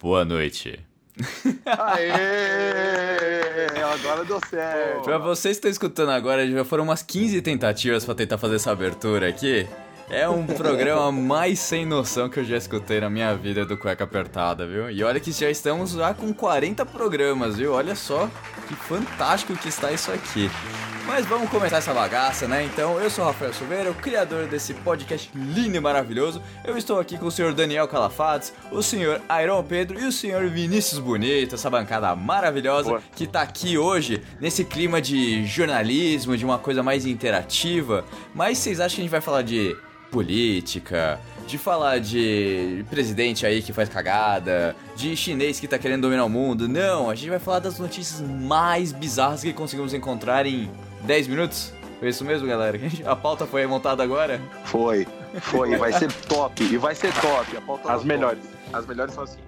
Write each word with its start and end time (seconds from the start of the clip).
Boa 0.00 0.24
noite. 0.24 0.80
Aê! 1.64 3.66
Agora 3.82 4.24
deu 4.24 4.40
certo. 4.50 5.02
Pra 5.02 5.18
vocês 5.18 5.56
que 5.56 5.58
estão 5.58 5.70
escutando 5.70 6.10
agora, 6.10 6.46
já 6.46 6.64
foram 6.64 6.84
umas 6.84 7.02
15 7.02 7.40
tentativas 7.40 8.04
pra 8.04 8.14
tentar 8.14 8.36
fazer 8.36 8.56
essa 8.56 8.70
abertura 8.70 9.28
aqui. 9.28 9.66
É 10.08 10.28
um 10.28 10.46
programa 10.46 11.10
mais 11.10 11.58
sem 11.58 11.84
noção 11.84 12.28
que 12.28 12.38
eu 12.38 12.44
já 12.44 12.56
escutei 12.56 13.00
na 13.00 13.10
minha 13.10 13.34
vida 13.34 13.66
do 13.66 13.76
Cueca 13.76 14.04
Apertada, 14.04 14.64
viu? 14.64 14.88
E 14.88 15.02
olha 15.02 15.18
que 15.18 15.32
já 15.32 15.50
estamos 15.50 15.92
já 15.92 16.14
com 16.14 16.32
40 16.32 16.86
programas, 16.86 17.56
viu? 17.56 17.72
Olha 17.72 17.96
só 17.96 18.30
que 18.68 18.74
fantástico 18.76 19.56
que 19.56 19.68
está 19.68 19.90
isso 19.90 20.12
aqui. 20.12 20.48
Mas 21.04 21.26
vamos 21.26 21.50
começar 21.50 21.78
essa 21.78 21.92
bagaça, 21.92 22.46
né? 22.46 22.64
Então, 22.64 23.00
eu 23.00 23.10
sou 23.10 23.24
o 23.24 23.28
Rafael 23.28 23.52
Silveira, 23.52 23.90
o 23.90 23.94
criador 23.94 24.46
desse 24.46 24.74
podcast 24.74 25.30
lindo 25.34 25.76
e 25.76 25.80
maravilhoso. 25.80 26.40
Eu 26.64 26.76
estou 26.76 27.00
aqui 27.00 27.18
com 27.18 27.26
o 27.26 27.30
senhor 27.30 27.52
Daniel 27.52 27.88
Calafates, 27.88 28.52
o 28.70 28.82
senhor 28.82 29.20
Iron 29.42 29.62
Pedro 29.64 30.00
e 30.00 30.04
o 30.04 30.12
senhor 30.12 30.48
Vinícius 30.48 31.00
Bonito, 31.00 31.56
essa 31.56 31.70
bancada 31.70 32.14
maravilhosa 32.14 32.88
Boa. 32.90 33.02
que 33.14 33.26
tá 33.26 33.42
aqui 33.42 33.76
hoje 33.76 34.22
nesse 34.40 34.64
clima 34.64 35.00
de 35.00 35.44
jornalismo, 35.46 36.36
de 36.36 36.44
uma 36.44 36.58
coisa 36.58 36.82
mais 36.82 37.06
interativa. 37.06 38.04
Mas 38.34 38.58
vocês 38.58 38.80
acham 38.80 38.96
que 38.96 39.00
a 39.00 39.04
gente 39.04 39.10
vai 39.10 39.20
falar 39.20 39.42
de 39.42 39.76
política, 40.16 41.20
de 41.46 41.58
falar 41.58 42.00
de 42.00 42.82
presidente 42.88 43.44
aí 43.44 43.60
que 43.60 43.70
faz 43.70 43.86
cagada, 43.86 44.74
de 44.96 45.14
chinês 45.14 45.60
que 45.60 45.68
tá 45.68 45.78
querendo 45.78 46.02
dominar 46.02 46.24
o 46.24 46.28
mundo? 46.30 46.66
Não, 46.66 47.10
a 47.10 47.14
gente 47.14 47.28
vai 47.28 47.38
falar 47.38 47.58
das 47.58 47.78
notícias 47.78 48.26
mais 48.26 48.92
bizarras 48.92 49.42
que 49.42 49.52
conseguimos 49.52 49.92
encontrar 49.92 50.46
em 50.46 50.70
10 51.02 51.28
minutos. 51.28 51.70
Foi 51.98 52.08
isso 52.08 52.24
mesmo, 52.24 52.48
galera? 52.48 52.80
A 53.04 53.14
pauta 53.14 53.44
foi 53.44 53.66
montada 53.66 54.02
agora? 54.02 54.40
Foi, 54.64 55.06
foi, 55.38 55.72
e 55.72 55.76
vai 55.76 55.92
ser 55.92 56.10
top, 56.10 56.64
e 56.64 56.78
vai 56.78 56.94
ser 56.94 57.12
top. 57.20 57.54
A 57.54 57.60
pauta 57.60 57.92
As 57.92 58.02
melhores. 58.02 58.42
top. 58.42 58.56
As 58.72 58.86
melhores 58.86 59.14
são 59.14 59.24
assim. 59.24 59.38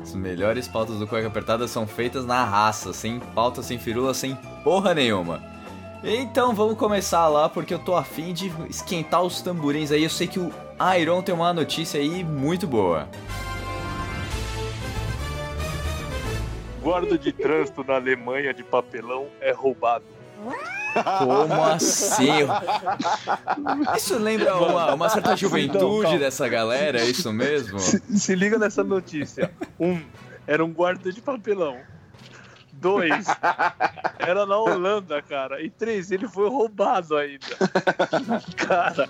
As 0.00 0.14
melhores 0.14 0.68
pautas 0.68 1.00
do 1.00 1.06
Cueca 1.08 1.26
Apertada 1.26 1.66
são 1.66 1.84
feitas 1.84 2.24
na 2.24 2.44
raça, 2.44 2.92
sem 2.92 3.18
pauta, 3.18 3.60
sem 3.60 3.76
firula, 3.76 4.14
sem 4.14 4.36
porra 4.62 4.94
nenhuma. 4.94 5.51
Então 6.04 6.52
vamos 6.52 6.76
começar 6.76 7.28
lá, 7.28 7.48
porque 7.48 7.72
eu 7.72 7.78
tô 7.78 7.94
afim 7.94 8.32
de 8.32 8.52
esquentar 8.68 9.22
os 9.22 9.40
tamborins 9.40 9.92
aí. 9.92 10.02
Eu 10.02 10.10
sei 10.10 10.26
que 10.26 10.40
o 10.40 10.52
Iron 10.98 11.22
tem 11.22 11.32
uma 11.32 11.52
notícia 11.54 12.00
aí 12.00 12.24
muito 12.24 12.66
boa. 12.66 13.08
Guarda 16.82 17.16
de 17.16 17.32
trânsito 17.32 17.84
na 17.84 17.94
Alemanha 17.94 18.52
de 18.52 18.64
papelão 18.64 19.28
é 19.40 19.52
roubado. 19.52 20.04
Como 21.18 21.62
assim? 21.62 22.30
Isso 23.96 24.18
lembra 24.18 24.56
uma, 24.56 24.94
uma 24.94 25.08
certa 25.08 25.36
juventude 25.36 26.02
calma. 26.02 26.18
dessa 26.18 26.48
galera, 26.48 27.00
é 27.00 27.04
isso 27.04 27.32
mesmo? 27.32 27.78
Se, 27.78 28.00
se 28.18 28.34
liga 28.34 28.58
nessa 28.58 28.82
notícia. 28.82 29.52
Um, 29.78 30.02
era 30.46 30.64
um 30.64 30.72
guarda 30.72 31.12
de 31.12 31.20
papelão. 31.22 31.76
Dois, 32.82 33.26
era 34.18 34.44
na 34.44 34.58
Holanda, 34.58 35.22
cara. 35.22 35.62
E 35.62 35.70
três, 35.70 36.10
ele 36.10 36.26
foi 36.26 36.48
roubado 36.48 37.16
ainda. 37.16 37.46
Cara, 38.58 39.08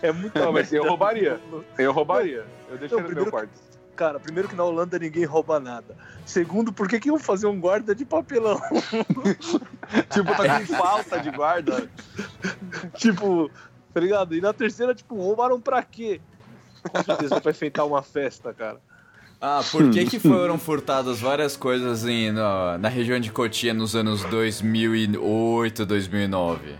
é 0.00 0.12
muito 0.12 0.38
Não, 0.38 0.52
mas 0.52 0.72
eu 0.72 0.84
roubaria. 0.84 1.40
Eu 1.76 1.92
roubaria. 1.92 2.46
Eu 2.70 2.78
deixei 2.78 2.96
Não, 2.96 3.08
no 3.08 3.14
meu 3.14 3.26
quarto. 3.28 3.50
Cara, 3.96 4.20
primeiro 4.20 4.48
que 4.48 4.54
na 4.54 4.62
Holanda 4.62 5.00
ninguém 5.00 5.24
rouba 5.24 5.58
nada. 5.58 5.96
Segundo, 6.24 6.72
por 6.72 6.88
que, 6.88 7.00
que 7.00 7.08
iam 7.08 7.18
fazer 7.18 7.48
um 7.48 7.60
guarda 7.60 7.92
de 7.92 8.04
papelão? 8.04 8.60
Tipo, 10.08 10.34
tá 10.34 10.60
com 10.60 10.66
falta 10.66 11.18
de 11.20 11.30
guarda. 11.30 11.90
tipo, 12.94 13.50
tá 13.92 14.00
ligado? 14.00 14.34
E 14.34 14.40
na 14.40 14.52
terceira, 14.52 14.94
tipo, 14.94 15.16
roubaram 15.16 15.60
pra 15.60 15.82
quê? 15.82 16.20
Com 16.88 17.02
certeza 17.02 17.40
vai 17.40 17.50
enfeitar 17.50 17.84
uma 17.84 18.00
festa, 18.00 18.54
cara. 18.54 18.80
Ah, 19.44 19.60
por 19.72 19.90
que 19.90 20.06
que 20.06 20.20
foram 20.20 20.56
furtadas 20.56 21.20
várias 21.20 21.56
coisas 21.56 22.06
em, 22.06 22.30
na, 22.30 22.78
na 22.78 22.88
região 22.88 23.18
de 23.18 23.32
Cotia 23.32 23.74
nos 23.74 23.96
anos 23.96 24.22
2008, 24.26 25.84
2009? 25.84 26.76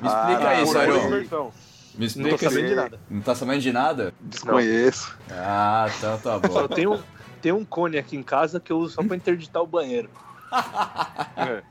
Me 0.00 0.08
explica 0.08 0.48
Ah, 0.48 0.62
isso. 0.62 0.72
Diversão. 0.78 1.52
Me 1.94 2.00
Não 2.00 2.06
explica 2.06 2.38
tô 2.38 2.44
sabendo 2.50 2.68
de 2.68 2.74
nada. 2.74 2.98
Não 3.10 3.20
tá 3.20 3.34
sabendo 3.34 3.60
de 3.60 3.72
nada? 3.72 4.14
Desconheço. 4.20 5.14
Ah, 5.30 5.86
então 5.98 6.18
tá 6.18 6.40
Só 6.48 6.66
bom. 6.66 6.74
tem 6.74 6.86
um, 6.86 6.98
tem 7.42 7.52
um 7.52 7.64
cone 7.66 7.98
aqui 7.98 8.16
em 8.16 8.22
casa 8.22 8.58
que 8.60 8.72
eu 8.72 8.78
uso 8.78 8.94
só 8.94 9.02
pra 9.02 9.14
interditar 9.16 9.62
o 9.62 9.66
banheiro. 9.66 10.08
É. 11.36 11.62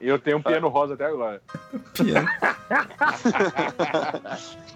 E 0.00 0.08
eu 0.08 0.18
tenho 0.18 0.38
um 0.38 0.42
piano 0.42 0.66
rosa 0.68 0.94
até 0.94 1.06
agora. 1.06 1.40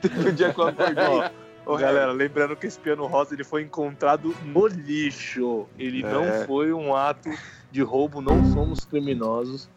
Teve 0.00 0.30
um 0.30 0.32
dia 0.34 0.52
que 0.54 0.60
eu 0.60 0.68
acordei. 0.68 1.30
Ô, 1.68 1.76
galera, 1.76 2.10
lembrando 2.12 2.56
que 2.56 2.66
esse 2.66 2.78
piano 2.78 3.06
rosa 3.06 3.34
ele 3.34 3.44
foi 3.44 3.62
encontrado 3.62 4.34
no 4.44 4.66
lixo. 4.66 5.66
Ele 5.78 6.02
É. 6.02 6.10
não 6.10 6.46
foi 6.46 6.72
um 6.72 6.96
ato 6.96 7.28
de 7.70 7.82
roubo, 7.82 8.20
não 8.22 8.52
somos 8.54 8.84
criminosos. 8.86 9.68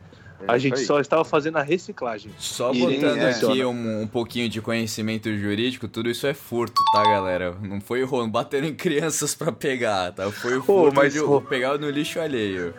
A 0.47 0.57
gente 0.57 0.79
aí. 0.79 0.85
só 0.85 0.99
estava 0.99 1.23
fazendo 1.23 1.57
a 1.57 1.61
reciclagem. 1.61 2.31
Só 2.39 2.73
E- 2.73 2.79
botando 2.79 3.17
é. 3.17 3.29
aqui 3.29 3.63
um, 3.63 4.01
um 4.01 4.07
pouquinho 4.07 4.49
de 4.49 4.59
conhecimento 4.61 5.31
jurídico, 5.37 5.87
tudo 5.87 6.09
isso 6.09 6.25
é 6.25 6.33
furto, 6.33 6.81
tá, 6.93 7.03
galera? 7.03 7.55
Não 7.61 7.79
foi 7.79 8.03
roubo, 8.03 8.27
bateram 8.27 8.67
em 8.67 8.73
crianças 8.73 9.35
pra 9.35 9.51
pegar, 9.51 10.11
tá? 10.13 10.31
Foi 10.31 10.57
o 10.57 10.63
furto 10.63 10.95
mas, 10.95 11.13
de 11.13 11.19
pô. 11.19 11.39
pegar 11.41 11.77
no 11.77 11.89
lixo 11.91 12.19
alheio. 12.19 12.73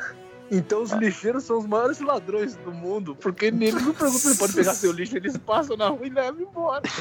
Então 0.54 0.82
os 0.82 0.92
lixeiros 0.92 1.44
são 1.44 1.58
os 1.58 1.66
maiores 1.66 1.98
ladrões 1.98 2.54
do 2.56 2.70
mundo, 2.70 3.16
porque 3.16 3.46
eles 3.46 3.72
não 3.72 3.94
perguntam 3.94 4.10
se 4.10 4.36
pode 4.36 4.52
pegar 4.52 4.74
seu 4.74 4.92
lixo, 4.92 5.16
eles 5.16 5.34
passam 5.38 5.78
na 5.78 5.88
rua 5.88 6.06
e 6.06 6.10
levam 6.10 6.42
embora. 6.42 6.82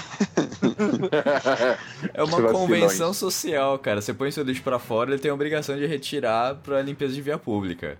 É 2.13 2.23
uma 2.23 2.41
convenção 2.51 3.13
social, 3.13 3.77
cara. 3.79 4.01
Você 4.01 4.13
põe 4.13 4.31
seu 4.31 4.43
lixo 4.43 4.63
pra 4.63 4.79
fora, 4.79 5.11
ele 5.11 5.19
tem 5.19 5.29
a 5.29 5.33
obrigação 5.33 5.75
de 5.75 5.85
retirar 5.85 6.55
pra 6.55 6.81
limpeza 6.81 7.13
de 7.13 7.21
via 7.21 7.37
pública. 7.37 7.97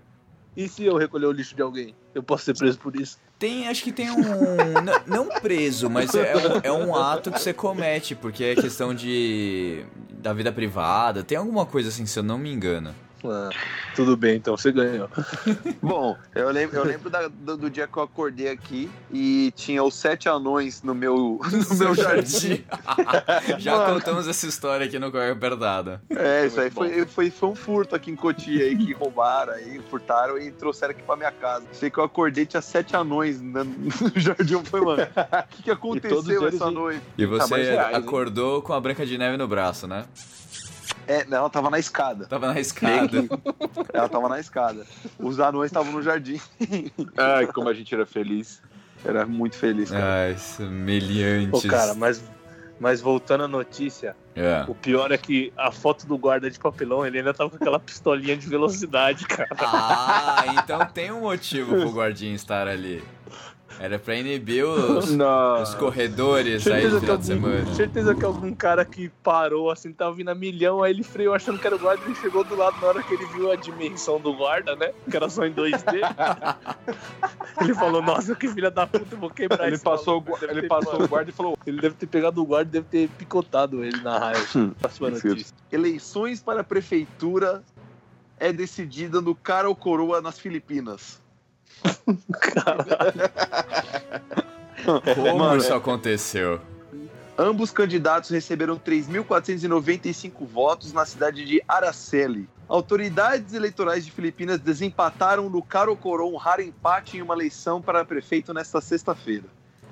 E 0.56 0.68
se 0.68 0.84
eu 0.84 0.96
recolher 0.96 1.26
o 1.26 1.32
lixo 1.32 1.54
de 1.54 1.62
alguém? 1.62 1.94
Eu 2.14 2.22
posso 2.22 2.44
ser 2.44 2.56
preso 2.56 2.78
por 2.78 2.94
isso? 2.96 3.18
Tem, 3.38 3.68
acho 3.68 3.82
que 3.82 3.92
tem 3.92 4.10
um. 4.10 4.16
não 5.06 5.28
preso, 5.40 5.90
mas 5.90 6.14
é 6.14 6.34
um, 6.36 6.60
é 6.62 6.72
um 6.72 6.94
ato 6.94 7.30
que 7.30 7.38
você 7.38 7.52
comete, 7.52 8.14
porque 8.14 8.44
é 8.44 8.54
questão 8.54 8.94
de. 8.94 9.84
da 10.10 10.32
vida 10.32 10.52
privada. 10.52 11.22
Tem 11.22 11.36
alguma 11.36 11.66
coisa 11.66 11.88
assim, 11.88 12.06
se 12.06 12.18
eu 12.18 12.22
não 12.22 12.38
me 12.38 12.52
engano. 12.52 12.94
Ah, 13.24 13.50
tudo 13.94 14.16
bem, 14.16 14.36
então 14.36 14.56
você 14.56 14.72
ganhou. 14.72 15.08
Bom, 15.80 16.16
eu 16.34 16.50
lembro, 16.50 16.76
eu 16.76 16.84
lembro 16.84 17.08
da- 17.08 17.28
do, 17.28 17.56
do 17.56 17.70
dia 17.70 17.86
que 17.86 17.96
eu 17.96 18.02
acordei 18.02 18.48
aqui 18.48 18.90
e 19.12 19.52
tinha 19.54 19.82
os 19.84 19.94
sete 19.94 20.28
anões 20.28 20.82
no 20.82 20.94
meu, 20.94 21.40
no 21.70 21.76
meu 21.76 21.94
jardim. 21.94 22.64
Já 23.58 23.76
Mano. 23.76 23.94
contamos 23.94 24.26
essa 24.28 24.46
história 24.46 24.86
aqui 24.86 24.98
no 24.98 25.10
Correio 25.12 25.32
Apertada. 25.32 26.02
É, 26.10 26.46
isso 26.46 26.60
aí 26.60 26.70
foi, 26.70 27.06
foi, 27.06 27.30
foi 27.30 27.48
um 27.48 27.54
furto 27.54 27.94
aqui 27.94 28.10
em 28.10 28.16
Cotia 28.16 28.64
aí 28.64 28.76
que 28.76 28.92
roubaram 28.92 29.52
aí, 29.52 29.80
furtaram 29.90 30.38
e 30.38 30.50
trouxeram 30.50 30.92
aqui 30.92 31.02
pra 31.02 31.16
minha 31.16 31.32
casa. 31.32 31.64
Sei 31.72 31.90
que 31.90 31.98
eu 31.98 32.04
acordei, 32.04 32.44
tinha 32.46 32.60
sete 32.62 32.96
anões 32.96 33.40
na- 33.40 33.64
no 33.64 33.80
jardim. 34.16 34.54
Eu 34.54 34.64
falei, 34.64 34.86
mano, 34.86 35.02
o 35.02 35.48
que, 35.56 35.62
que 35.64 35.70
aconteceu 35.70 36.46
essa 36.48 36.70
noite? 36.70 37.02
E 37.16 37.24
você 37.26 37.50
mais 37.50 37.68
reais, 37.68 37.96
hein? 37.96 38.02
acordou 38.02 38.62
com 38.62 38.72
a 38.72 38.80
Branca 38.80 39.06
de 39.06 39.16
Neve 39.16 39.36
no 39.36 39.46
braço, 39.46 39.86
né? 39.86 40.04
É, 41.06 41.24
não, 41.24 41.38
ela 41.38 41.50
tava 41.50 41.68
na 41.70 41.78
escada. 41.78 42.26
Tava 42.26 42.52
na 42.52 42.60
escada. 42.60 43.24
Ela 43.92 44.08
tava 44.08 44.28
na 44.28 44.38
escada. 44.40 44.86
Os 45.18 45.38
anões 45.40 45.70
estavam 45.70 45.92
no 45.92 46.00
jardim. 46.02 46.40
Ai, 47.16 47.46
como 47.48 47.68
a 47.68 47.74
gente 47.74 47.94
era 47.94 48.06
feliz. 48.06 48.62
Era 49.04 49.26
muito 49.26 49.56
feliz, 49.56 49.90
cara. 49.90 50.26
Ai, 50.28 50.38
semelhantes. 50.38 51.64
Ô, 51.64 51.68
cara, 51.68 51.94
mas, 51.94 52.22
mas 52.78 53.00
voltando 53.00 53.44
à 53.44 53.48
notícia, 53.48 54.16
É. 54.36 54.64
o 54.68 54.74
pior 54.74 55.10
é 55.12 55.18
que 55.18 55.52
a 55.56 55.72
foto 55.72 56.06
do 56.06 56.16
guarda 56.16 56.48
de 56.50 56.58
papelão, 56.58 57.04
ele 57.04 57.18
ainda 57.18 57.34
tava 57.34 57.50
com 57.50 57.56
aquela 57.56 57.80
pistolinha 57.80 58.36
de 58.36 58.46
velocidade, 58.48 59.26
cara. 59.26 59.48
Ah, 59.58 60.44
então 60.62 60.86
tem 60.86 61.10
um 61.10 61.22
motivo 61.22 61.74
pro 61.76 61.90
guardinha 61.90 62.34
estar 62.34 62.68
ali. 62.68 63.02
Era 63.80 63.98
pra 63.98 64.14
inibir 64.16 64.64
os, 64.64 65.10
os 65.62 65.74
corredores 65.74 66.66
aí 66.66 66.82
Certeza 66.82 66.94
no 66.94 67.00
que, 67.00 67.06
final 67.06 67.16
de 67.18 67.26
semana. 67.26 67.74
certeza 67.74 68.14
que 68.14 68.24
algum 68.24 68.54
cara 68.54 68.84
que 68.84 69.08
parou 69.22 69.70
assim, 69.70 69.92
tava 69.92 70.14
vindo 70.14 70.28
a 70.30 70.34
milhão, 70.34 70.82
aí 70.82 70.92
ele 70.92 71.02
freou 71.02 71.34
achando 71.34 71.58
que 71.58 71.66
era 71.66 71.76
o 71.76 71.78
guarda 71.78 72.02
e 72.10 72.14
chegou 72.16 72.44
do 72.44 72.54
lado 72.54 72.80
na 72.80 72.86
hora 72.88 73.02
que 73.02 73.14
ele 73.14 73.26
viu 73.26 73.50
a 73.50 73.56
dimensão 73.56 74.20
do 74.20 74.34
guarda, 74.34 74.76
né? 74.76 74.92
Que 75.10 75.16
era 75.16 75.28
só 75.28 75.44
em 75.46 75.52
2D. 75.52 76.00
ele 77.60 77.74
falou, 77.74 78.02
nossa, 78.02 78.34
que 78.34 78.48
filha 78.48 78.70
da 78.70 78.86
puta, 78.86 79.14
eu 79.14 79.18
vou 79.18 79.30
quebrar 79.30 79.66
Ele 79.66 79.74
esse 79.76 79.84
passou, 79.84 80.20
maluco." 80.20 80.44
ele 80.44 80.68
passou 80.68 81.02
o 81.02 81.08
guarda 81.08 81.30
e 81.30 81.32
falou: 81.32 81.56
Ele 81.66 81.80
deve 81.80 81.94
ter 81.94 82.06
pegado 82.06 82.40
o 82.42 82.44
guarda 82.46 82.68
e 82.68 82.72
deve 82.80 82.86
ter 82.88 83.08
picotado 83.16 83.84
ele 83.84 84.00
na 84.02 84.18
raia. 84.18 84.38
Notícia. 85.00 85.54
Eleições 85.70 86.42
para 86.42 86.60
a 86.60 86.64
prefeitura 86.64 87.62
é 88.38 88.52
decidida 88.52 89.20
no 89.20 89.34
cara 89.34 89.68
ou 89.68 89.74
coroa 89.74 90.20
nas 90.20 90.38
Filipinas. 90.38 91.20
Como 95.14 95.38
Mano, 95.38 95.58
isso 95.58 95.72
aconteceu? 95.72 96.60
Ambos 97.38 97.70
candidatos 97.70 98.30
receberam 98.30 98.78
3.495 98.78 100.46
votos 100.46 100.92
na 100.92 101.06
cidade 101.06 101.44
de 101.44 101.62
Araceli. 101.66 102.48
Autoridades 102.68 103.54
eleitorais 103.54 104.04
de 104.04 104.10
Filipinas 104.10 104.60
desempataram 104.60 105.48
no 105.48 105.62
cara 105.62 105.90
ou 105.90 105.96
coroa 105.96 106.30
um 106.30 106.36
raro 106.36 106.62
empate 106.62 107.16
em 107.16 107.22
uma 107.22 107.34
eleição 107.34 107.80
para 107.80 108.04
prefeito 108.04 108.52
nesta 108.52 108.80
sexta-feira. 108.80 109.44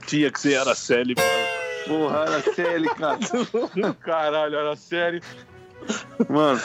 Tinha 0.06 0.30
que 0.30 0.40
ser 0.40 0.56
Araceli, 0.56 1.14
mano. 1.16 1.60
Porra, 1.86 2.18
Araceli, 2.20 2.88
cara. 2.94 3.18
Caralho, 4.00 4.76
sério. 4.76 5.20
Mano, 6.28 6.60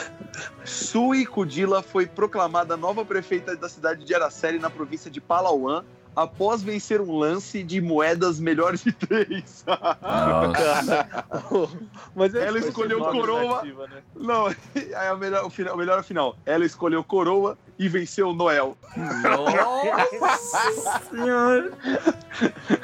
Sui 0.64 1.24
Kudila 1.24 1.82
foi 1.82 2.06
proclamada 2.06 2.76
nova 2.76 3.04
prefeita 3.04 3.56
da 3.56 3.68
cidade 3.68 4.04
de 4.04 4.14
Araceli, 4.14 4.58
na 4.58 4.70
província 4.70 5.10
de 5.10 5.20
Palauan, 5.20 5.84
após 6.16 6.62
vencer 6.62 7.00
um 7.00 7.16
lance 7.16 7.62
de 7.62 7.80
moedas 7.80 8.40
melhores 8.40 8.82
de 8.82 8.90
três. 8.90 9.64
Mas 12.16 12.34
é 12.34 12.46
Ela 12.46 12.58
esse 12.58 12.68
escolheu 12.68 12.98
coroa. 13.00 13.56
nativa, 13.56 13.86
né? 13.86 14.02
Não, 14.16 14.46
aí 14.46 14.56
é 15.06 15.12
o 15.12 15.18
melhor, 15.18 15.44
o 15.44 15.50
final, 15.50 15.74
o 15.74 15.78
melhor 15.78 15.98
é 15.98 16.00
o 16.00 16.04
final. 16.04 16.36
Ela 16.46 16.64
escolheu 16.64 17.04
coroa 17.04 17.58
e 17.78 17.88
venceu 17.88 18.30
o 18.30 18.32
Noel. 18.32 18.76
Nossa 19.22 21.00
senhora. 21.10 21.70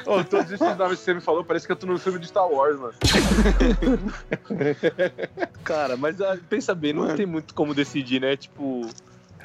Ô, 0.05 0.23
todos 0.23 0.51
esses 0.51 0.77
nomes 0.77 0.99
que 0.99 1.05
você 1.05 1.13
me 1.15 1.21
falou, 1.21 1.43
parece 1.43 1.65
que 1.65 1.71
eu 1.71 1.75
tô 1.75 1.87
no 1.87 1.97
filme 1.97 2.19
de 2.19 2.27
Star 2.27 2.47
Wars, 2.47 2.79
mano. 2.79 2.93
Cara, 5.63 5.97
mas 5.97 6.21
ah, 6.21 6.37
pensa 6.47 6.75
bem, 6.75 6.93
não 6.93 7.01
Mano. 7.03 7.15
tem 7.15 7.25
muito 7.25 7.55
como 7.55 7.73
decidir, 7.73 8.21
né? 8.21 8.37
Tipo, 8.37 8.87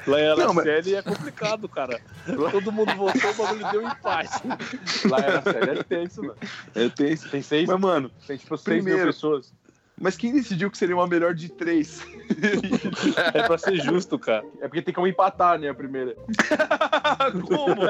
lá 0.09 0.19
em 0.21 0.35
Não, 0.37 0.53
mas- 0.53 0.87
é 0.87 1.01
complicado, 1.01 1.69
cara. 1.69 1.99
Todo 2.51 2.71
mundo 2.71 2.93
votou, 2.95 3.31
o 3.31 3.33
bagulho 3.35 3.71
deu 3.71 3.81
empate. 3.87 4.41
Lá 5.09 5.17
era 5.19 5.41
sério, 5.41 5.79
é 5.79 5.83
tenso, 5.83 6.21
mano. 6.21 6.35
Eu 6.75 6.89
tenho 6.89 7.09
esse. 7.11 7.29
Tem 7.29 7.41
seis, 7.41 7.67
Mas, 7.67 7.79
mano, 7.79 8.11
tem 8.27 8.37
tipo 8.37 8.57
seis 8.57 8.75
mil 8.77 8.83
primeiro- 8.85 9.07
pessoas. 9.13 9.53
mas 9.99 10.15
quem 10.17 10.33
decidiu 10.33 10.69
que 10.71 10.77
seria 10.77 10.95
uma 10.95 11.07
melhor 11.07 11.33
de 11.33 11.49
três? 11.49 12.01
É 13.33 13.43
pra 13.43 13.57
ser 13.57 13.75
justo, 13.77 14.17
cara. 14.19 14.45
É 14.61 14.67
porque 14.67 14.81
tem 14.81 14.93
como 14.93 15.07
empatar, 15.07 15.57
né, 15.59 15.69
a 15.69 15.73
primeira. 15.73 16.15
Como? 17.47 17.81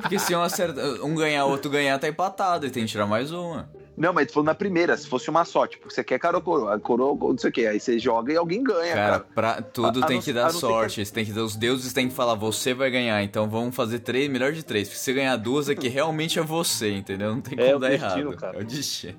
Porque 0.00 0.18
se 0.18 0.34
um, 0.34 0.42
acerta, 0.42 0.80
um 1.04 1.14
ganhar, 1.14 1.44
outro 1.46 1.70
ganhar, 1.70 1.98
tá 1.98 2.08
empatado 2.08 2.66
e 2.66 2.70
tem 2.70 2.84
que 2.84 2.90
tirar 2.90 3.06
mais 3.06 3.30
uma. 3.32 3.68
Não, 3.96 4.12
mas 4.12 4.26
tu 4.26 4.32
falou 4.32 4.46
na 4.46 4.54
primeira, 4.54 4.96
se 4.96 5.06
fosse 5.06 5.28
uma 5.28 5.44
só, 5.44 5.66
tipo, 5.66 5.90
você 5.90 6.02
quer 6.02 6.18
cara 6.18 6.36
ou 6.36 6.42
coroa? 6.42 6.78
Coroa, 6.80 7.14
não 7.30 7.36
sei 7.38 7.50
o 7.50 7.52
quê. 7.52 7.66
Aí 7.66 7.78
você 7.78 7.98
joga 7.98 8.32
e 8.32 8.36
alguém 8.36 8.62
ganha, 8.62 8.94
Cara, 8.94 9.10
cara. 9.20 9.26
pra 9.34 9.62
tudo 9.62 10.00
A- 10.00 10.04
a 10.04 10.06
tem 10.06 10.16
não- 10.16 10.22
que 10.24 10.30
a 10.30 10.34
dar 10.34 10.42
não 10.44 10.50
ser 10.52 10.58
sorte. 10.60 11.04
Você 11.04 11.12
tem 11.12 11.24
que, 11.26 11.32
os 11.38 11.54
deuses 11.56 11.92
têm 11.92 12.08
que 12.08 12.14
falar, 12.14 12.34
você 12.34 12.72
vai 12.72 12.90
ganhar. 12.90 13.22
Então 13.22 13.48
vamos 13.50 13.76
fazer 13.76 13.98
três, 13.98 14.30
melhor 14.30 14.52
de 14.52 14.62
três. 14.64 14.88
Porque 14.88 14.98
se 14.98 15.04
você 15.04 15.12
ganhar 15.12 15.36
duas 15.36 15.68
é 15.68 15.74
que 15.74 15.88
realmente 15.88 16.38
é 16.38 16.42
você, 16.42 16.90
entendeu? 16.96 17.34
Não 17.34 17.42
tem 17.42 17.58
É 17.58 17.64
como 17.64 17.76
o 17.76 17.78
dar 17.80 17.88
destino, 17.90 18.18
errado. 18.30 18.36
cara. 18.36 18.58
É 18.58 18.62
o 18.62 18.64
destino. 18.64 19.18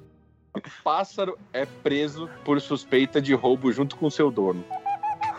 Pássaro 0.83 1.37
é 1.51 1.65
preso 1.65 2.29
por 2.45 2.59
suspeita 2.61 3.21
de 3.21 3.33
roubo 3.33 3.71
junto 3.71 3.95
com 3.95 4.09
seu 4.09 4.29
dono. 4.31 4.63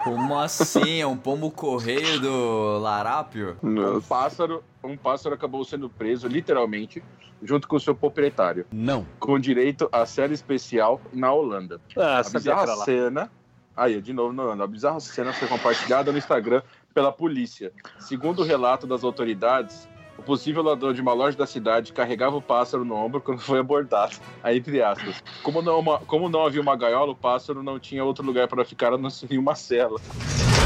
Como 0.04 0.38
assim? 0.38 1.00
É 1.00 1.06
um 1.06 1.16
pombo 1.16 1.50
correio 1.50 2.20
do 2.20 2.78
Larápio? 2.78 3.56
Um 3.62 4.02
pássaro, 4.02 4.62
um 4.82 4.98
pássaro 4.98 5.34
acabou 5.34 5.64
sendo 5.64 5.88
preso, 5.88 6.28
literalmente, 6.28 7.02
junto 7.42 7.66
com 7.66 7.78
seu 7.78 7.94
proprietário. 7.94 8.66
Não. 8.70 9.06
Com 9.18 9.38
direito 9.38 9.88
a 9.90 10.04
série 10.04 10.34
especial 10.34 11.00
na 11.10 11.32
Holanda. 11.32 11.80
Ah, 11.96 12.18
A 12.18 12.22
bizarra 12.30 12.76
cena. 12.84 13.30
Aí, 13.74 14.00
de 14.00 14.12
novo, 14.12 14.32
não, 14.32 14.52
a 14.52 14.66
bizarra 14.66 15.00
cena 15.00 15.32
foi 15.32 15.48
compartilhada 15.48 16.12
no 16.12 16.18
Instagram 16.18 16.62
pela 16.92 17.10
polícia. 17.10 17.72
Segundo 17.98 18.40
o 18.42 18.44
relato 18.44 18.86
das 18.86 19.02
autoridades, 19.02 19.88
o 20.18 20.22
possível 20.22 20.62
ladrão 20.62 20.92
de 20.92 21.00
uma 21.00 21.12
loja 21.12 21.36
da 21.36 21.46
cidade 21.46 21.92
carregava 21.92 22.36
o 22.36 22.42
pássaro 22.42 22.84
no 22.84 22.94
ombro 22.94 23.20
quando 23.20 23.40
foi 23.40 23.58
abordado. 23.58 24.16
Aí, 24.42 24.58
entre 24.58 24.80
aspas. 24.82 25.22
Como 25.42 25.60
não, 25.60 25.78
uma- 25.80 25.98
como 25.98 26.28
não 26.28 26.46
havia 26.46 26.60
uma 26.60 26.76
gaiola, 26.76 27.12
o 27.12 27.16
pássaro 27.16 27.62
não 27.62 27.78
tinha 27.78 28.04
outro 28.04 28.24
lugar 28.24 28.46
para 28.48 28.64
ficar 28.64 28.92
a 28.92 28.98
não 28.98 29.10
ser 29.10 29.32
em 29.32 29.38
uma 29.38 29.54
cela. 29.54 29.98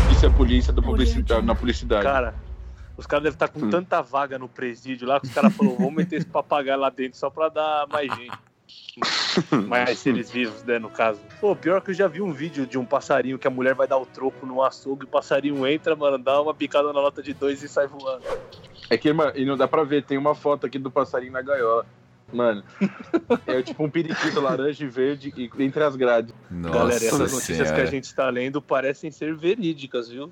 Disse 0.08 0.26
a 0.26 0.30
polícia 0.30 0.72
da 0.72 0.82
publicidade, 0.82 1.44
na 1.46 1.54
publicidade. 1.54 2.02
Cara, 2.02 2.34
os 2.96 3.06
caras 3.06 3.24
devem 3.24 3.34
estar 3.36 3.48
com 3.48 3.60
Hum. 3.66 3.70
tanta 3.70 4.02
vaga 4.02 4.38
no 4.38 4.48
presídio 4.48 5.06
lá 5.08 5.18
que 5.20 5.26
os 5.28 5.32
caras 5.34 5.54
falaram, 5.54 5.76
vamos 5.76 5.94
meter 5.94 6.16
esse 6.16 6.26
papagaio 6.26 6.78
lá 6.78 6.90
dentro 6.90 7.18
só 7.18 7.30
pra 7.30 7.48
dar 7.48 7.86
mais 7.88 8.12
gente. 8.14 8.36
mais 9.68 9.98
seres 10.00 10.30
vivos, 10.30 10.62
né, 10.64 10.78
no 10.78 10.90
caso. 10.90 11.20
Pô, 11.40 11.54
pior 11.56 11.80
que 11.80 11.90
eu 11.90 11.94
já 11.94 12.06
vi 12.08 12.20
um 12.20 12.32
vídeo 12.32 12.66
de 12.66 12.76
um 12.76 12.84
passarinho 12.84 13.38
que 13.38 13.46
a 13.46 13.50
mulher 13.50 13.74
vai 13.74 13.86
dar 13.86 13.96
o 13.96 14.04
troco 14.04 14.44
no 14.44 14.62
açougue, 14.62 15.04
o 15.04 15.08
passarinho 15.08 15.66
entra, 15.66 15.94
mano, 15.96 16.18
dá 16.18 16.40
uma 16.42 16.52
picada 16.52 16.88
na 16.92 17.00
nota 17.00 17.22
de 17.22 17.32
dois 17.32 17.62
e 17.62 17.68
sai 17.68 17.86
voando. 17.86 18.24
É 18.90 18.96
que, 18.96 19.12
mano, 19.12 19.32
e 19.34 19.44
não 19.44 19.56
dá 19.56 19.66
pra 19.68 19.84
ver, 19.84 20.02
tem 20.04 20.16
uma 20.18 20.34
foto 20.34 20.66
aqui 20.66 20.78
do 20.78 20.90
passarinho 20.90 21.32
na 21.32 21.42
gaiola. 21.42 21.84
Mano, 22.32 22.62
é 23.46 23.62
tipo 23.62 23.82
um 23.82 23.88
periquito 23.90 24.38
laranja 24.40 24.84
e 24.84 24.88
verde 24.88 25.32
e- 25.36 25.50
entre 25.62 25.82
as 25.82 25.96
grades. 25.96 26.34
Nossa 26.50 26.74
Galera, 26.78 26.96
essas 27.04 27.18
notícias 27.32 27.56
senhora. 27.56 27.74
que 27.74 27.80
a 27.80 27.86
gente 27.86 28.14
tá 28.14 28.28
lendo 28.28 28.60
parecem 28.60 29.10
ser 29.10 29.34
verídicas, 29.34 30.10
viu? 30.10 30.30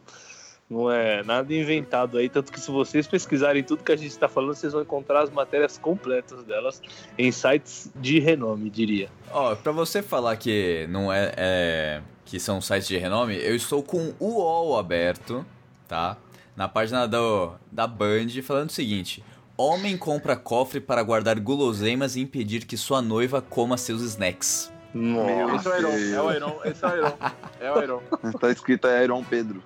Não 0.68 0.90
é 0.90 1.22
nada 1.22 1.54
inventado 1.54 2.18
aí, 2.18 2.28
tanto 2.28 2.52
que 2.52 2.58
se 2.60 2.70
vocês 2.72 3.06
pesquisarem 3.06 3.62
tudo 3.62 3.84
que 3.84 3.92
a 3.92 3.96
gente 3.96 4.18
tá 4.18 4.28
falando, 4.28 4.54
vocês 4.54 4.72
vão 4.72 4.82
encontrar 4.82 5.22
as 5.22 5.30
matérias 5.30 5.78
completas 5.78 6.42
delas 6.42 6.82
em 7.16 7.30
sites 7.30 7.88
de 7.94 8.18
renome, 8.18 8.68
diria. 8.68 9.08
Ó, 9.30 9.54
pra 9.54 9.70
você 9.72 10.02
falar 10.02 10.36
que 10.36 10.86
não 10.90 11.10
é, 11.12 11.32
é- 11.36 12.02
que 12.24 12.40
são 12.40 12.60
sites 12.60 12.88
de 12.88 12.98
renome, 12.98 13.36
eu 13.36 13.54
estou 13.54 13.80
com 13.82 14.12
o 14.18 14.26
UOL 14.40 14.76
aberto, 14.76 15.46
tá? 15.86 16.16
Na 16.56 16.66
página 16.66 17.06
do, 17.06 17.52
da 17.70 17.86
Band, 17.86 18.28
falando 18.42 18.70
o 18.70 18.72
seguinte: 18.72 19.22
Homem 19.58 19.96
compra 19.96 20.34
cofre 20.34 20.80
para 20.80 21.02
guardar 21.02 21.38
guloseimas 21.38 22.16
e 22.16 22.20
impedir 22.20 22.64
que 22.64 22.76
sua 22.78 23.02
noiva 23.02 23.42
coma 23.42 23.76
seus 23.76 24.00
snacks. 24.00 24.72
Esse 24.94 25.68
é 25.68 25.70
o 25.70 25.78
Iron, 25.78 25.90
é 25.90 26.22
o 26.22 26.32
Iron, 26.32 26.60
esse 26.64 26.84
é 26.84 26.88
o 26.88 26.96
Iron. 26.96 27.12
É 27.60 27.72
o 27.72 27.82
Iron. 27.82 28.02
Tá 28.40 28.50
escrito 28.50 28.86
aí, 28.86 29.04
Iron 29.04 29.22
Pedro. 29.22 29.62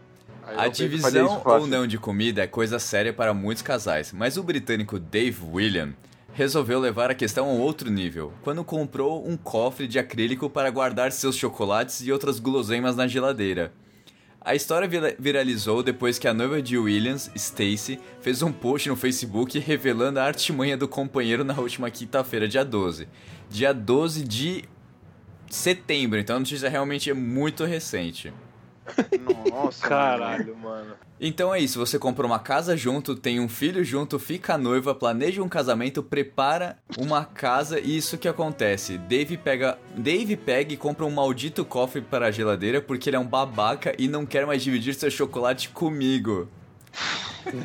A 0.57 0.67
divisão 0.67 1.41
ou 1.45 1.67
não 1.67 1.87
de 1.87 1.97
comida 1.97 2.43
é 2.43 2.47
coisa 2.47 2.81
séria 2.81 3.13
para 3.13 3.33
muitos 3.33 3.63
casais, 3.63 4.13
mas 4.13 4.37
o 4.37 4.43
britânico 4.43 4.99
Dave 4.99 5.39
William 5.45 5.93
resolveu 6.33 6.81
levar 6.81 7.11
a 7.11 7.15
questão 7.15 7.49
a 7.49 7.53
um 7.53 7.61
outro 7.61 7.91
nível, 7.91 8.33
quando 8.43 8.65
comprou 8.65 9.29
um 9.29 9.37
cofre 9.37 9.87
de 9.87 9.99
acrílico 9.99 10.51
para 10.51 10.71
guardar 10.71 11.13
seus 11.13 11.37
chocolates 11.37 12.01
e 12.01 12.11
outras 12.11 12.41
guloseimas 12.41 12.97
na 12.97 13.07
geladeira. 13.07 13.73
A 14.43 14.55
história 14.55 14.89
vira- 14.89 15.15
viralizou 15.19 15.83
depois 15.83 16.19
que 16.19 16.27
a 16.27 16.33
noiva 16.33 16.63
de 16.63 16.79
Williams, 16.79 17.31
Stacy, 17.35 18.01
fez 18.23 18.43
um 18.43 18.51
post 18.51 18.89
no 18.89 18.97
Facebook 18.97 19.59
revelando 19.59 20.19
a 20.19 20.25
artimanha 20.25 20.77
do 20.79 20.89
companheiro 20.89 21.45
na 21.45 21.59
última 21.59 21.91
quinta-feira, 21.91 22.49
dia 22.49 22.65
12. 22.65 23.07
Dia 23.51 23.73
12 23.75 24.25
de 24.25 24.65
setembro, 25.51 26.19
então 26.19 26.37
a 26.37 26.39
notícia 26.39 26.69
realmente 26.71 27.11
é 27.11 27.15
muito 27.15 27.65
recente. 27.65 28.33
Nossa, 29.51 29.89
Caralho, 29.89 30.57
mano. 30.57 30.95
Então 31.21 31.55
é 31.55 31.61
isso, 31.61 31.79
você 31.79 31.99
comprou 31.99 32.27
uma 32.27 32.39
casa 32.39 32.75
junto, 32.77 33.15
tem 33.15 33.41
um 33.41 33.49
filho 33.49 33.85
junto, 33.85 34.19
fica 34.19 34.57
noiva, 34.57 34.95
planeja 34.95 35.43
um 35.43 35.49
casamento, 35.49 36.03
prepara 36.03 36.79
uma 36.97 37.27
casa 37.27 37.79
e 37.79 37.95
isso 37.95 38.17
que 38.17 38.27
acontece. 38.27 38.97
Dave 38.97 39.37
pega, 39.37 39.79
Dave 39.95 40.35
pega 40.35 40.73
e 40.73 40.79
compra 40.79 41.05
um 41.05 41.11
maldito 41.11 41.63
cofre 41.63 42.01
para 42.01 42.27
a 42.27 42.31
geladeira 42.31 42.81
porque 42.81 43.11
ele 43.11 43.17
é 43.17 43.21
um 43.21 43.27
babaca 43.27 43.95
e 43.99 44.09
não 44.09 44.25
quer 44.25 44.47
mais 44.47 44.63
dividir 44.63 44.95
seu 44.95 45.11
chocolate 45.11 45.69
comigo. 45.69 46.49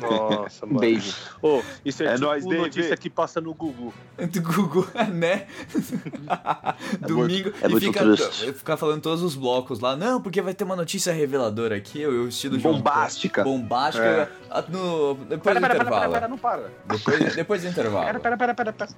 Nossa, 0.00 0.66
mano. 0.66 0.80
Dave. 0.80 1.12
Ô, 1.42 1.62
isso 1.84 2.02
é, 2.02 2.06
É 2.06 2.12
tipo 2.14 2.24
nóis, 2.26 2.44
Dave. 2.44 2.58
notícia 2.62 2.96
que 2.96 3.10
passa 3.10 3.40
no 3.40 3.52
Google. 3.54 3.92
Do 4.18 4.42
Google, 4.42 4.86
né? 5.12 5.46
Domingo. 7.06 7.52
é 7.62 7.66
e 7.68 7.80
fica, 7.80 8.16
ficar 8.54 8.76
falando 8.76 9.00
todos 9.02 9.22
os 9.22 9.34
blocos 9.34 9.80
lá. 9.80 9.96
Não, 9.96 10.20
porque 10.20 10.40
vai 10.42 10.54
ter 10.54 10.64
uma 10.64 10.76
notícia 10.76 11.12
reveladora 11.12 11.76
aqui, 11.76 12.06
o 12.06 12.28
estilo 12.28 12.58
Bombástica. 12.58 13.44
Bombástica. 13.44 14.04
É. 14.06 14.28
ah, 14.50 14.64
No, 14.68 15.14
depois 15.14 15.42
Pera, 15.42 15.54
do 15.54 15.60
pera, 15.60 15.60
pera, 15.60 15.74
intervalo. 15.74 16.00
pera, 16.00 16.12
pera, 16.12 16.28
não 16.28 16.38
para. 16.38 16.70
Depois, 16.86 17.36
depois 17.36 17.62
do 17.62 17.68
intervalo. 17.68 18.06
Pera, 18.06 18.20
pera, 18.20 18.36
pera, 18.36 18.54
pera, 18.54 18.72
pera. 18.72 18.90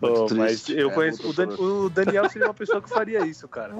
Triste. 0.00 0.34
mas 0.34 0.68
eu 0.68 0.90
É, 0.90 0.92
conheço. 0.92 1.28
O, 1.28 1.32
Dan- 1.32 1.54
o 1.58 1.88
Daniel 1.88 2.28
seria 2.28 2.48
uma 2.48 2.54
pessoa 2.54 2.82
que 2.82 2.88
faria 2.90 3.24
isso, 3.24 3.46
cara. 3.48 3.72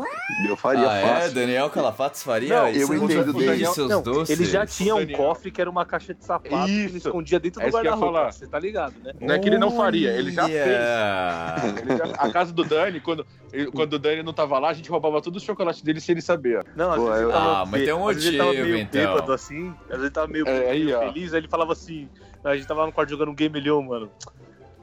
Eu 0.48 0.56
faria 0.56 0.88
Ah, 0.88 0.96
é? 0.98 1.06
fácil. 1.06 1.34
Daniel 1.34 1.68
Calafatos 1.70 2.22
faria 2.22 2.48
Não, 2.62 2.68
isso? 2.68 2.92
eu 2.92 3.04
entendo 3.04 3.32
dele. 3.32 3.66
seus 3.66 3.88
Não, 3.90 4.02
doces. 4.02 4.30
ele 4.38 4.48
já 4.48 4.64
tinha 4.64 4.94
um 4.94 5.06
cofre 5.08 5.50
que 5.50 5.60
era 5.60 5.68
uma 5.68 5.84
caixa 5.84 6.14
de 6.14 6.24
sapato 6.24 6.48
que 6.66 6.72
ele 6.72 6.96
Isso. 6.96 7.08
escondia 7.08 7.38
dentro 7.40 7.60
É 7.60 7.64
do 7.64 7.68
isso 7.68 7.80
que 7.80 7.86
eu 7.86 7.90
ia 7.90 7.90
guarda-roupa. 7.96 8.18
falar. 8.18 8.32
Você 8.32 8.46
tá 8.46 8.58
ligado, 8.58 8.94
né? 9.02 9.12
Não 9.20 9.34
é 9.34 9.38
que 9.38 9.48
ele 9.48 9.58
não 9.58 9.70
faria, 9.70 10.10
ele 10.12 10.30
já 10.30 10.46
fez. 10.48 10.58
Olha. 10.58 11.80
Ele 11.80 11.96
já- 11.96 12.14
a 12.18 12.30
casa 12.30 12.52
do 12.52 12.64
Dani, 12.64 13.00
quando, 13.00 13.26
quando 13.74 13.94
o 13.94 13.98
Dani 13.98 14.22
não 14.22 14.32
tava 14.32 14.58
lá, 14.58 14.70
a 14.70 14.72
gente 14.72 14.90
roubava 14.90 15.20
todo 15.20 15.36
o 15.36 15.40
chocolate 15.40 15.84
dele 15.84 16.00
sem 16.00 16.12
ele 16.14 16.22
saber. 16.22 16.64
Não, 16.76 16.90
às 16.90 16.96
Pô, 16.96 17.06
vezes 17.06 17.20
eu- 17.22 17.28
ele 17.28 17.32
tava 17.38 17.62
Ah, 17.62 17.66
mas 17.66 17.84
tem 17.84 17.92
um 17.94 18.06
vezes 18.06 18.24
ele 18.26 18.36
tava 18.38 18.48
motivo, 18.50 18.66
meio 18.68 18.78
então. 18.78 19.00
bêbado 19.14 19.32
assim, 19.32 19.68
às 19.82 19.88
vezes 19.88 20.02
ele 20.04 20.10
tava 20.10 20.26
meio, 20.28 20.48
É, 20.48 20.70
aí, 20.70 20.84
meio 20.84 20.98
feliz, 21.00 21.34
aí 21.34 21.40
ele 21.40 21.48
falava 21.48 21.72
assim, 21.72 22.08
a 22.42 22.54
gente 22.56 22.66
tava 22.66 22.80
lá 22.80 22.86
no 22.86 22.92
quarto 22.92 23.10
jogando 23.10 23.30
um 23.30 23.34
Game 23.34 23.58
Leon, 23.60 23.82
mano. 23.82 24.10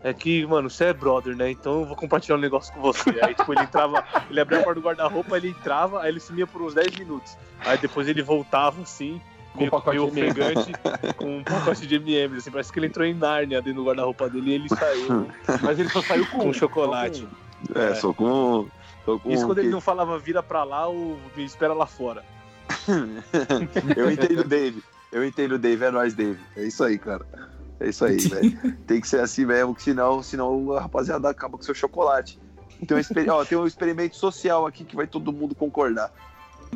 É 0.03 0.13
que, 0.13 0.45
mano, 0.47 0.67
você 0.69 0.85
é 0.85 0.93
brother, 0.93 1.35
né? 1.35 1.51
Então 1.51 1.81
eu 1.81 1.85
vou 1.85 1.95
compartilhar 1.95 2.35
um 2.35 2.39
negócio 2.39 2.73
com 2.73 2.81
você. 2.81 3.11
Aí, 3.21 3.35
tipo, 3.35 3.53
ele 3.53 3.61
entrava, 3.61 4.03
ele 4.29 4.39
abria 4.39 4.59
a 4.59 4.63
porta 4.63 4.79
do 4.81 4.85
guarda-roupa, 4.85 5.37
ele 5.37 5.49
entrava, 5.49 6.01
aí 6.01 6.09
ele 6.09 6.19
sumia 6.19 6.47
por 6.47 6.61
uns 6.61 6.73
10 6.73 6.95
minutos. 6.97 7.37
Aí 7.63 7.77
depois 7.77 8.07
ele 8.07 8.23
voltava, 8.23 8.81
assim, 8.81 9.21
Com 9.53 9.59
meio, 9.59 9.67
um 9.67 9.71
pacote 9.71 9.97
meio 9.99 10.11
de 10.11 10.19
ofegante, 10.41 10.73
com 11.17 11.37
um 11.37 11.43
pacote 11.43 11.85
de 11.85 11.95
M&M's, 11.95 12.37
assim, 12.39 12.49
parece 12.51 12.73
que 12.73 12.79
ele 12.79 12.87
entrou 12.87 13.05
em 13.05 13.13
Nárnia 13.13 13.61
dentro 13.61 13.83
do 13.83 13.85
guarda-roupa 13.87 14.27
dele 14.27 14.49
e 14.49 14.53
ele 14.55 14.69
saiu 14.69 15.27
Mas 15.61 15.77
ele 15.79 15.89
só 15.89 16.01
saiu 16.01 16.25
com, 16.25 16.39
com 16.39 16.53
chocolate. 16.53 17.27
É, 17.75 17.93
só 17.93 18.11
com. 18.11 18.67
Só 19.05 19.19
com 19.19 19.29
Isso 19.31 19.45
quando 19.45 19.59
que- 19.59 19.65
ele 19.65 19.69
não 19.71 19.81
falava 19.81 20.17
vira 20.17 20.41
pra 20.41 20.63
lá 20.63 20.87
ou 20.87 21.19
me 21.35 21.43
espera 21.45 21.73
lá 21.75 21.85
fora. 21.85 22.23
Eu 23.95 24.09
entendo 24.11 24.39
o 24.39 24.47
Dave. 24.47 24.83
Eu 25.11 25.25
entendo 25.25 25.55
o 25.55 25.59
Dave, 25.59 25.83
é 25.85 25.91
nóis, 25.91 26.13
Dave. 26.15 26.39
É 26.55 26.63
isso 26.63 26.83
aí, 26.83 26.97
cara. 26.97 27.23
É 27.81 27.89
isso 27.89 28.05
aí, 28.05 28.17
velho. 28.29 28.75
Tem 28.85 29.01
que 29.01 29.07
ser 29.07 29.19
assim 29.21 29.45
mesmo, 29.45 29.73
que 29.73 29.81
senão, 29.81 30.21
senão 30.21 30.71
a 30.73 30.81
rapaziada 30.81 31.29
acaba 31.29 31.57
com 31.57 31.63
seu 31.63 31.73
chocolate. 31.73 32.39
Tem 32.87 32.95
um, 32.95 32.99
exper- 32.99 33.29
ó, 33.29 33.43
tem 33.43 33.57
um 33.57 33.65
experimento 33.67 34.15
social 34.15 34.65
aqui 34.65 34.83
que 34.85 34.95
vai 34.95 35.07
todo 35.07 35.31
mundo 35.33 35.53
concordar. 35.55 36.11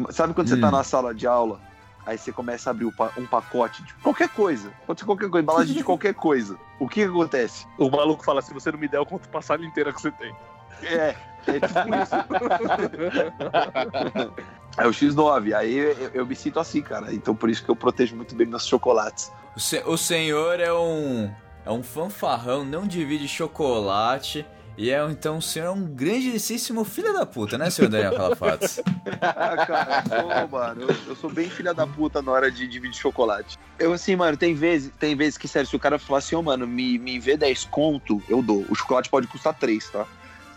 Sabe 0.09 0.33
quando 0.33 0.47
você 0.49 0.57
tá 0.59 0.67
Hum. 0.67 0.71
na 0.71 0.83
sala 0.83 1.13
de 1.15 1.25
aula, 1.25 1.59
aí 2.05 2.17
você 2.17 2.31
começa 2.31 2.69
a 2.69 2.71
abrir 2.71 2.85
um 2.85 3.25
pacote 3.25 3.83
de 3.83 3.93
qualquer 3.95 4.29
coisa. 4.29 4.71
Pode 4.85 4.99
ser 4.99 5.05
qualquer 5.05 5.29
coisa, 5.29 5.43
embalagem 5.43 5.73
de 5.75 5.83
qualquer 5.85 6.13
coisa. 6.13 6.57
O 6.79 6.87
que, 6.87 7.01
que 7.03 7.09
acontece? 7.09 7.65
O 7.77 7.89
maluco 7.89 8.23
fala, 8.23 8.41
se 8.41 8.53
você 8.53 8.71
não 8.71 8.79
me 8.79 8.87
der, 8.87 8.97
eu 8.97 9.05
conto 9.05 9.27
sala 9.41 9.65
inteira 9.65 9.93
que 9.93 10.01
você 10.01 10.11
tem. 10.11 10.35
É, 10.83 11.15
é 11.47 11.59
tipo 11.59 11.95
isso. 12.01 12.15
É 14.77 14.85
o 14.85 14.89
X9. 14.91 15.53
Aí 15.55 15.73
eu, 15.77 16.11
eu 16.13 16.25
me 16.25 16.35
sinto 16.35 16.59
assim, 16.59 16.81
cara. 16.81 17.13
Então 17.13 17.33
por 17.33 17.49
isso 17.49 17.63
que 17.63 17.71
eu 17.71 17.75
protejo 17.77 18.13
muito 18.15 18.35
bem 18.35 18.45
meus 18.45 18.67
chocolates. 18.67 19.31
O, 19.55 19.59
se- 19.59 19.81
o 19.85 19.95
senhor 19.97 20.59
é 20.59 20.73
um. 20.73 21.31
É 21.65 21.71
um 21.71 21.81
fanfarrão, 21.81 22.65
não 22.65 22.85
divide 22.85 23.25
chocolate. 23.27 24.45
E 24.77 24.91
é 24.91 25.01
então 25.09 25.37
o 25.37 25.41
senhor 25.41 25.67
é 25.67 25.71
um 25.71 25.85
grandíssimo 25.85 26.83
filho 26.83 27.13
da 27.13 27.25
puta, 27.25 27.57
né, 27.57 27.69
senhor 27.69 27.87
Daniel 27.89 28.13
Calafatos? 28.13 28.81
Ah, 29.21 29.65
cara, 29.65 30.03
eu 30.03 30.09
sou, 30.41 30.47
mano, 30.49 30.81
eu, 30.81 30.89
eu 31.07 31.15
sou 31.15 31.29
bem 31.31 31.49
filha 31.49 31.73
da 31.73 31.87
puta 31.87 32.21
na 32.21 32.31
hora 32.33 32.51
de 32.51 32.67
dividir 32.67 32.99
chocolate. 32.99 33.57
Eu, 33.79 33.93
assim, 33.93 34.13
mano, 34.15 34.35
tem 34.35 34.53
vezes, 34.53 34.91
tem 34.99 35.15
vezes 35.15 35.37
que, 35.37 35.47
sério, 35.47 35.69
se 35.69 35.75
o 35.75 35.79
cara 35.79 35.97
falar 35.97 36.19
assim, 36.19 36.35
ô, 36.35 36.41
mano, 36.41 36.67
me, 36.67 36.99
me 36.99 37.17
vê 37.17 37.37
10 37.37 37.63
conto, 37.65 38.21
eu 38.27 38.41
dou. 38.41 38.65
O 38.69 38.75
chocolate 38.75 39.09
pode 39.09 39.27
custar 39.27 39.53
3, 39.53 39.89
tá? 39.89 40.05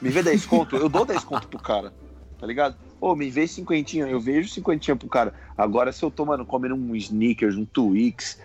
Me 0.01 0.11
vê 0.11 0.23
10 0.23 0.47
conto, 0.47 0.77
eu 0.77 0.89
dou 0.89 1.05
10 1.05 1.25
conto 1.25 1.49
pro 1.49 1.59
cara, 1.59 1.93
tá 2.39 2.47
ligado? 2.47 2.77
Ô, 3.01 3.15
me 3.15 3.31
vê 3.31 3.47
cinquentinha, 3.47 4.07
eu 4.07 4.21
vejo 4.21 4.49
cinquentinha 4.49 4.97
pro 4.97 5.09
cara. 5.09 5.33
Agora, 5.57 5.93
se 5.93 6.05
eu 6.05 6.11
tô, 6.11 6.25
mano, 6.25 6.45
comendo 6.45 6.75
um 6.75 6.95
Snickers, 6.97 7.57
um 7.57 7.65
Twix, 7.65 8.39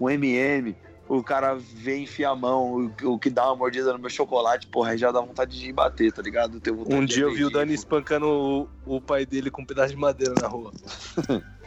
um 0.00 0.08
M&M, 0.08 0.74
o 1.08 1.22
cara 1.22 1.56
vem 1.56 2.04
enfiar 2.04 2.30
a 2.30 2.36
mão, 2.36 2.92
o, 3.02 3.12
o 3.12 3.18
que 3.18 3.28
dá 3.28 3.46
uma 3.46 3.56
mordida 3.56 3.92
no 3.92 3.98
meu 3.98 4.08
chocolate, 4.08 4.66
porra, 4.68 4.90
aí 4.90 4.98
já 4.98 5.10
dá 5.10 5.20
vontade 5.20 5.58
de 5.58 5.72
bater, 5.72 6.12
tá 6.12 6.22
ligado? 6.22 6.62
Um 6.88 7.04
dia 7.04 7.24
eu 7.24 7.34
vi 7.34 7.44
o. 7.44 7.50
Dani 7.50 7.74
espancando 7.74 8.26
o, 8.26 8.68
o 8.86 9.00
pai 9.00 9.26
dele 9.26 9.50
com 9.50 9.62
um 9.62 9.66
pedaço 9.66 9.90
de 9.90 9.96
madeira 9.96 10.34
na 10.40 10.46
rua. 10.46 10.70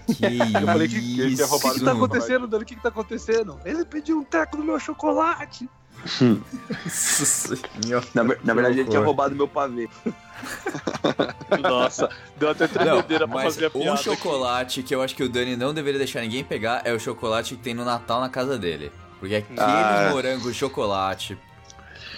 Que 0.08 0.40
Eu 0.62 0.66
falei 0.66 0.88
que, 0.88 1.00
que 1.00 1.22
ele 1.22 1.36
tinha 1.36 1.46
o 1.46 1.60
que, 1.60 1.72
que 1.74 1.84
tá 1.84 1.92
acontecendo, 1.92 2.48
Dani? 2.48 2.64
O 2.64 2.66
que, 2.66 2.76
que 2.76 2.82
tá 2.82 2.90
acontecendo? 2.90 3.60
Ele 3.66 3.84
pediu 3.86 4.18
um 4.20 4.24
teco 4.24 4.58
do 4.58 4.64
meu 4.64 4.80
chocolate. 4.80 5.70
Nossa 6.04 7.56
senhora. 7.56 8.06
Na, 8.14 8.24
na 8.24 8.54
verdade, 8.54 8.80
ele 8.80 8.90
tinha 8.90 9.02
roubado 9.02 9.36
meu 9.36 9.48
pavê. 9.48 9.90
Nossa, 11.62 12.10
deu 12.38 12.50
até 12.50 12.68
tremedeira 12.68 13.28
pra 13.28 13.42
fazer 13.44 13.66
a 13.66 13.68
um 13.70 13.72
piada. 13.72 13.98
chocolate 13.98 14.84
que 14.84 14.94
eu 14.94 15.02
acho 15.02 15.16
que 15.16 15.24
o 15.24 15.30
Dani 15.30 15.56
não 15.56 15.74
deveria 15.74 15.98
deixar 16.00 16.22
ninguém 16.22 16.44
pegar 16.44 16.82
é 16.86 16.92
o 16.94 17.00
chocolate 17.00 17.56
que 17.56 17.62
tem 17.64 17.74
no 17.74 17.86
Natal 17.86 18.20
na 18.20 18.30
casa 18.30 18.58
dele. 18.58 18.92
Porque 19.20 19.36
aquele 19.36 19.60
Ah. 19.60 20.10
morango 20.12 20.54
chocolate. 20.54 21.38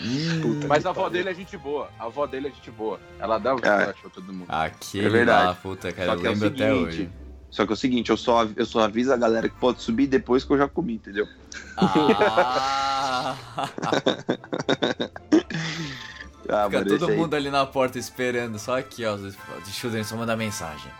Hum, 0.01 0.59
Mas 0.67 0.85
a 0.85 0.89
avó 0.89 1.07
dele 1.07 1.29
é 1.29 1.33
gente 1.33 1.55
boa. 1.55 1.89
A 1.99 2.05
avó 2.05 2.25
dele 2.25 2.47
é 2.47 2.51
gente 2.51 2.69
boa. 2.71 2.99
Ela 3.19 3.37
dá 3.37 3.53
o 3.53 3.57
chocolate 3.57 4.01
pra 4.01 4.09
todo 4.09 4.33
mundo. 4.33 4.45
aquele 4.49 5.05
É 5.05 5.09
verdade. 5.09 5.45
lá, 5.47 5.53
puta, 5.53 5.91
cara, 5.91 6.07
Só 6.07 6.13
eu 6.15 6.19
que 6.19 6.25
é 6.25 6.29
o 6.29 6.33
lembro 6.33 6.47
até 6.47 6.57
seguinte, 6.69 6.83
hoje. 6.87 7.09
Só 7.51 7.65
que 7.65 7.71
é 7.71 7.73
o 7.73 7.77
seguinte, 7.77 8.09
eu 8.09 8.17
só, 8.17 8.45
eu 8.57 8.65
só 8.65 8.79
aviso 8.81 9.13
a 9.13 9.17
galera 9.17 9.47
que 9.47 9.55
pode 9.55 9.81
subir 9.81 10.07
depois 10.07 10.43
que 10.43 10.51
eu 10.51 10.57
já 10.57 10.67
comi, 10.67 10.95
entendeu? 10.95 11.25
Ah, 11.77 11.85
Ah, 16.47 16.65
fica 16.65 16.77
mano, 16.77 16.85
todo 16.91 16.95
esse 17.05 17.11
aí- 17.11 17.17
mundo 17.17 17.33
ali 17.33 17.49
na 17.49 17.65
porta 17.65 17.97
esperando, 17.97 18.59
só 18.59 18.77
aqui, 18.77 19.03
ó. 19.03 19.15
Deixa 19.17 19.87
o 19.87 19.89
Dani 19.89 20.03
só 20.03 20.15
mandar 20.15 20.35
mensagem. 20.35 20.91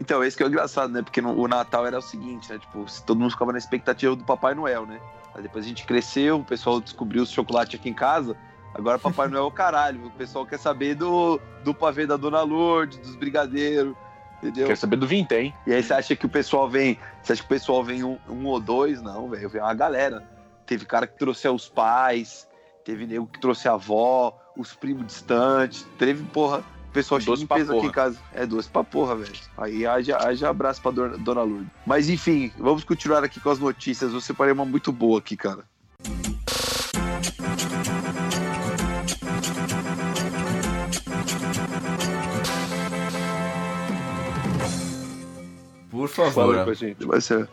Então, 0.00 0.24
esse 0.24 0.36
que 0.36 0.42
é 0.42 0.46
o 0.46 0.48
engraçado, 0.48 0.92
né? 0.92 1.02
Porque 1.02 1.20
no- 1.22 1.38
o 1.38 1.46
Natal 1.46 1.86
era 1.86 1.98
o 1.98 2.02
seguinte, 2.02 2.50
né? 2.52 2.58
Tipo, 2.58 2.84
todo 3.06 3.18
mundo 3.20 3.30
ficava 3.30 3.52
na 3.52 3.58
expectativa 3.58 4.16
do 4.16 4.24
Papai 4.24 4.54
Noel, 4.54 4.84
né? 4.84 4.98
Aí 5.34 5.42
depois 5.42 5.64
a 5.64 5.68
gente 5.68 5.84
cresceu, 5.86 6.38
o 6.40 6.44
pessoal 6.44 6.80
descobriu 6.80 7.22
os 7.22 7.30
chocolates 7.30 7.78
aqui 7.78 7.88
em 7.88 7.94
casa. 7.94 8.36
Agora 8.74 8.98
Papai 8.98 9.28
Noel 9.28 9.44
é 9.44 9.46
o 9.46 9.50
caralho. 9.52 10.06
O 10.06 10.10
pessoal 10.10 10.44
quer 10.44 10.58
saber 10.58 10.96
do, 10.96 11.40
do 11.62 11.72
pavê 11.72 12.04
da 12.06 12.16
Dona 12.16 12.42
Lourdes, 12.42 12.98
dos 12.98 13.14
brigadeiros, 13.14 13.94
entendeu? 14.42 14.66
Quer 14.66 14.76
saber 14.76 14.96
do 14.96 15.06
vintém? 15.06 15.54
E 15.64 15.72
aí 15.72 15.80
você 15.82 15.94
acha 15.94 16.16
que 16.16 16.26
o 16.26 16.28
pessoal 16.28 16.68
vem. 16.68 16.98
Você 17.22 17.34
acha 17.34 17.42
que 17.42 17.46
o 17.46 17.48
pessoal 17.48 17.84
vem 17.84 18.02
um, 18.02 18.18
um 18.28 18.46
ou 18.46 18.58
dois? 18.58 19.00
Não, 19.00 19.28
velho. 19.30 19.48
Vem 19.48 19.62
uma 19.62 19.74
galera. 19.74 20.28
Teve 20.72 20.86
cara 20.86 21.06
que 21.06 21.18
trouxe 21.18 21.46
os 21.50 21.68
pais, 21.68 22.48
teve 22.82 23.06
nego 23.06 23.26
que 23.26 23.38
trouxe 23.38 23.68
a 23.68 23.72
avó, 23.74 24.34
os 24.56 24.72
primos 24.72 25.06
distantes. 25.06 25.86
Teve, 25.98 26.24
porra, 26.24 26.64
o 26.88 26.92
pessoal 26.94 27.20
cheio 27.20 27.36
de 27.36 27.46
peso 27.46 27.76
aqui 27.76 27.88
em 27.88 27.90
casa. 27.90 28.18
É 28.32 28.46
doce 28.46 28.70
pra 28.70 28.82
porra, 28.82 29.14
velho. 29.16 29.34
Aí 29.58 29.84
haja, 29.84 30.16
haja 30.16 30.48
abraço 30.48 30.80
pra 30.80 30.90
dona, 30.90 31.18
dona 31.18 31.42
Lourdes. 31.42 31.68
Mas 31.84 32.08
enfim, 32.08 32.50
vamos 32.56 32.84
continuar 32.84 33.22
aqui 33.22 33.38
com 33.38 33.50
as 33.50 33.58
notícias. 33.58 34.14
Eu 34.14 34.20
separei 34.22 34.54
uma 34.54 34.64
muito 34.64 34.90
boa 34.90 35.18
aqui, 35.18 35.36
cara. 35.36 35.62
Por 45.90 46.08
Fala 46.08 46.32
favor. 46.32 46.64
pra 46.64 46.72
gente. 46.72 47.04
Vai 47.04 47.20
ser. 47.20 47.46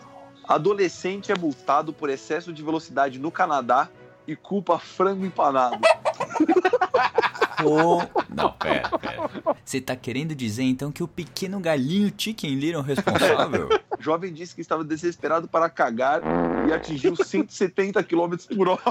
Adolescente 0.50 1.32
é 1.32 1.38
multado 1.38 1.94
por 1.94 2.10
excesso 2.10 2.51
de 2.51 2.63
velocidade 2.63 3.20
no 3.20 3.29
Canadá 3.29 3.88
e 4.27 4.36
culpa 4.36 4.79
frango 4.79 5.24
empanado. 5.24 5.77
Pô. 7.62 8.00
Não, 8.27 8.51
pera, 8.53 8.89
pera. 8.98 9.29
Você 9.63 9.79
tá 9.79 9.96
querendo 9.96 10.34
dizer 10.34 10.63
então 10.63 10.91
que 10.91 11.03
o 11.03 11.08
pequeno 11.08 11.60
galinho 11.60 12.12
Chicken 12.18 12.56
Little 12.56 12.79
é 12.79 12.79
o 12.79 12.82
responsável? 12.82 13.70
Jovem 14.00 14.34
disse 14.34 14.56
que 14.56 14.62
estava 14.62 14.84
desesperado 14.84 15.48
para 15.48 15.70
cagar 15.70 16.22
e 16.68 16.74
atingiu 16.74 17.16
170 17.16 18.04
km 18.04 18.36
por 18.56 18.70
hora. 18.70 18.82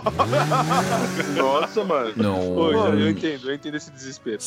Nossa, 1.37 1.85
mano. 1.85 2.13
Não. 2.17 2.57
Ô, 2.57 2.73
eu, 2.73 3.11
entendo, 3.11 3.51
eu 3.51 3.55
entendo 3.55 3.77
esse 3.77 3.91
desespero. 3.91 4.39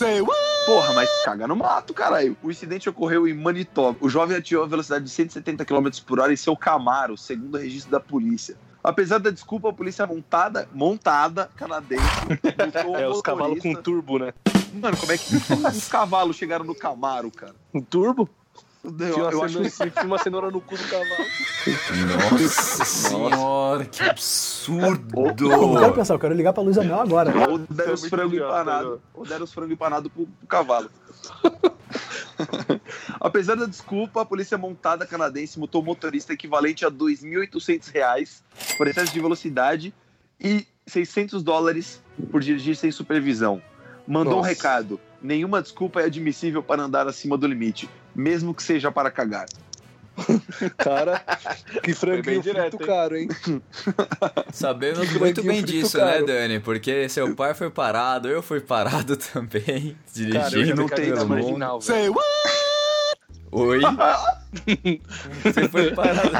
Porra, 0.65 0.93
mas 0.93 1.09
caga 1.23 1.47
no 1.47 1.55
mato, 1.55 1.93
caralho. 1.93 2.37
O 2.43 2.51
incidente 2.51 2.89
ocorreu 2.89 3.27
em 3.27 3.33
Manitoba. 3.33 3.97
O 4.01 4.09
jovem 4.09 4.37
atingiu 4.37 4.63
a 4.63 4.67
velocidade 4.67 5.05
de 5.05 5.11
170 5.11 5.65
km 5.65 5.89
por 6.05 6.19
hora 6.19 6.31
em 6.31 6.37
seu 6.37 6.55
Camaro, 6.55 7.17
segundo 7.17 7.55
o 7.55 7.57
registro 7.57 7.91
da 7.91 7.99
polícia. 7.99 8.55
Apesar 8.83 9.19
da 9.19 9.29
desculpa, 9.29 9.69
a 9.69 9.73
polícia 9.73 10.07
montada, 10.07 10.67
montada 10.73 11.49
canadense, 11.55 12.03
É, 12.97 13.07
os 13.07 13.21
cavalos 13.21 13.59
com 13.61 13.75
turbo, 13.75 14.17
né? 14.17 14.33
Mano, 14.73 14.97
como 14.97 15.11
é 15.11 15.17
que 15.17 15.35
os 15.35 15.87
cavalos 15.87 16.35
chegaram 16.35 16.65
no 16.65 16.73
Camaro, 16.73 17.29
cara? 17.29 17.53
Um 17.73 17.81
turbo? 17.81 18.27
Eu, 18.83 19.27
acho 19.27 19.37
cenoura, 19.37 19.69
que 19.69 19.83
enfia 19.83 20.03
uma 20.03 20.17
cenoura 20.17 20.49
no 20.49 20.59
cu 20.59 20.75
do 20.75 20.83
cavalo. 20.85 21.25
Nossa 22.31 22.85
senhora, 22.85 23.85
que 23.85 24.03
absurdo! 24.03 25.51
Eu 25.51 25.67
não 25.67 25.79
quero 25.79 25.93
pensar, 25.93 26.15
eu 26.15 26.19
quero 26.19 26.33
ligar 26.33 26.51
pra 26.51 26.63
Luísa 26.63 26.83
Mel 26.83 26.99
agora. 26.99 27.31
Ou 27.47 27.59
deram 27.59 27.93
os 27.93 28.01
muito 28.01 28.15
frango 28.15 28.33
idiota, 28.33 28.53
empanado. 28.53 29.01
Ou 29.13 29.25
deram 29.25 29.43
os 29.43 29.53
frango 29.53 29.73
empanado 29.73 30.09
pro, 30.09 30.25
pro 30.25 30.47
cavalo. 30.47 30.89
Apesar 33.19 33.55
da 33.55 33.67
desculpa, 33.67 34.21
a 34.21 34.25
polícia 34.25 34.57
montada 34.57 35.05
canadense 35.05 35.59
multou 35.59 35.81
o 35.81 35.85
motorista 35.85 36.33
equivalente 36.33 36.83
a 36.83 36.89
2.800 36.89 37.91
reais 37.93 38.43
por 38.77 38.87
excesso 38.87 39.13
de 39.13 39.19
velocidade 39.19 39.93
e 40.39 40.65
600 40.87 41.43
dólares 41.43 42.01
por 42.31 42.41
dirigir 42.41 42.75
sem 42.75 42.91
supervisão. 42.91 43.61
Mandou 44.07 44.33
um 44.33 44.37
Nossa. 44.37 44.49
recado: 44.49 44.99
nenhuma 45.21 45.61
desculpa 45.61 46.01
é 46.01 46.05
admissível 46.05 46.61
para 46.63 46.81
andar 46.83 47.07
acima 47.07 47.37
do 47.37 47.47
limite, 47.47 47.89
mesmo 48.15 48.53
que 48.53 48.63
seja 48.63 48.91
para 48.91 49.09
cagar. 49.11 49.45
Cara, 50.77 51.23
que 51.81 51.93
franguinho 51.93 52.41
direto, 52.41 52.77
frito 52.77 52.83
hein? 52.83 52.87
caro, 52.87 53.15
hein? 53.17 53.27
Sabemos 54.51 55.09
Que 55.09 55.17
muito 55.17 55.41
bem 55.41 55.63
disso, 55.63 55.97
caro. 55.97 56.19
né, 56.19 56.23
Dani? 56.25 56.59
Porque 56.59 57.07
seu 57.07 57.33
pai 57.33 57.53
foi 57.53 57.69
parado, 57.69 58.27
eu 58.27 58.41
fui 58.43 58.59
parado 58.59 59.15
também, 59.33 59.95
Cara, 60.13 60.27
eu 60.27 60.31
já 60.33 60.49
dirigindo 60.49 60.81
não 60.81 60.87
tem 60.87 60.97
tenho 60.97 61.15
pelo 61.15 61.15
na 61.15 61.35
mundo. 61.35 61.43
marginal, 61.43 61.79
velho. 61.79 62.15
Oi? 63.53 63.79
Você 65.43 65.67
foi 65.69 65.91
parado. 65.93 66.31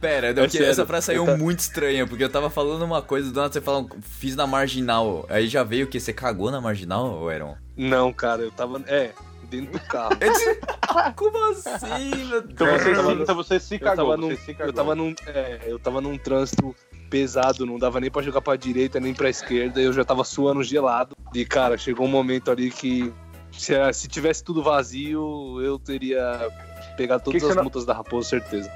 Pera, 0.00 0.28
É 0.28 0.48
que 0.48 0.58
essa 0.62 0.86
frase 0.86 1.06
saiu 1.06 1.26
eu 1.26 1.32
tá- 1.32 1.36
muito 1.36 1.58
estranha, 1.60 2.06
porque 2.06 2.24
eu 2.24 2.30
tava 2.30 2.48
falando 2.48 2.82
uma 2.82 3.02
coisa, 3.02 3.30
do 3.30 3.38
nada 3.38 3.52
você 3.52 3.60
fala, 3.60 3.84
fiz 4.00 4.34
na 4.34 4.46
marginal. 4.46 5.26
Aí 5.28 5.46
já 5.46 5.62
veio 5.62 5.84
o 5.86 5.88
que? 5.88 6.00
Você 6.00 6.12
cagou 6.12 6.50
na 6.50 6.60
marginal, 6.60 7.28
Aaron? 7.28 7.54
Não, 7.76 8.12
cara, 8.12 8.40
eu 8.42 8.50
tava. 8.50 8.82
É, 8.86 9.10
dentro 9.50 9.72
do 9.72 9.80
carro. 9.80 10.16
Como 11.16 11.36
assim, 11.50 12.24
meu 12.26 12.38
Então 12.38 12.66
É, 12.66 12.78
você, 12.78 12.90
eu 12.90 12.94
tava- 12.96 13.12
então 13.12 13.34
você 13.34 13.60
se 13.60 13.74
Eu 13.74 13.80
cagou, 13.80 13.96
tava, 13.96 14.16
num, 14.16 14.28
você 14.30 14.36
se 14.36 14.54
cagou. 14.54 14.66
eu, 14.66 14.72
tava 14.72 14.94
num, 14.94 15.14
é, 15.26 15.60
eu 15.66 15.78
tava 15.78 16.00
num 16.00 16.16
trânsito 16.18 16.74
pesado, 17.10 17.66
não 17.66 17.78
dava 17.78 18.00
nem 18.00 18.10
pra 18.10 18.22
jogar 18.22 18.40
pra 18.40 18.56
direita 18.56 18.98
nem 19.00 19.12
pra 19.12 19.28
esquerda, 19.28 19.80
eu 19.80 19.92
já 19.92 20.04
tava 20.04 20.24
suando 20.24 20.62
gelado. 20.62 21.14
E, 21.34 21.44
cara, 21.44 21.76
chegou 21.76 22.06
um 22.06 22.10
momento 22.10 22.50
ali 22.50 22.70
que 22.70 23.12
se, 23.52 23.74
se 23.92 24.08
tivesse 24.08 24.42
tudo 24.44 24.62
vazio, 24.62 25.60
eu 25.62 25.78
teria 25.78 26.48
pegado 26.96 27.22
todas 27.24 27.34
Que 27.34 27.40
que 27.40 27.44
as 27.46 27.50
você 27.52 27.56
não- 27.56 27.64
multas 27.64 27.84
da 27.84 27.92
Raposa, 27.92 28.28
certeza. 28.30 28.70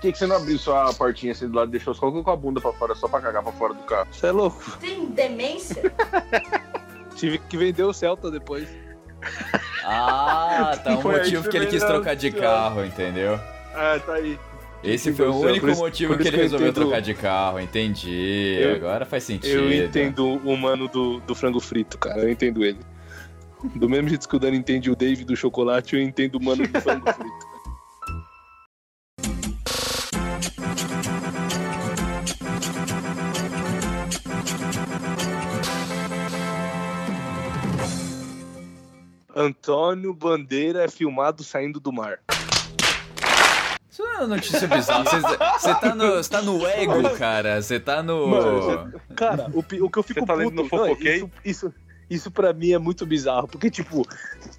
Por 0.00 0.06
que, 0.06 0.12
que 0.12 0.18
você 0.18 0.26
não 0.26 0.36
abriu 0.36 0.58
sua 0.58 0.94
portinha 0.94 1.32
assim 1.32 1.46
do 1.46 1.54
lado 1.54 1.68
e 1.68 1.72
deixou 1.72 1.92
só 1.92 2.10
com 2.10 2.30
a 2.30 2.34
bunda 2.36 2.58
pra 2.58 2.72
fora, 2.72 2.94
só 2.94 3.06
pra 3.06 3.20
cagar 3.20 3.42
pra 3.42 3.52
fora 3.52 3.74
do 3.74 3.82
carro? 3.82 4.08
Você 4.10 4.28
é 4.28 4.30
louco? 4.32 4.78
Tem 4.80 5.04
demência? 5.10 5.92
Tive 7.16 7.36
que 7.38 7.54
vender 7.58 7.82
o 7.82 7.92
Celta 7.92 8.30
depois. 8.30 8.66
Ah, 9.84 10.78
tá 10.82 10.92
um 10.94 11.02
Foi 11.02 11.18
motivo 11.18 11.46
que 11.50 11.54
ele 11.56 11.66
quis 11.66 11.84
trocar 11.84 12.16
de 12.16 12.30
carro, 12.30 12.82
entendeu? 12.82 13.38
É, 13.74 13.98
tá 13.98 14.14
aí. 14.14 14.38
Esse 14.82 15.12
foi 15.12 15.28
o 15.28 15.34
único 15.36 15.68
isso- 15.68 15.78
motivo 15.82 16.14
por 16.14 16.22
que 16.22 16.28
ele 16.28 16.36
que 16.36 16.40
eu 16.40 16.42
resolveu 16.44 16.68
entendo- 16.68 16.82
trocar 16.86 17.00
de 17.02 17.12
carro, 17.12 17.60
entendi. 17.60 18.56
Eu- 18.58 18.76
Agora 18.76 19.04
faz 19.04 19.24
sentido. 19.24 19.52
Eu 19.70 19.84
entendo 19.84 20.26
o 20.42 20.56
mano 20.56 20.88
do, 20.88 21.20
do 21.20 21.34
frango 21.34 21.60
frito, 21.60 21.98
cara. 21.98 22.20
Eu 22.22 22.30
entendo 22.30 22.64
ele. 22.64 22.78
Do 23.74 23.86
mesmo 23.90 24.08
jeito 24.08 24.26
que 24.26 24.34
o 24.34 24.38
Dani 24.38 24.56
entende 24.56 24.90
o 24.90 24.96
Dave 24.96 25.22
do 25.26 25.36
chocolate, 25.36 25.94
eu 25.94 26.00
entendo 26.00 26.36
o 26.36 26.42
mano 26.42 26.66
do 26.66 26.80
frango 26.80 27.04
frito. 27.12 27.49
Antônio 39.70 40.12
Bandeira 40.12 40.84
é 40.84 40.88
filmado 40.88 41.44
saindo 41.44 41.78
do 41.78 41.92
mar. 41.92 42.18
Isso 43.88 44.02
não 44.02 44.12
é 44.12 44.18
uma 44.18 44.26
notícia 44.26 44.66
bizarra. 44.66 45.04
Você, 45.58 45.74
tá 45.74 45.94
no, 45.94 46.24
tá 46.24 46.42
no 46.42 46.66
ego, 46.66 47.10
cara. 47.16 47.62
Você 47.62 47.78
tá 47.78 48.02
no. 48.02 48.26
Mano, 48.26 49.00
Cara, 49.14 49.46
o, 49.54 49.60
o 49.60 49.90
que 49.90 49.98
eu 49.98 50.02
fico 50.02 50.20
Você 50.20 50.26
tá 50.26 50.34
lendo 50.34 50.50
puto, 50.50 50.62
no 50.62 50.68
Fofoquei? 50.68 51.20
não, 51.20 51.30
isso, 51.44 51.66
isso, 51.66 51.74
isso 52.10 52.30
pra 52.32 52.52
mim 52.52 52.72
é 52.72 52.78
muito 52.78 53.06
bizarro, 53.06 53.46
porque, 53.46 53.70
tipo, 53.70 54.04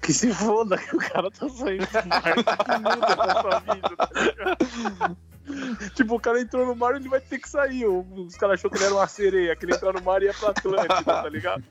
que 0.00 0.14
se 0.14 0.32
foda 0.32 0.78
que 0.78 0.96
o 0.96 0.98
cara 0.98 1.30
tá 1.30 1.46
saindo 1.48 1.86
do 1.86 2.08
mar, 2.08 2.22
que 2.34 2.78
muda 2.80 3.16
na 3.16 3.40
sua 3.42 3.60
vida, 3.60 3.96
tá 3.96 4.20
ligado? 4.20 5.16
Tipo, 5.94 6.16
o 6.16 6.20
cara 6.20 6.40
entrou 6.40 6.66
no 6.66 6.74
mar, 6.74 6.94
ele 6.94 7.08
vai 7.08 7.20
ter 7.20 7.38
que 7.38 7.48
sair. 7.48 7.86
Os 7.86 8.36
caras 8.36 8.54
achou 8.54 8.70
que 8.70 8.76
ele 8.76 8.84
era 8.84 8.94
uma 8.94 9.06
sereia, 9.06 9.56
que 9.56 9.64
ele 9.64 9.74
entrou 9.74 9.92
no 9.92 10.02
mar 10.02 10.22
e 10.22 10.26
ia 10.26 10.34
pra 10.34 10.50
Atlântida, 10.50 11.04
tá 11.04 11.28
ligado? 11.28 11.64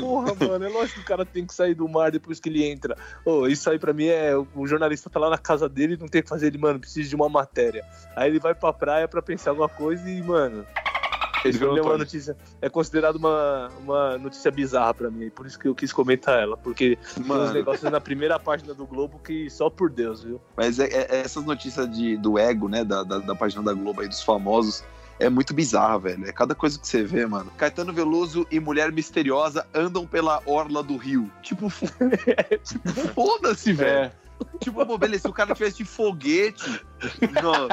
Porra, 0.00 0.34
mano, 0.34 0.64
é 0.64 0.68
lógico 0.68 1.00
que 1.00 1.04
o 1.04 1.08
cara 1.08 1.24
tem 1.24 1.46
que 1.46 1.54
sair 1.54 1.74
do 1.74 1.88
mar 1.88 2.10
depois 2.10 2.40
que 2.40 2.48
ele 2.48 2.64
entra. 2.64 2.96
Ô, 3.24 3.46
isso 3.46 3.68
aí 3.68 3.78
pra 3.78 3.92
mim 3.92 4.06
é. 4.06 4.32
O 4.54 4.66
jornalista 4.66 5.10
tá 5.10 5.18
lá 5.18 5.30
na 5.30 5.38
casa 5.38 5.68
dele 5.68 5.94
e 5.94 5.96
não 5.96 6.08
tem 6.08 6.20
o 6.20 6.24
que 6.24 6.30
fazer, 6.30 6.46
ele, 6.48 6.58
mano, 6.58 6.80
precisa 6.80 7.08
de 7.08 7.16
uma 7.16 7.28
matéria. 7.28 7.84
Aí 8.14 8.30
ele 8.30 8.38
vai 8.38 8.54
pra 8.54 8.72
praia 8.72 9.08
pra 9.08 9.22
pensar 9.22 9.50
alguma 9.50 9.68
coisa 9.68 10.08
e, 10.08 10.22
mano. 10.22 10.66
Esse 11.44 11.62
Ele 11.62 11.78
é 11.78 11.82
uma 11.82 11.98
notícia. 11.98 12.36
É 12.60 12.68
considerado 12.68 13.16
uma, 13.16 13.68
uma 13.80 14.18
notícia 14.18 14.50
bizarra 14.50 14.94
pra 14.94 15.10
mim, 15.10 15.30
por 15.30 15.46
isso 15.46 15.58
que 15.58 15.68
eu 15.68 15.74
quis 15.74 15.92
comentar 15.92 16.38
ela. 16.40 16.56
Porque 16.56 16.96
tem 17.14 17.22
uns 17.22 17.26
Mano, 17.28 17.52
negócios 17.52 17.90
na 17.90 18.00
primeira 18.00 18.38
página 18.38 18.74
do 18.74 18.86
Globo 18.86 19.18
que 19.18 19.48
só 19.50 19.68
por 19.70 19.90
Deus, 19.90 20.22
viu? 20.22 20.40
mas 20.56 20.78
é, 20.78 20.86
é- 20.86 21.16
é 21.16 21.20
essas 21.20 21.44
notícias 21.44 21.88
de, 21.90 22.16
do 22.16 22.38
ego, 22.38 22.68
né, 22.68 22.84
da, 22.84 23.02
da, 23.02 23.18
da 23.18 23.34
página 23.34 23.62
da 23.62 23.72
Globo 23.72 24.00
aí, 24.00 24.08
dos 24.08 24.22
famosos, 24.22 24.84
é 25.20 25.28
muito 25.28 25.52
bizarra, 25.52 25.98
velho. 25.98 26.26
É 26.28 26.32
cada 26.32 26.54
coisa 26.54 26.78
que 26.78 26.86
você 26.86 27.02
vê, 27.02 27.26
mano. 27.26 27.50
Caetano 27.56 27.92
Veloso 27.92 28.46
e 28.50 28.60
mulher 28.60 28.92
misteriosa 28.92 29.66
andam 29.74 30.06
pela 30.06 30.40
orla 30.46 30.82
do 30.82 30.96
rio. 30.96 31.30
Tipo, 31.42 31.68
tipo 32.64 32.88
foda-se, 33.14 33.72
velho. 33.72 34.12
Tipo, 34.60 34.86
pô, 34.86 34.96
beleza, 34.96 35.22
se 35.22 35.28
o 35.28 35.32
cara 35.32 35.52
tivesse 35.54 35.78
de 35.78 35.84
foguete, 35.84 36.80
no- 37.42 37.68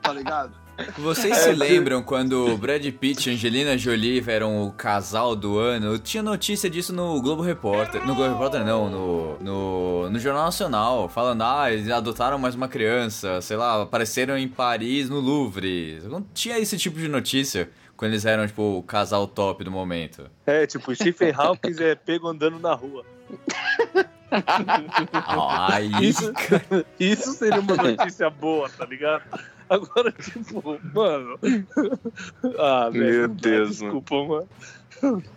tá 0.00 0.12
ligado? 0.12 0.52
Vocês 0.98 1.36
se 1.38 1.52
lembram 1.52 2.02
quando 2.02 2.56
Brad 2.56 2.84
Pitt 2.92 3.28
e 3.28 3.32
Angelina 3.32 3.76
Jolie 3.76 4.22
eram 4.26 4.66
o 4.66 4.72
casal 4.72 5.34
do 5.34 5.58
ano? 5.58 5.98
Tinha 5.98 6.22
notícia 6.22 6.70
disso 6.70 6.92
no 6.92 7.20
Globo 7.20 7.42
Repórter. 7.42 8.06
No 8.06 8.14
Globo 8.14 8.32
Repórter 8.32 8.64
não, 8.64 8.88
no, 8.88 9.38
no, 9.38 10.10
no 10.10 10.18
Jornal 10.18 10.44
Nacional. 10.44 11.08
Falando, 11.08 11.42
ah, 11.42 11.72
eles 11.72 11.90
adotaram 11.90 12.38
mais 12.38 12.54
uma 12.54 12.68
criança, 12.68 13.40
sei 13.40 13.56
lá, 13.56 13.82
apareceram 13.82 14.38
em 14.38 14.46
Paris, 14.46 15.08
no 15.08 15.18
Louvre. 15.18 16.00
Não 16.04 16.22
tinha 16.32 16.58
esse 16.58 16.76
tipo 16.78 16.98
de 16.98 17.08
notícia 17.08 17.68
quando 17.96 18.12
eles 18.12 18.24
eram, 18.24 18.46
tipo, 18.46 18.78
o 18.78 18.82
casal 18.82 19.26
top 19.26 19.64
do 19.64 19.70
momento. 19.70 20.30
É, 20.46 20.66
tipo, 20.66 20.94
Stephen 20.94 21.32
Hawking 21.36 21.74
é 21.80 21.94
pego 21.96 22.28
andando 22.28 22.60
na 22.60 22.72
rua. 22.74 23.04
Ai, 25.24 25.90
Isso, 26.02 26.32
isso 27.00 27.32
seria 27.32 27.60
uma 27.60 27.74
notícia 27.74 28.30
boa, 28.30 28.68
tá 28.68 28.84
ligado? 28.84 29.24
Agora, 29.70 30.12
tipo, 30.12 30.80
mano. 30.94 31.38
Ah, 32.58 32.90
velho. 32.90 33.04
Meu 33.04 33.28
Deus, 33.28 33.78
Desculpa, 33.78 34.14
mano. 34.24 34.48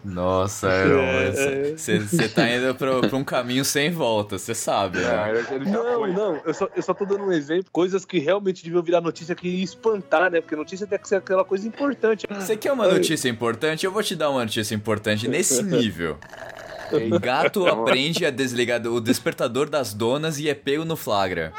nossa, 0.03 0.67
É, 0.69 0.83
Aaron, 1.75 1.75
você 1.75 2.29
tá 2.29 2.49
indo 2.49 2.73
pra, 2.75 3.01
pra 3.01 3.17
um 3.17 3.23
caminho 3.23 3.63
sem 3.63 3.91
volta, 3.91 4.37
você 4.37 4.55
sabe, 4.55 4.99
né? 4.99 5.43
É, 5.51 5.59
Não, 5.59 6.07
não, 6.07 6.41
eu 6.45 6.53
só, 6.53 6.67
eu 6.75 6.81
só 6.81 6.93
tô 6.93 7.05
dando 7.05 7.25
um 7.25 7.31
exemplo, 7.31 7.69
coisas 7.71 8.05
que 8.05 8.17
realmente 8.19 8.63
deviam 8.63 8.81
virar 8.81 9.01
notícia 9.01 9.35
que 9.35 9.47
ia 9.47 9.63
espantar, 9.63 10.31
né? 10.31 10.41
Porque 10.41 10.55
notícia 10.55 10.87
tem 10.87 10.97
que 10.97 11.07
ser 11.07 11.17
aquela 11.17 11.45
coisa 11.45 11.67
importante. 11.67 12.25
Você 12.29 12.57
quer 12.57 12.71
uma 12.71 12.87
notícia 12.87 13.29
importante? 13.29 13.85
Eu 13.85 13.91
vou 13.91 14.01
te 14.01 14.15
dar 14.15 14.29
uma 14.29 14.43
notícia 14.43 14.73
importante 14.73 15.27
nesse 15.27 15.61
nível. 15.63 16.17
O 16.97 17.19
gato 17.19 17.67
aprende 17.67 18.25
a 18.25 18.29
desligar 18.31 18.85
o 18.87 18.99
despertador 18.99 19.69
das 19.69 19.93
donas 19.93 20.39
e 20.39 20.49
é 20.49 20.53
pego 20.53 20.83
no 20.85 20.95
flagra. 20.95 21.53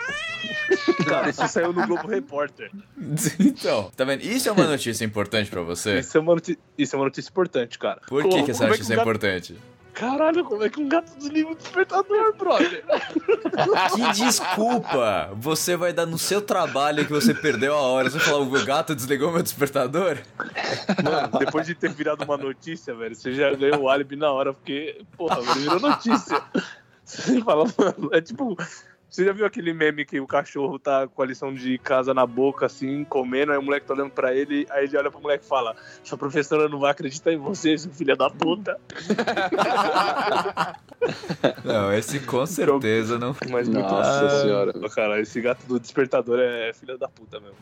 Cara, 1.06 1.30
isso 1.30 1.46
saiu 1.48 1.72
no 1.72 1.86
Globo 1.86 2.06
Repórter. 2.08 2.70
Então, 3.38 3.90
tá 3.96 4.04
vendo? 4.04 4.22
Isso 4.22 4.48
é 4.48 4.52
uma 4.52 4.64
notícia 4.66 5.04
importante 5.04 5.50
pra 5.50 5.60
você? 5.62 5.98
Isso 5.98 6.16
é 6.16 6.20
uma 6.20 6.34
notícia, 6.34 6.58
isso 6.78 6.94
é 6.94 6.98
uma 6.98 7.04
notícia 7.06 7.28
importante, 7.30 7.78
cara. 7.78 8.00
Por 8.06 8.22
que, 8.22 8.28
Como- 8.28 8.44
que 8.44 8.50
essa 8.50 8.64
é 8.64 8.68
notícia 8.68 8.92
é 8.92 8.96
gato- 8.96 9.08
importante? 9.08 9.56
Caralho, 9.94 10.44
como 10.44 10.64
é 10.64 10.70
que 10.70 10.80
um 10.80 10.88
gato 10.88 11.12
desliga 11.18 11.50
o 11.50 11.54
despertador, 11.54 12.34
brother? 12.36 12.84
Que 13.94 14.12
desculpa 14.12 15.30
você 15.36 15.76
vai 15.76 15.92
dar 15.92 16.06
no 16.06 16.18
seu 16.18 16.40
trabalho 16.40 17.04
que 17.04 17.12
você 17.12 17.34
perdeu 17.34 17.74
a 17.74 17.80
hora? 17.80 18.08
Você 18.08 18.18
falar, 18.18 18.38
o 18.38 18.64
gato 18.64 18.94
desligou 18.94 19.30
meu 19.30 19.42
despertador? 19.42 20.18
Mano, 21.04 21.38
depois 21.38 21.66
de 21.66 21.74
ter 21.74 21.90
virado 21.92 22.24
uma 22.24 22.36
notícia, 22.36 22.94
velho, 22.94 23.14
você 23.14 23.34
já 23.34 23.52
ganhou 23.54 23.82
o 23.82 23.88
álibi 23.88 24.16
na 24.16 24.30
hora, 24.32 24.54
porque, 24.54 25.02
porra, 25.16 25.40
virou 25.54 25.80
notícia. 25.80 26.42
Você 27.04 27.42
fala, 27.42 27.64
mano, 27.76 28.10
é 28.12 28.20
tipo. 28.20 28.56
Você 29.12 29.26
já 29.26 29.32
viu 29.34 29.44
aquele 29.44 29.74
meme 29.74 30.06
que 30.06 30.18
o 30.18 30.26
cachorro 30.26 30.78
tá 30.78 31.06
com 31.06 31.20
a 31.22 31.26
lição 31.26 31.52
de 31.52 31.76
casa 31.76 32.14
na 32.14 32.24
boca, 32.24 32.64
assim, 32.64 33.04
comendo, 33.04 33.52
aí 33.52 33.58
o 33.58 33.62
moleque 33.62 33.86
tá 33.86 33.92
olhando 33.92 34.10
pra 34.10 34.34
ele, 34.34 34.66
aí 34.70 34.84
ele 34.84 34.96
olha 34.96 35.10
pro 35.10 35.20
moleque 35.20 35.44
e 35.44 35.48
fala: 35.48 35.76
Sua 36.02 36.16
professora 36.16 36.66
não 36.66 36.80
vai 36.80 36.92
acreditar 36.92 37.30
em 37.30 37.36
você, 37.36 37.76
seu 37.76 37.92
filho 37.92 38.16
da 38.16 38.30
puta. 38.30 38.80
Não, 41.64 41.92
esse 41.92 42.20
com 42.20 42.46
certeza 42.46 43.18
não. 43.18 43.34
Mas 43.50 43.68
muito 43.68 43.80
Nossa 43.82 44.26
Ah, 44.26 44.40
senhora. 44.42 44.72
Cara, 44.94 45.20
esse 45.20 45.40
gato 45.40 45.66
do 45.66 45.80
despertador 45.80 46.38
é 46.38 46.72
filha 46.72 46.96
da 46.96 47.08
puta 47.08 47.40
mesmo. 47.40 47.56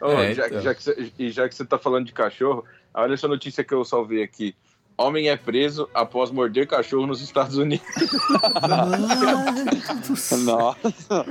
Ô, 0.00 0.12
É, 0.12 0.32
já, 0.32 0.46
então. 0.46 0.60
já 0.60 0.74
que 0.74 0.82
você, 0.82 1.12
e 1.18 1.30
já 1.30 1.48
que 1.48 1.54
você 1.56 1.64
tá 1.64 1.78
falando 1.78 2.06
de 2.06 2.12
cachorro, 2.12 2.64
olha 2.94 3.14
essa 3.14 3.26
notícia 3.26 3.64
que 3.64 3.74
eu 3.74 3.84
salvei 3.84 4.22
aqui. 4.22 4.54
Homem 4.98 5.28
é 5.28 5.36
preso 5.36 5.88
após 5.92 6.30
morder 6.30 6.66
cachorro 6.66 7.06
nos 7.06 7.20
Estados 7.20 7.58
Unidos. 7.58 7.86
Nossa. 10.44 11.26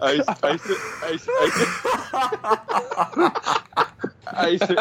Aí 0.00 0.20
aí 0.42 0.58
você. 0.58 0.76
Aí, 1.02 1.12
aí, 1.12 1.18
você- 1.18 1.66
aí, 4.26 4.58
você- 4.58 4.74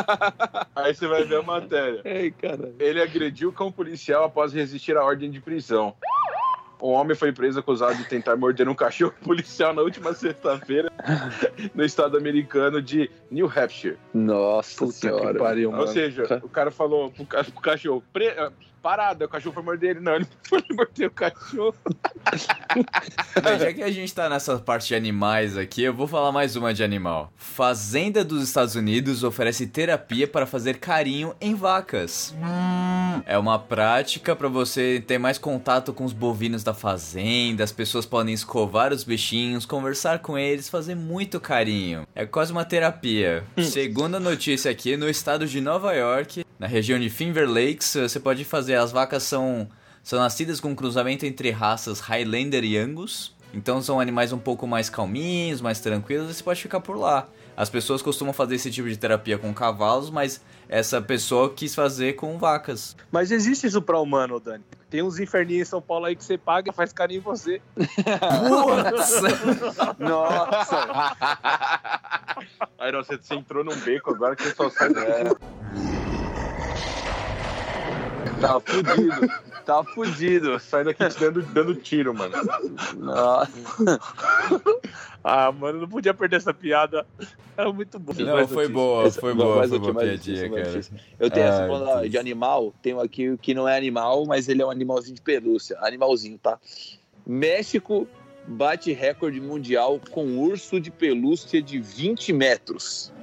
aí 0.75 0.95
você 0.95 1.07
vai 1.07 1.23
ver 1.25 1.39
a 1.39 1.43
matéria. 1.43 2.01
Ei, 2.05 2.31
cara. 2.31 2.73
Ele 2.79 3.01
agrediu 3.01 3.49
o 3.49 3.53
cão 3.53 3.71
policial 3.71 4.23
após 4.23 4.53
resistir 4.53 4.95
à 4.97 5.03
ordem 5.03 5.29
de 5.29 5.41
prisão. 5.41 5.93
Um 6.83 6.91
homem 6.91 7.15
foi 7.15 7.31
preso 7.31 7.61
acusado 7.61 7.95
de 7.95 8.03
tentar 8.03 8.35
morder 8.35 8.67
um 8.67 8.75
cachorro 8.75 9.13
policial 9.23 9.73
na 9.73 9.81
última 9.81 10.13
sexta-feira 10.13 10.91
no 11.73 11.81
estado 11.85 12.17
americano 12.17 12.81
de 12.81 13.09
New 13.31 13.47
Hampshire. 13.47 13.97
Nossa 14.13 14.79
Puta 14.79 14.91
que 14.91 14.99
senhora. 14.99 15.39
pariu, 15.39 15.71
mano. 15.71 15.83
Ou 15.83 15.87
seja, 15.87 16.41
o 16.43 16.49
cara 16.49 16.71
falou 16.71 17.09
pro 17.09 17.25
cachorro: 17.61 18.03
"Pre- 18.11 18.35
ah, 18.37 18.51
parado, 18.83 19.23
aí 19.23 19.25
o 19.25 19.29
cachorro 19.29 19.53
foi 19.53 19.63
morder 19.63 19.91
ele. 19.91 20.01
Não, 20.01 20.15
ele 20.15 20.27
foi 20.43 20.61
morder 20.71 21.07
o 21.07 21.11
cachorro. 21.11 21.75
Já 23.59 23.73
que 23.73 23.81
a 23.81 23.89
gente 23.89 24.13
tá 24.13 24.27
nessa 24.27 24.59
parte 24.59 24.89
de 24.89 24.95
animais 24.95 25.57
aqui, 25.57 25.83
eu 25.83 25.93
vou 25.93 26.05
falar 26.05 26.33
mais 26.33 26.57
uma 26.57 26.73
de 26.73 26.83
animal. 26.83 27.31
Fazenda 27.37 28.25
dos 28.25 28.43
Estados 28.43 28.75
Unidos 28.75 29.23
oferece 29.23 29.65
terapia 29.65 30.27
para 30.27 30.45
fazer 30.45 30.77
carinho 30.77 31.33
em 31.39 31.55
vacas. 31.55 32.35
É 33.25 33.37
uma 33.37 33.57
prática 33.57 34.35
para 34.35 34.49
você 34.49 35.01
ter 35.05 35.17
mais 35.17 35.37
contato 35.37 35.93
com 35.93 36.03
os 36.03 36.11
bovinos 36.11 36.63
da 36.63 36.73
fazenda, 36.73 37.63
as 37.63 37.71
pessoas 37.71 38.05
podem 38.05 38.33
escovar 38.33 38.91
os 38.91 39.05
bichinhos, 39.05 39.65
conversar 39.65 40.19
com 40.19 40.37
eles, 40.37 40.67
fazer 40.67 40.95
muito 40.95 41.39
carinho. 41.39 42.05
É 42.13 42.25
quase 42.25 42.51
uma 42.51 42.65
terapia. 42.65 43.45
Segundo 43.57 44.15
a 44.15 44.19
notícia 44.19 44.69
aqui, 44.69 44.97
no 44.97 45.09
estado 45.09 45.47
de 45.47 45.61
Nova 45.61 45.93
York, 45.93 46.43
na 46.59 46.67
região 46.67 46.99
de 46.99 47.09
Finger 47.09 47.47
Lakes, 47.47 47.93
você 47.93 48.19
pode 48.19 48.43
fazer 48.43 48.72
as 48.75 48.91
vacas 48.91 49.23
são 49.23 49.67
são 50.03 50.19
nascidas 50.19 50.59
com 50.59 50.69
um 50.69 50.75
cruzamento 50.75 51.25
entre 51.25 51.49
raças 51.49 52.01
Highlander 52.01 52.63
e 52.63 52.77
Angus. 52.77 53.33
Então 53.53 53.81
são 53.81 53.99
animais 53.99 54.33
um 54.33 54.39
pouco 54.39 54.67
mais 54.67 54.89
calminhos, 54.89 55.61
mais 55.61 55.79
tranquilos, 55.79 56.29
e 56.29 56.33
você 56.33 56.43
pode 56.43 56.61
ficar 56.61 56.81
por 56.81 56.97
lá. 56.97 57.27
As 57.55 57.69
pessoas 57.69 58.01
costumam 58.01 58.33
fazer 58.33 58.55
esse 58.55 58.71
tipo 58.71 58.89
de 58.89 58.97
terapia 58.97 59.37
com 59.37 59.53
cavalos, 59.53 60.09
mas 60.09 60.41
essa 60.67 60.99
pessoa 60.99 61.53
quis 61.53 61.75
fazer 61.75 62.13
com 62.13 62.37
vacas. 62.39 62.95
Mas 63.11 63.29
existe 63.31 63.67
isso 63.67 63.79
pra 63.79 63.99
humano, 63.99 64.39
Dani. 64.39 64.63
Tem 64.89 65.03
uns 65.03 65.19
inferninhos 65.19 65.67
em 65.67 65.69
São 65.69 65.81
Paulo 65.81 66.05
aí 66.05 66.15
que 66.15 66.23
você 66.23 66.35
paga 66.35 66.71
e 66.71 66.73
faz 66.73 66.91
carinho 66.91 67.19
em 67.19 67.21
você. 67.21 67.61
Putz! 67.75 69.21
Nossa! 69.99 71.15
Aí 72.79 72.91
não, 72.91 73.03
você, 73.03 73.17
você 73.17 73.35
entrou 73.35 73.63
num 73.63 73.75
beco 73.75 74.11
agora 74.11 74.35
que 74.35 74.43
você 74.43 74.55
só 74.55 74.69
sai. 74.71 74.89
É. 74.89 76.02
Tá 78.43 78.59
fudido. 78.59 79.29
Tá 79.65 79.83
fudido. 79.83 80.59
Sai 80.59 80.83
daqui 80.83 81.07
te 81.07 81.19
dando, 81.19 81.41
dando 81.43 81.75
tiro, 81.75 82.13
mano. 82.13 82.33
Nossa. 82.97 83.51
Ah, 85.23 85.51
mano, 85.53 85.79
não 85.81 85.87
podia 85.87 86.13
perder 86.13 86.35
essa 86.37 86.53
piada. 86.53 87.05
É 87.55 87.63
muito 87.71 87.97
bom. 87.97 88.11
Não, 88.17 88.47
foi 88.47 88.67
boa, 88.67 89.05
Essa- 89.07 89.21
foi 89.21 89.33
boa, 89.33 89.67
foi 89.67 89.79
boa 89.79 89.93
piadinha, 89.95 90.49
cara. 90.49 90.81
Eu 91.19 91.31
tenho 91.31 91.45
essa 91.45 91.67
falando 91.67 91.99
Deus. 92.01 92.11
de 92.11 92.17
animal, 92.17 92.73
tenho 92.81 92.99
aqui 92.99 93.29
o 93.29 93.37
que 93.37 93.53
não 93.53 93.67
é 93.67 93.77
animal, 93.77 94.25
mas 94.25 94.49
ele 94.49 94.61
é 94.61 94.65
um 94.65 94.69
animalzinho 94.71 95.15
de 95.15 95.21
pelúcia. 95.21 95.77
Animalzinho, 95.79 96.37
tá? 96.37 96.59
México 97.25 98.05
bate 98.45 98.91
recorde 98.91 99.39
mundial 99.39 99.97
com 100.11 100.37
urso 100.39 100.77
de 100.81 100.91
pelúcia 100.91 101.61
de 101.61 101.79
20 101.79 102.33
metros. 102.33 103.13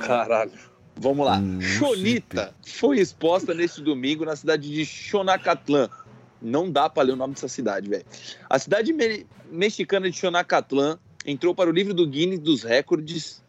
Caralho. 0.00 0.52
Vamos 0.98 1.26
lá. 1.26 1.40
Chonita 1.78 2.54
foi 2.64 2.98
exposta 2.98 3.52
neste 3.54 3.82
domingo 3.82 4.24
na 4.24 4.34
cidade 4.34 4.72
de 4.72 4.84
Xonacatlán. 4.84 5.88
Não 6.40 6.70
dá 6.70 6.88
pra 6.88 7.02
ler 7.02 7.12
o 7.12 7.16
nome 7.16 7.34
dessa 7.34 7.48
cidade, 7.48 7.88
velho. 7.88 8.04
A 8.48 8.58
cidade 8.58 8.92
me- 8.92 9.26
mexicana 9.50 10.10
de 10.10 10.16
Xonacatlán 10.18 10.98
entrou 11.24 11.54
para 11.54 11.68
o 11.68 11.72
livro 11.72 11.92
do 11.92 12.06
Guinness 12.06 12.38
dos 12.40 12.62
recordes 12.62 13.42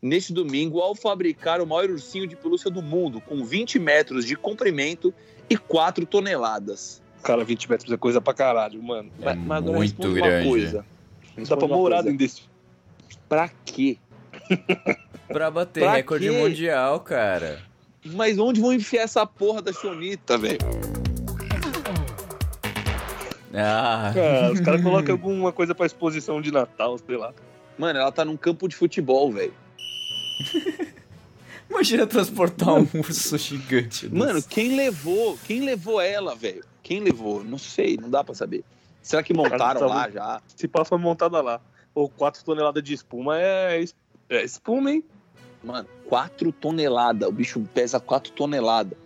neste 0.00 0.32
domingo 0.32 0.80
ao 0.80 0.94
fabricar 0.94 1.60
o 1.60 1.66
maior 1.66 1.90
ursinho 1.90 2.26
de 2.26 2.36
pelúcia 2.36 2.70
do 2.70 2.82
mundo, 2.82 3.20
com 3.20 3.44
20 3.44 3.78
metros 3.78 4.24
de 4.26 4.36
comprimento 4.36 5.12
e 5.48 5.56
4 5.56 6.04
toneladas. 6.06 7.00
Cara, 7.22 7.44
20 7.44 7.70
metros 7.70 7.92
é 7.92 7.96
coisa 7.96 8.20
pra 8.20 8.34
caralho, 8.34 8.82
mano. 8.82 9.10
É 9.20 9.24
Mas- 9.24 9.38
mas 9.38 9.58
agora 9.58 9.76
muito 9.78 9.90
responde 10.02 10.14
grande. 10.20 10.44
Uma 10.46 10.50
coisa. 10.50 10.86
Não 11.36 11.44
dá 11.44 11.56
pra 11.56 11.68
morar 11.68 12.02
dentro 12.02 12.18
desse. 12.18 12.42
Pra 13.28 13.48
quê? 13.64 13.96
Pra 15.32 15.50
bater 15.50 15.80
Pra 15.80 15.92
recorde 15.94 16.28
quê? 16.28 16.30
mundial, 16.36 17.00
cara. 17.00 17.60
Mas 18.04 18.38
onde 18.38 18.60
vão 18.60 18.72
enfiar 18.72 19.02
essa 19.02 19.24
porra 19.26 19.62
da 19.62 19.72
Chonita, 19.72 20.36
velho? 20.36 20.58
Ah, 23.54 24.12
Ah, 24.14 24.50
os 24.52 24.60
caras 24.60 24.80
colocam 24.82 25.12
alguma 25.14 25.52
coisa 25.52 25.74
pra 25.74 25.86
exposição 25.86 26.40
de 26.40 26.50
Natal, 26.50 26.98
sei 26.98 27.16
lá. 27.16 27.32
Mano, 27.78 27.98
ela 27.98 28.12
tá 28.12 28.24
num 28.24 28.36
campo 28.36 28.68
de 28.68 28.74
futebol, 28.76 29.30
velho. 29.32 29.52
imagina 31.70 32.06
transportar 32.06 32.74
um 32.74 32.86
urso 32.94 33.36
gigante. 33.38 34.08
desse. 34.08 34.14
Mano, 34.14 34.42
quem 34.42 34.76
levou? 34.76 35.38
Quem 35.46 35.60
levou 35.64 36.00
ela, 36.00 36.34
velho? 36.34 36.64
Quem 36.82 37.00
levou? 37.00 37.44
Não 37.44 37.58
sei, 37.58 37.96
não 38.00 38.10
dá 38.10 38.24
pra 38.24 38.34
saber. 38.34 38.64
Será 39.02 39.22
que 39.22 39.34
montaram 39.34 39.80
tá 39.80 39.86
lá 39.86 40.02
muito- 40.02 40.14
já? 40.14 40.40
Se 40.56 40.68
pá 40.68 40.84
foi 40.84 40.98
montada 40.98 41.40
lá. 41.40 41.60
Ou 41.94 42.08
4 42.08 42.42
toneladas 42.44 42.82
de 42.82 42.94
espuma 42.94 43.38
é, 43.38 43.84
é 44.30 44.42
espuma, 44.44 44.90
hein? 44.92 45.04
Mano, 45.62 45.86
4 46.08 46.50
toneladas. 46.52 47.28
O 47.28 47.32
bicho 47.32 47.60
pesa 47.74 48.00
4 48.00 48.32
toneladas. 48.32 48.96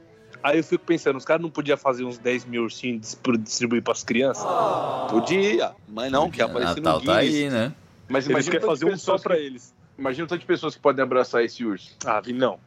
Aí 0.42 0.58
eu 0.58 0.64
fico 0.64 0.84
pensando, 0.84 1.16
os 1.16 1.24
caras 1.24 1.42
não 1.42 1.50
podiam 1.50 1.76
fazer 1.76 2.04
uns 2.04 2.18
10 2.18 2.44
mil 2.44 2.62
ursinhos 2.62 3.16
pra 3.16 3.36
distribuir 3.36 3.82
pras 3.82 4.04
crianças? 4.04 4.44
Podia, 5.10 5.72
mas 5.88 6.12
não, 6.12 6.30
quer 6.30 6.44
aparecer 6.44 6.80
Natal 6.80 7.00
no 7.00 7.06
tá 7.06 7.16
aí, 7.16 7.50
né? 7.50 7.72
Mas 8.08 8.28
imagina 8.28 8.60
fazer 8.60 8.84
um 8.86 8.96
só 8.96 9.18
pra 9.18 9.34
que- 9.34 9.42
eles. 9.42 9.74
Imagina 9.98 10.24
o 10.24 10.28
tanto 10.28 10.40
de 10.40 10.46
pessoas 10.46 10.74
que 10.76 10.80
podem 10.80 11.02
abraçar 11.02 11.42
esse 11.42 11.64
urso. 11.64 11.96
Ah, 12.04 12.20
Vi, 12.20 12.32
não. 12.32 12.60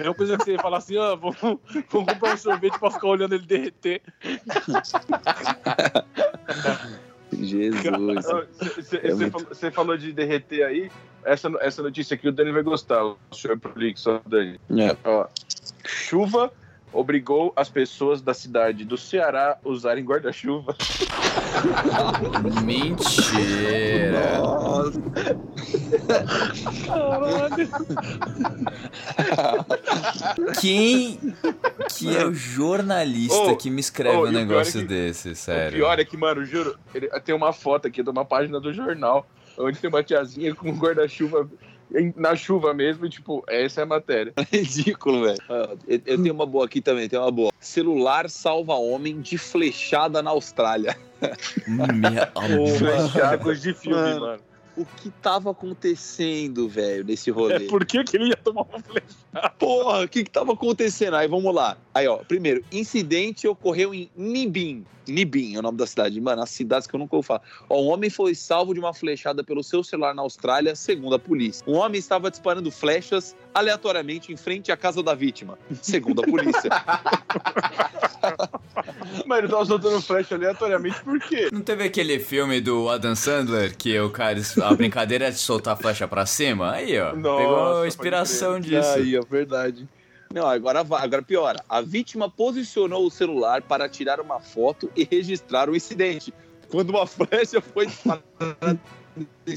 É 0.00 0.04
uma 0.04 0.14
coisa 0.14 0.36
que 0.38 0.44
você 0.44 0.56
fala 0.58 0.78
assim, 0.78 0.96
ó, 0.96 1.14
vamos, 1.16 1.36
vamos 1.40 1.60
comprar 1.90 2.34
um 2.34 2.36
sorvete 2.36 2.78
pra 2.78 2.90
ficar 2.90 3.08
olhando 3.08 3.34
ele 3.34 3.46
derreter. 3.46 4.00
Jesus. 7.42 8.26
Você 8.76 8.96
É 8.98 9.14
muito- 9.14 9.30
falou, 9.32 9.54
de 9.96 10.12
derreter 10.12 10.64
aí. 10.64 10.90
Essa, 11.24 11.50
essa 11.60 11.82
notícia 11.82 12.14
aqui 12.14 12.28
o 12.28 12.32
Dani 12.32 12.52
vai 12.52 12.62
gostar. 12.62 13.04
O 13.04 13.18
senhor 13.32 13.58
só, 13.98 14.20
Dani. 14.26 14.60
É. 14.70 14.96
Ó, 15.04 15.26
chuva 15.84 16.52
obrigou 16.96 17.52
as 17.54 17.68
pessoas 17.68 18.20
da 18.22 18.32
cidade 18.34 18.84
do 18.84 18.96
Ceará 18.96 19.58
a 19.64 19.68
usarem 19.68 20.04
guarda-chuva. 20.04 20.74
Mentira. 22.64 24.38
Nossa. 24.38 25.00
Caralho. 26.86 27.68
Quem 30.60 31.18
que 31.96 32.16
é 32.16 32.24
o 32.26 32.34
jornalista 32.34 33.36
Ô, 33.52 33.56
que 33.56 33.70
me 33.70 33.80
escreve 33.80 34.16
ô, 34.16 34.20
um 34.20 34.24
o 34.24 34.28
pior 34.28 34.38
negócio 34.38 34.78
é 34.78 34.82
que- 34.82 34.88
desse, 34.88 35.30
O 35.30 35.36
sério? 35.36 35.78
pior 35.78 35.98
é 35.98 36.04
que, 36.04 36.16
mano, 36.16 36.44
juro, 36.44 36.78
ele, 36.94 37.08
tem 37.20 37.34
uma 37.34 37.52
foto 37.52 37.86
aqui 37.88 38.02
de 38.02 38.10
uma 38.10 38.24
página 38.24 38.60
do 38.60 38.72
jornal 38.72 39.26
onde 39.58 39.78
tem 39.78 39.88
uma 39.88 40.02
tiazinha 40.02 40.54
com 40.54 40.68
um 40.68 40.76
guarda-chuva 40.78 41.48
na 42.16 42.34
chuva 42.34 42.74
mesmo 42.74 43.06
e, 43.06 43.10
tipo, 43.10 43.44
essa 43.48 43.80
é 43.80 43.84
a 43.84 43.86
matéria. 43.86 44.32
Ridículo, 44.52 45.24
velho. 45.24 45.38
Ah, 45.48 45.76
Eu, 45.86 46.00
eu 46.04 46.22
tenho 46.22 46.34
uma 46.34 46.46
boa 46.46 46.64
aqui 46.64 46.80
também, 46.80 47.08
tem 47.08 47.18
uma 47.18 47.30
boa. 47.30 47.52
Celular 47.60 48.28
salva 48.28 48.74
homem 48.74 49.20
de 49.20 49.38
flechada 49.38 50.22
na 50.22 50.30
Austrália. 50.30 50.96
Minha 51.66 52.30
é 53.32 53.38
coisa 53.38 53.60
de 53.60 53.74
filme, 53.74 53.96
Mano. 53.96 54.20
mano. 54.20 54.42
O 54.76 54.84
que 54.84 55.08
tava 55.22 55.52
acontecendo, 55.52 56.68
velho, 56.68 57.02
nesse 57.02 57.30
É 57.30 57.32
rolê? 57.32 57.60
por 57.66 57.86
que, 57.86 58.04
que 58.04 58.16
ele 58.18 58.28
ia 58.28 58.36
tomar 58.36 58.62
uma 58.62 58.78
flecha? 58.78 59.50
Porra, 59.58 60.04
o 60.04 60.08
que 60.08 60.22
que 60.22 60.30
tava 60.30 60.52
acontecendo? 60.52 61.14
Aí, 61.16 61.26
vamos 61.26 61.54
lá. 61.54 61.78
Aí, 61.96 62.06
ó, 62.06 62.18
primeiro, 62.18 62.62
incidente 62.70 63.48
ocorreu 63.48 63.94
em 63.94 64.10
Nibin. 64.14 64.84
Nibin 65.08 65.56
é 65.56 65.60
o 65.60 65.62
nome 65.62 65.78
da 65.78 65.86
cidade. 65.86 66.20
Mano, 66.20 66.42
as 66.42 66.50
cidades 66.50 66.86
que 66.86 66.94
eu 66.94 66.98
nunca 66.98 67.16
ouvi 67.16 67.26
falar. 67.26 67.40
Ó, 67.70 67.80
um 67.80 67.86
homem 67.86 68.10
foi 68.10 68.34
salvo 68.34 68.74
de 68.74 68.80
uma 68.80 68.92
flechada 68.92 69.42
pelo 69.42 69.64
seu 69.64 69.82
celular 69.82 70.14
na 70.14 70.20
Austrália, 70.20 70.76
segundo 70.76 71.14
a 71.14 71.18
polícia. 71.18 71.64
Um 71.66 71.76
homem 71.76 71.98
estava 71.98 72.30
disparando 72.30 72.70
flechas 72.70 73.34
aleatoriamente 73.54 74.30
em 74.30 74.36
frente 74.36 74.70
à 74.70 74.76
casa 74.76 75.02
da 75.02 75.14
vítima, 75.14 75.58
segundo 75.80 76.20
a 76.20 76.26
polícia. 76.26 76.68
Mas 79.24 79.38
ele 79.38 79.48
tava 79.48 79.64
soltando 79.64 80.02
flash 80.02 80.32
aleatoriamente 80.32 81.02
por 81.02 81.18
quê? 81.20 81.48
Não 81.50 81.62
teve 81.62 81.84
aquele 81.84 82.18
filme 82.18 82.60
do 82.60 82.90
Adam 82.90 83.16
Sandler 83.16 83.74
que 83.74 83.98
o 83.98 84.10
cara, 84.10 84.38
a 84.62 84.74
brincadeira 84.74 85.28
é 85.28 85.30
de 85.30 85.38
soltar 85.38 85.72
a 85.72 85.76
flecha 85.76 86.06
pra 86.06 86.26
cima? 86.26 86.72
Aí, 86.72 86.98
ó. 86.98 87.16
Nossa, 87.16 87.42
pegou 87.42 87.86
inspiração 87.86 88.60
disso. 88.60 88.90
Aí, 88.90 89.16
é 89.16 89.20
verdade. 89.20 89.88
Não, 90.32 90.46
agora, 90.46 90.82
vai- 90.84 91.02
agora 91.04 91.22
piora. 91.22 91.62
A 91.68 91.80
vítima 91.80 92.28
posicionou 92.30 93.06
o 93.06 93.10
celular 93.10 93.62
para 93.62 93.88
tirar 93.88 94.20
uma 94.20 94.40
foto 94.40 94.90
e 94.96 95.04
registrar 95.10 95.70
o 95.70 95.76
incidente. 95.76 96.32
Quando 96.68 96.90
uma 96.90 97.06
flecha 97.06 97.60
foi 97.60 97.86
disparada 97.86 98.78
em 99.46 99.56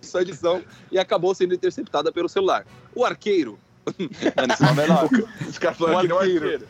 sua 0.00 0.24
direção 0.24 0.62
e 0.90 0.98
acabou 0.98 1.34
sendo 1.34 1.54
interceptada 1.54 2.10
pelo 2.10 2.28
celular. 2.28 2.66
O 2.94 3.04
arqueiro. 3.04 3.58
É. 3.98 5.48
Os 5.48 5.56
caras 5.58 5.78
falaram 5.78 6.00
que 6.02 6.08
não 6.08 6.20
é 6.20 6.24
arqueiro. 6.24 6.68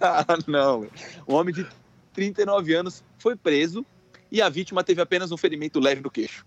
Ah, 0.00 0.24
não. 0.46 0.86
Um 1.26 1.34
homem 1.34 1.52
de 1.52 1.66
39 2.12 2.74
anos 2.74 3.02
foi 3.18 3.34
preso 3.34 3.84
e 4.30 4.40
a 4.40 4.48
vítima 4.48 4.84
teve 4.84 5.00
apenas 5.02 5.32
um 5.32 5.36
ferimento 5.36 5.80
leve 5.80 6.00
no 6.00 6.10
queixo. 6.10 6.46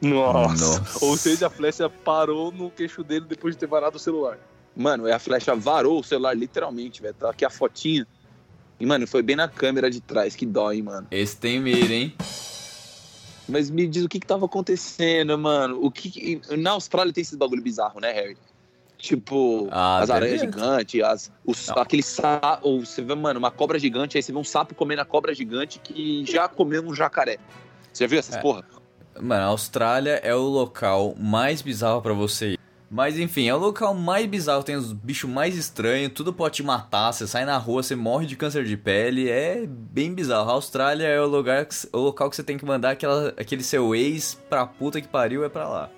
Nossa. 0.00 0.78
Nossa. 0.78 1.04
Ou 1.04 1.16
seja, 1.16 1.46
a 1.48 1.50
flecha 1.50 1.88
parou 1.90 2.50
no 2.50 2.70
queixo 2.70 3.02
dele 3.04 3.26
depois 3.28 3.54
de 3.54 3.60
ter 3.60 3.66
varado 3.66 3.96
o 3.96 4.00
celular. 4.00 4.38
Mano, 4.74 5.06
a 5.12 5.18
flecha 5.18 5.54
varou 5.54 6.00
o 6.00 6.04
celular 6.04 6.34
literalmente, 6.36 7.02
velho. 7.02 7.14
Tá 7.14 7.30
aqui 7.30 7.44
a 7.44 7.50
fotinha. 7.50 8.06
E, 8.80 8.86
mano, 8.86 9.06
foi 9.06 9.22
bem 9.22 9.36
na 9.36 9.46
câmera 9.48 9.90
de 9.90 10.00
trás. 10.00 10.34
Que 10.34 10.46
dói, 10.46 10.80
mano. 10.82 11.06
Esse 11.10 11.36
tem 11.36 11.60
mira, 11.60 11.92
hein? 11.92 12.14
Mas 13.48 13.70
me 13.70 13.86
diz 13.86 14.04
o 14.04 14.08
que 14.08 14.18
que 14.20 14.26
tava 14.26 14.46
acontecendo, 14.46 15.36
mano. 15.36 15.78
O 15.82 15.90
que, 15.90 16.10
que- 16.10 16.56
Na 16.56 16.70
Austrália 16.72 17.12
tem 17.12 17.22
esses 17.22 17.34
bagulho 17.36 17.62
bizarro, 17.62 18.00
né, 18.00 18.12
Harry? 18.12 18.36
Tipo, 18.96 19.68
Ah, 19.70 19.98
as 19.98 20.10
aranhas 20.10 20.40
gigantes, 20.40 21.02
as, 21.02 21.32
os, 21.44 21.66
Não. 21.66 21.78
aquele 21.78 22.04
sapo. 22.04 22.80
Você 22.80 23.02
vê, 23.02 23.14
mano, 23.16 23.38
uma 23.38 23.50
cobra 23.50 23.78
gigante, 23.78 24.16
aí 24.16 24.22
você 24.22 24.32
vê 24.32 24.38
um 24.38 24.44
sapo 24.44 24.74
comendo 24.76 25.02
a 25.02 25.04
cobra 25.04 25.34
gigante 25.34 25.80
que 25.80 26.24
já 26.24 26.48
comeu 26.48 26.82
um 26.86 26.94
jacaré. 26.94 27.38
Você 27.92 28.04
já 28.04 28.08
viu 28.08 28.18
essas 28.20 28.36
É. 28.36 28.40
porra? 28.40 28.64
Mano, 29.20 29.42
a 29.42 29.46
Austrália 29.46 30.20
é 30.22 30.34
o 30.34 30.42
local 30.42 31.14
mais 31.18 31.60
bizarro 31.60 32.00
pra 32.00 32.12
você 32.14 32.52
ir. 32.52 32.60
Mas 32.94 33.18
enfim, 33.18 33.48
é 33.48 33.54
o 33.54 33.58
local 33.58 33.94
mais 33.94 34.26
bizarro, 34.26 34.62
tem 34.62 34.76
os 34.76 34.92
bichos 34.92 35.28
mais 35.28 35.56
estranhos, 35.56 36.12
tudo 36.14 36.30
pode 36.30 36.56
te 36.56 36.62
matar, 36.62 37.10
você 37.10 37.26
sai 37.26 37.46
na 37.46 37.56
rua, 37.56 37.82
você 37.82 37.96
morre 37.96 38.26
de 38.26 38.36
câncer 38.36 38.64
de 38.64 38.76
pele, 38.76 39.30
é 39.30 39.64
bem 39.66 40.12
bizarro. 40.12 40.50
A 40.50 40.52
Austrália 40.52 41.06
é 41.06 41.18
o 41.18 41.26
lugar, 41.26 41.64
que- 41.64 41.74
o 41.90 41.98
local 41.98 42.28
que 42.28 42.36
você 42.36 42.42
tem 42.42 42.58
que 42.58 42.66
mandar 42.66 42.90
aquela, 42.90 43.28
aquele 43.38 43.62
seu 43.62 43.94
ex 43.94 44.34
pra 44.50 44.66
puta 44.66 45.00
que 45.00 45.08
pariu, 45.08 45.42
é 45.42 45.48
pra 45.48 45.66
lá. 45.66 45.90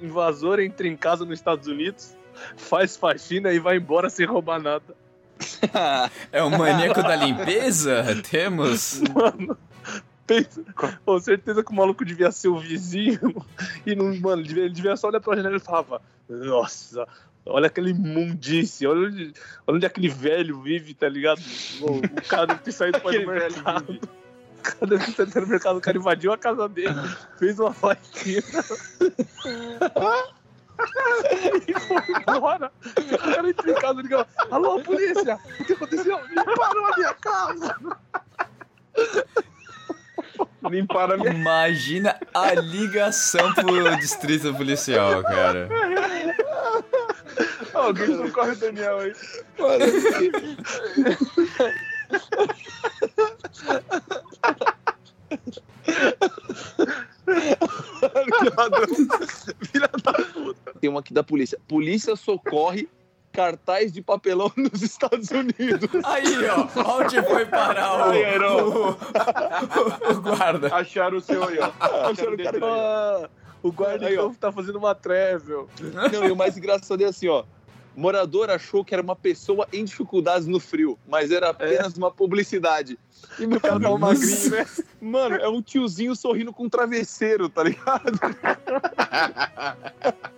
Invasor 0.00 0.60
entra 0.60 0.86
em 0.86 0.96
casa 0.96 1.24
nos 1.24 1.38
Estados 1.38 1.66
Unidos, 1.66 2.16
faz 2.56 2.96
faxina 2.96 3.52
e 3.52 3.58
vai 3.58 3.76
embora 3.76 4.08
sem 4.08 4.26
roubar 4.26 4.60
nada. 4.60 4.94
É 6.32 6.42
o 6.42 6.50
maníaco 6.50 7.02
da 7.02 7.16
limpeza? 7.16 8.04
Temos. 8.30 9.00
Mano, 9.14 9.56
pensa. 10.26 10.62
Com 11.04 11.20
certeza 11.20 11.62
que 11.64 11.70
o 11.72 11.74
maluco 11.74 12.04
devia 12.04 12.30
ser 12.30 12.48
o 12.48 12.58
vizinho. 12.58 13.44
E 13.86 13.94
não, 13.94 14.14
mano, 14.20 14.42
devia- 14.42 14.64
ele 14.64 14.74
devia 14.74 14.96
só 14.96 15.08
olhar 15.08 15.20
pra 15.20 15.36
janela 15.36 15.56
e 15.56 15.60
falava: 15.60 16.00
Nossa, 16.28 17.06
olha 17.44 17.66
aquela 17.66 17.90
imundície, 17.90 18.86
olha 18.86 19.08
onde, 19.08 19.32
olha 19.66 19.76
onde 19.76 19.86
aquele 19.86 20.08
velho 20.08 20.60
vive, 20.62 20.94
tá 20.94 21.08
ligado? 21.08 21.40
O, 21.80 21.96
o 21.98 22.28
cara 22.28 22.46
deve 22.46 22.60
ter 22.60 22.72
saído 22.72 23.00
para 23.00 23.06
o 23.06 23.10
Aquele 23.10 23.26
mercado. 23.26 23.98
O 24.58 24.62
cara 24.62 24.86
deve 24.86 25.04
ter 25.06 25.12
saído 25.12 25.32
para 25.32 25.44
o 25.44 25.48
mercado, 25.48 25.76
o 25.78 25.80
cara 25.80 25.96
invadiu 25.98 26.32
a 26.32 26.38
casa 26.38 26.68
dele, 26.68 26.94
fez 27.38 27.58
uma 27.58 27.72
faxina. 27.72 28.42
e 31.66 31.80
foi 31.80 31.96
embora. 32.34 32.72
O 33.12 33.18
cara 33.18 33.48
entrou 33.50 33.76
em 33.76 33.80
casa 33.80 34.02
ligou: 34.02 34.26
Alô, 34.50 34.80
polícia, 34.82 35.38
o 35.58 35.64
que 35.64 35.72
aconteceu? 35.72 36.18
Limparam 36.26 36.86
a 36.86 36.96
minha 36.96 37.14
casa. 37.14 37.76
Limparam 40.68 41.14
a 41.14 41.16
minha. 41.16 41.32
Imagina 41.32 42.18
a 42.34 42.54
ligação 42.54 43.52
pro 43.54 43.96
distrito 43.96 44.54
policial, 44.54 45.22
cara. 45.22 45.68
Alguém 47.74 48.16
socorre 48.16 48.52
o 48.52 48.56
Daniel 48.56 48.98
aí. 48.98 49.14
Tem 60.80 60.88
uma 60.90 61.00
aqui 61.00 61.12
da 61.12 61.22
polícia. 61.22 61.58
Polícia 61.68 62.16
socorre 62.16 62.88
cartaz 63.32 63.92
de 63.92 64.02
papelão 64.02 64.50
nos 64.58 64.82
Estados 64.82 65.30
Unidos. 65.30 65.88
Aí, 66.04 66.24
ó, 66.48 66.98
onde 66.98 67.22
foi 67.22 67.46
parar 67.46 68.08
o, 68.08 68.10
Aí, 68.10 68.38
o, 68.38 68.90
o- 68.90 68.96
o 70.12 70.20
guarda? 70.20 70.74
Acharam 70.74 71.18
o 71.18 71.20
seu 71.20 71.44
aí, 71.44 71.58
ó. 71.60 71.70
Acharam 72.10 72.34
o 72.34 72.38
cara-. 72.42 72.58
Ah, 72.62 73.28
o 73.62 73.70
guarda 73.70 74.06
Aí, 74.06 74.18
ó. 74.18 74.22
então 74.22 74.34
tá 74.34 74.50
fazendo 74.50 74.76
uma 74.78 74.94
travel. 74.96 75.68
Não, 76.12 76.24
e 76.26 76.30
o 76.32 76.36
mais 76.36 76.56
engraçado 76.58 77.00
é 77.02 77.06
assim, 77.06 77.28
ó. 77.28 77.44
Morador 77.96 78.50
achou 78.50 78.84
que 78.84 78.94
era 78.94 79.02
uma 79.02 79.16
pessoa 79.16 79.66
em 79.72 79.84
dificuldades 79.84 80.46
no 80.46 80.60
frio, 80.60 80.98
mas 81.08 81.30
era 81.30 81.50
apenas 81.50 81.96
uma 81.96 82.10
publicidade. 82.10 82.98
E 83.38 83.46
meu 83.46 83.60
cara 83.60 83.80
tava 83.80 83.98
magrinho, 83.98 84.50
né? 84.50 84.66
Mano, 85.00 85.36
é 85.36 85.48
um 85.48 85.60
tiozinho 85.60 86.14
sorrindo 86.14 86.52
com 86.52 86.64
um 86.64 86.68
travesseiro, 86.68 87.48
tá 87.48 87.64
ligado? 87.64 88.12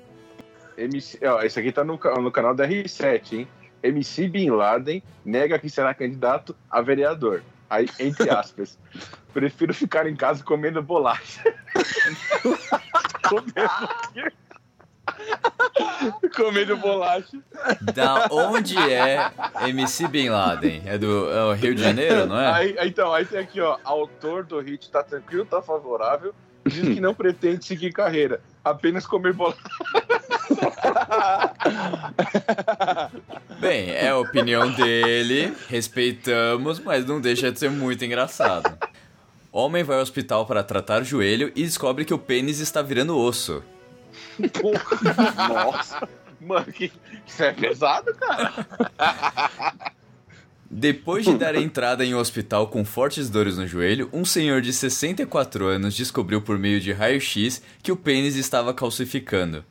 MC, 0.76 1.18
ó, 1.26 1.42
esse 1.42 1.60
aqui 1.60 1.70
tá 1.70 1.84
no, 1.84 1.98
no 2.20 2.32
canal 2.32 2.54
da 2.54 2.66
R7, 2.66 3.32
hein? 3.32 3.48
MC 3.82 4.28
Bin 4.28 4.50
Laden 4.50 5.02
nega 5.24 5.58
que 5.58 5.68
será 5.68 5.92
candidato 5.92 6.56
a 6.70 6.80
vereador. 6.80 7.42
Aí, 7.68 7.88
entre 7.98 8.30
aspas, 8.30 8.78
prefiro 9.32 9.74
ficar 9.74 10.06
em 10.06 10.14
casa 10.14 10.44
comendo 10.44 10.82
bolacha. 10.82 11.42
Comendo 13.28 14.32
bolacha. 16.80 17.38
Da 17.94 18.28
onde 18.30 18.76
é 18.76 19.30
MC 19.66 20.08
Bin 20.08 20.28
Laden? 20.28 20.82
É 20.86 20.98
do 20.98 21.30
é 21.30 21.54
Rio 21.54 21.74
de 21.74 21.82
Janeiro, 21.82 22.26
não 22.26 22.38
é? 22.38 22.52
Aí, 22.52 22.76
então, 22.82 23.12
aí 23.12 23.24
tem 23.24 23.40
aqui, 23.40 23.60
ó, 23.60 23.78
autor 23.84 24.44
do 24.44 24.60
hit 24.60 24.90
tá 24.90 25.02
tranquilo, 25.02 25.44
tá 25.44 25.62
favorável, 25.62 26.34
diz 26.66 26.82
que 26.82 27.00
não 27.00 27.14
pretende 27.14 27.64
seguir 27.64 27.92
carreira, 27.92 28.40
apenas 28.64 29.06
comer 29.06 29.32
bolacha. 29.32 29.58
Bem, 33.60 33.90
é 33.90 34.08
a 34.08 34.18
opinião 34.18 34.70
dele, 34.72 35.54
respeitamos, 35.68 36.80
mas 36.80 37.04
não 37.06 37.20
deixa 37.20 37.52
de 37.52 37.58
ser 37.58 37.70
muito 37.70 38.04
engraçado. 38.04 38.76
Homem 39.52 39.84
vai 39.84 39.96
ao 39.96 40.02
hospital 40.02 40.46
para 40.46 40.62
tratar 40.62 41.02
o 41.02 41.04
joelho 41.04 41.52
e 41.54 41.62
descobre 41.62 42.04
que 42.04 42.14
o 42.14 42.18
pênis 42.18 42.58
está 42.58 42.80
virando 42.80 43.18
osso. 43.18 43.62
Nossa. 45.48 46.08
Mano, 46.40 46.72
que, 46.72 46.90
isso 47.26 47.42
é 47.42 47.52
pesado, 47.52 48.12
cara. 48.14 48.66
Depois 50.74 51.24
de 51.24 51.36
dar 51.36 51.54
entrada 51.54 52.04
em 52.04 52.14
um 52.14 52.18
hospital 52.18 52.66
com 52.68 52.84
fortes 52.84 53.28
dores 53.28 53.58
no 53.58 53.66
joelho, 53.66 54.08
um 54.12 54.24
senhor 54.24 54.62
de 54.62 54.72
64 54.72 55.66
anos 55.66 55.94
descobriu 55.94 56.40
por 56.40 56.58
meio 56.58 56.80
de 56.80 56.92
raio-x 56.92 57.62
que 57.82 57.92
o 57.92 57.96
pênis 57.96 58.36
estava 58.36 58.72
calcificando. 58.72 59.64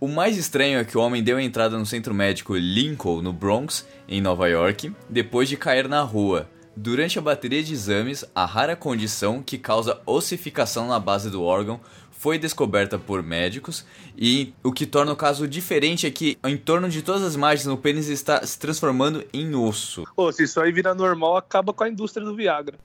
O 0.00 0.06
mais 0.06 0.38
estranho 0.38 0.78
é 0.78 0.84
que 0.84 0.96
o 0.96 1.00
homem 1.00 1.24
deu 1.24 1.40
entrada 1.40 1.76
no 1.76 1.84
centro 1.84 2.14
médico 2.14 2.54
Lincoln, 2.56 3.20
no 3.20 3.32
Bronx, 3.32 3.84
em 4.08 4.20
Nova 4.20 4.48
York, 4.48 4.92
depois 5.10 5.48
de 5.48 5.56
cair 5.56 5.88
na 5.88 6.02
rua. 6.02 6.48
Durante 6.76 7.18
a 7.18 7.22
bateria 7.22 7.60
de 7.60 7.72
exames, 7.72 8.24
a 8.32 8.46
rara 8.46 8.76
condição 8.76 9.42
que 9.42 9.58
causa 9.58 10.00
ossificação 10.06 10.86
na 10.86 11.00
base 11.00 11.28
do 11.28 11.42
órgão 11.42 11.80
foi 12.18 12.36
descoberta 12.36 12.98
por 12.98 13.22
médicos 13.22 13.86
e 14.16 14.52
o 14.62 14.72
que 14.72 14.84
torna 14.84 15.12
o 15.12 15.16
caso 15.16 15.46
diferente 15.46 16.06
é 16.06 16.10
que 16.10 16.36
em 16.44 16.56
torno 16.56 16.88
de 16.88 17.00
todas 17.00 17.22
as 17.22 17.34
imagens 17.36 17.66
o 17.68 17.76
pênis 17.76 18.08
está 18.08 18.44
se 18.44 18.58
transformando 18.58 19.24
em 19.32 19.54
osso. 19.54 20.04
Pô, 20.16 20.30
se 20.32 20.42
isso 20.42 20.60
aí 20.60 20.72
virar 20.72 20.94
normal, 20.94 21.36
acaba 21.36 21.72
com 21.72 21.84
a 21.84 21.88
indústria 21.88 22.26
do 22.26 22.34
Viagra. 22.34 22.76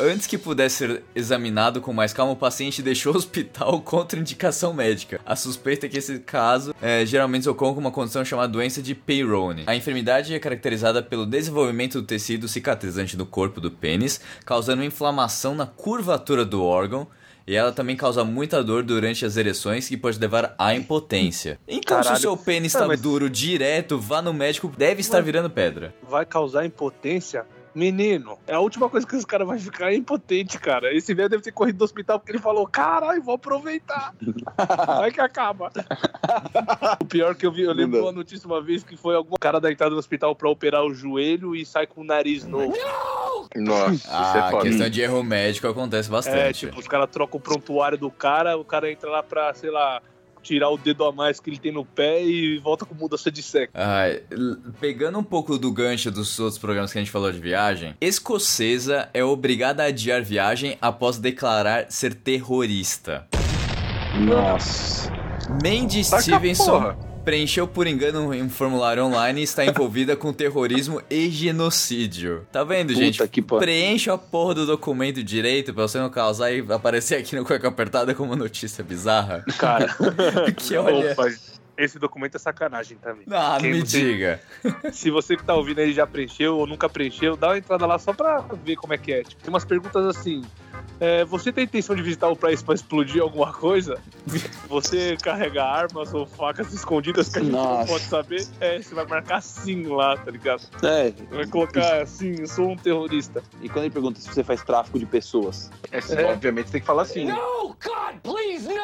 Antes 0.00 0.26
que 0.26 0.36
pudesse 0.36 0.78
ser 0.78 1.04
examinado 1.14 1.80
com 1.80 1.92
mais 1.92 2.12
calma, 2.12 2.32
o 2.32 2.36
paciente 2.36 2.82
deixou 2.82 3.12
o 3.14 3.16
hospital 3.16 3.80
contra 3.86 4.18
indicação 4.18 4.74
médica. 4.74 5.20
A 5.24 5.36
suspeita 5.36 5.86
é 5.86 5.88
que 5.88 5.98
esse 5.98 6.18
caso 6.18 6.74
é, 6.82 7.06
geralmente 7.06 7.48
ocorre 7.48 7.74
com 7.74 7.80
uma 7.80 7.92
condição 7.92 8.24
chamada 8.24 8.52
doença 8.52 8.82
de 8.82 8.96
Peyronie. 8.96 9.62
A 9.64 9.76
enfermidade 9.76 10.34
é 10.34 10.40
caracterizada 10.40 11.04
pelo 11.04 11.24
desenvolvimento 11.24 12.00
do 12.00 12.06
tecido 12.06 12.48
cicatrizante 12.48 13.16
do 13.16 13.24
corpo 13.24 13.60
do 13.60 13.70
pênis, 13.70 14.20
causando 14.44 14.82
inflamação 14.82 15.54
na 15.54 15.66
curvatura 15.66 16.44
do 16.44 16.64
órgão. 16.64 17.06
E 17.46 17.54
ela 17.56 17.72
também 17.72 17.96
causa 17.96 18.24
muita 18.24 18.62
dor 18.62 18.82
durante 18.82 19.24
as 19.24 19.36
ereções 19.36 19.88
que 19.88 19.96
pode 19.96 20.18
levar 20.18 20.54
à 20.58 20.74
impotência. 20.74 21.58
Então, 21.66 21.96
se 21.98 22.00
o 22.00 22.04
Caralho. 22.04 22.20
seu 22.20 22.36
pênis 22.36 22.74
está 22.74 22.86
mas- 22.86 23.00
duro 23.00 23.28
direto, 23.28 23.98
vá 23.98 24.22
no 24.22 24.32
médico, 24.32 24.72
deve 24.76 25.00
estar 25.00 25.20
virando 25.20 25.50
pedra. 25.50 25.94
Vai 26.08 26.24
causar 26.24 26.64
impotência? 26.64 27.44
Menino, 27.74 28.38
é 28.46 28.54
a 28.54 28.60
última 28.60 28.88
coisa 28.88 29.06
que 29.06 29.16
esse 29.16 29.26
cara 29.26 29.44
vai 29.44 29.58
ficar 29.58 29.92
é 29.92 29.96
impotente, 29.96 30.58
cara. 30.58 30.94
Esse 30.94 31.14
velho 31.14 31.28
deve 31.28 31.42
ter 31.42 31.52
corrido 31.52 31.78
do 31.78 31.84
hospital 31.84 32.18
porque 32.18 32.32
ele 32.32 32.38
falou: 32.38 32.66
caralho, 32.66 33.22
vou 33.22 33.34
aproveitar. 33.34 34.14
Vai 34.86 35.10
que 35.10 35.20
acaba. 35.20 35.72
o 37.00 37.04
pior 37.06 37.34
que 37.34 37.46
eu 37.46 37.52
vi, 37.52 37.62
eu 37.62 37.72
lembro 37.72 37.98
Não 37.98 38.06
uma 38.06 38.12
notícia 38.12 38.46
uma 38.46 38.60
vez 38.60 38.84
que 38.84 38.96
foi 38.96 39.14
algum 39.14 39.36
cara 39.40 39.60
da 39.60 39.72
entrada 39.72 39.94
do 39.94 39.98
hospital 39.98 40.36
pra 40.36 40.50
operar 40.50 40.84
o 40.84 40.94
joelho 40.94 41.54
e 41.54 41.64
sai 41.64 41.86
com 41.86 42.02
o 42.02 42.04
nariz 42.04 42.46
novo. 42.46 42.74
Nossa, 43.56 43.94
isso 43.94 44.08
Ah, 44.10 44.50
é 44.52 44.60
questão 44.60 44.90
de 44.90 45.00
erro 45.00 45.22
médico 45.22 45.66
acontece 45.66 46.10
bastante. 46.10 46.38
É, 46.38 46.52
tipo, 46.52 46.78
os 46.78 46.88
caras 46.88 47.08
trocam 47.10 47.38
o 47.38 47.42
prontuário 47.42 47.98
do 47.98 48.10
cara, 48.10 48.56
o 48.56 48.64
cara 48.64 48.90
entra 48.90 49.10
lá 49.10 49.22
pra, 49.22 49.52
sei 49.54 49.70
lá, 49.70 50.00
tirar 50.42 50.68
o 50.70 50.76
dedo 50.76 51.04
a 51.04 51.12
mais 51.12 51.38
que 51.40 51.48
ele 51.50 51.58
tem 51.58 51.72
no 51.72 51.84
pé 51.84 52.22
e 52.22 52.58
volta 52.58 52.84
com 52.84 52.94
mudança 52.94 53.30
de 53.30 53.42
sexo. 53.42 53.72
Ai, 53.74 54.22
l- 54.30 54.56
pegando 54.80 55.18
um 55.18 55.22
pouco 55.24 55.56
do 55.58 55.70
gancho 55.72 56.10
dos 56.10 56.38
outros 56.38 56.58
programas 56.58 56.92
que 56.92 56.98
a 56.98 57.00
gente 57.00 57.10
falou 57.10 57.30
de 57.32 57.38
viagem, 57.38 57.94
escocesa 58.00 59.08
é 59.14 59.22
obrigada 59.24 59.82
a 59.82 59.86
adiar 59.86 60.22
viagem 60.22 60.76
após 60.80 61.18
declarar 61.18 61.86
ser 61.90 62.14
terrorista. 62.14 63.26
Nossa. 64.20 65.10
Mandy 65.64 66.08
Taca 66.08 66.22
Stevenson 66.22 66.64
porra. 66.80 67.11
Preencheu 67.24 67.66
por 67.68 67.86
engano 67.86 68.32
em 68.34 68.42
um 68.42 68.50
formulário 68.50 69.04
online 69.04 69.40
e 69.40 69.44
está 69.44 69.64
envolvida 69.64 70.16
com 70.16 70.32
terrorismo 70.32 71.00
e 71.10 71.28
genocídio. 71.30 72.46
Tá 72.50 72.64
vendo, 72.64 72.88
Puta 72.92 73.00
gente? 73.00 73.28
que 73.28 73.40
pariu. 73.42 73.60
Preencha 73.60 74.12
a 74.14 74.18
porra 74.18 74.54
do 74.54 74.66
documento 74.66 75.22
direito 75.22 75.72
pra 75.72 75.82
você 75.86 75.98
não 75.98 76.10
causar 76.10 76.50
e 76.52 76.64
aparecer 76.72 77.16
aqui 77.16 77.36
no 77.36 77.44
Cueca 77.44 77.68
Apertada 77.68 78.14
como 78.14 78.34
notícia 78.36 78.82
bizarra. 78.82 79.44
Cara, 79.58 79.86
que 80.56 80.76
olha... 80.76 81.12
opa, 81.12 81.28
esse 81.78 81.98
documento 81.98 82.36
é 82.36 82.38
sacanagem 82.38 82.98
também. 82.98 83.24
Ah, 83.30 83.56
Quem 83.60 83.72
me 83.72 83.80
você- 83.80 83.98
diga. 84.00 84.40
Se 84.92 85.10
você 85.10 85.36
que 85.36 85.44
tá 85.44 85.54
ouvindo 85.54 85.78
aí 85.80 85.92
já 85.92 86.06
preencheu 86.06 86.58
ou 86.58 86.66
nunca 86.66 86.88
preencheu, 86.88 87.36
dá 87.36 87.48
uma 87.48 87.58
entrada 87.58 87.86
lá 87.86 87.98
só 87.98 88.12
pra 88.12 88.44
ver 88.64 88.76
como 88.76 88.92
é 88.92 88.98
que 88.98 89.12
é. 89.12 89.22
Tipo, 89.22 89.42
tem 89.42 89.48
umas 89.48 89.64
perguntas 89.64 90.04
assim. 90.16 90.42
É, 91.00 91.24
você 91.24 91.50
tem 91.52 91.64
intenção 91.64 91.96
de 91.96 92.02
visitar 92.02 92.28
o 92.28 92.36
país 92.36 92.62
pra 92.62 92.74
explodir 92.74 93.20
alguma 93.22 93.52
coisa? 93.52 93.98
Você 94.68 95.16
carrega 95.16 95.64
armas 95.64 96.14
ou 96.14 96.24
facas 96.26 96.72
escondidas 96.72 97.28
que 97.28 97.38
a 97.38 97.42
gente 97.42 97.52
não 97.52 97.64
Nossa. 97.64 97.92
pode 97.92 98.04
saber? 98.04 98.46
É, 98.60 98.80
você 98.80 98.94
vai 98.94 99.04
marcar 99.06 99.40
sim 99.42 99.86
lá, 99.86 100.16
tá 100.16 100.30
ligado? 100.30 100.62
É, 100.82 101.12
Vai 101.34 101.46
colocar 101.46 102.02
assim, 102.02 102.36
eu 102.38 102.46
sou 102.46 102.70
um 102.70 102.76
terrorista. 102.76 103.42
e 103.60 103.68
quando 103.68 103.84
ele 103.84 103.92
pergunta 103.92 104.20
se 104.20 104.28
você 104.28 104.44
faz 104.44 104.62
tráfico 104.62 104.98
de 104.98 105.06
pessoas? 105.06 105.70
É, 105.90 106.00
sim, 106.00 106.14
Obviamente 106.24 106.70
tem 106.70 106.80
que 106.80 106.86
falar 106.86 107.02
assim. 107.02 107.26
Né? 108.60 108.74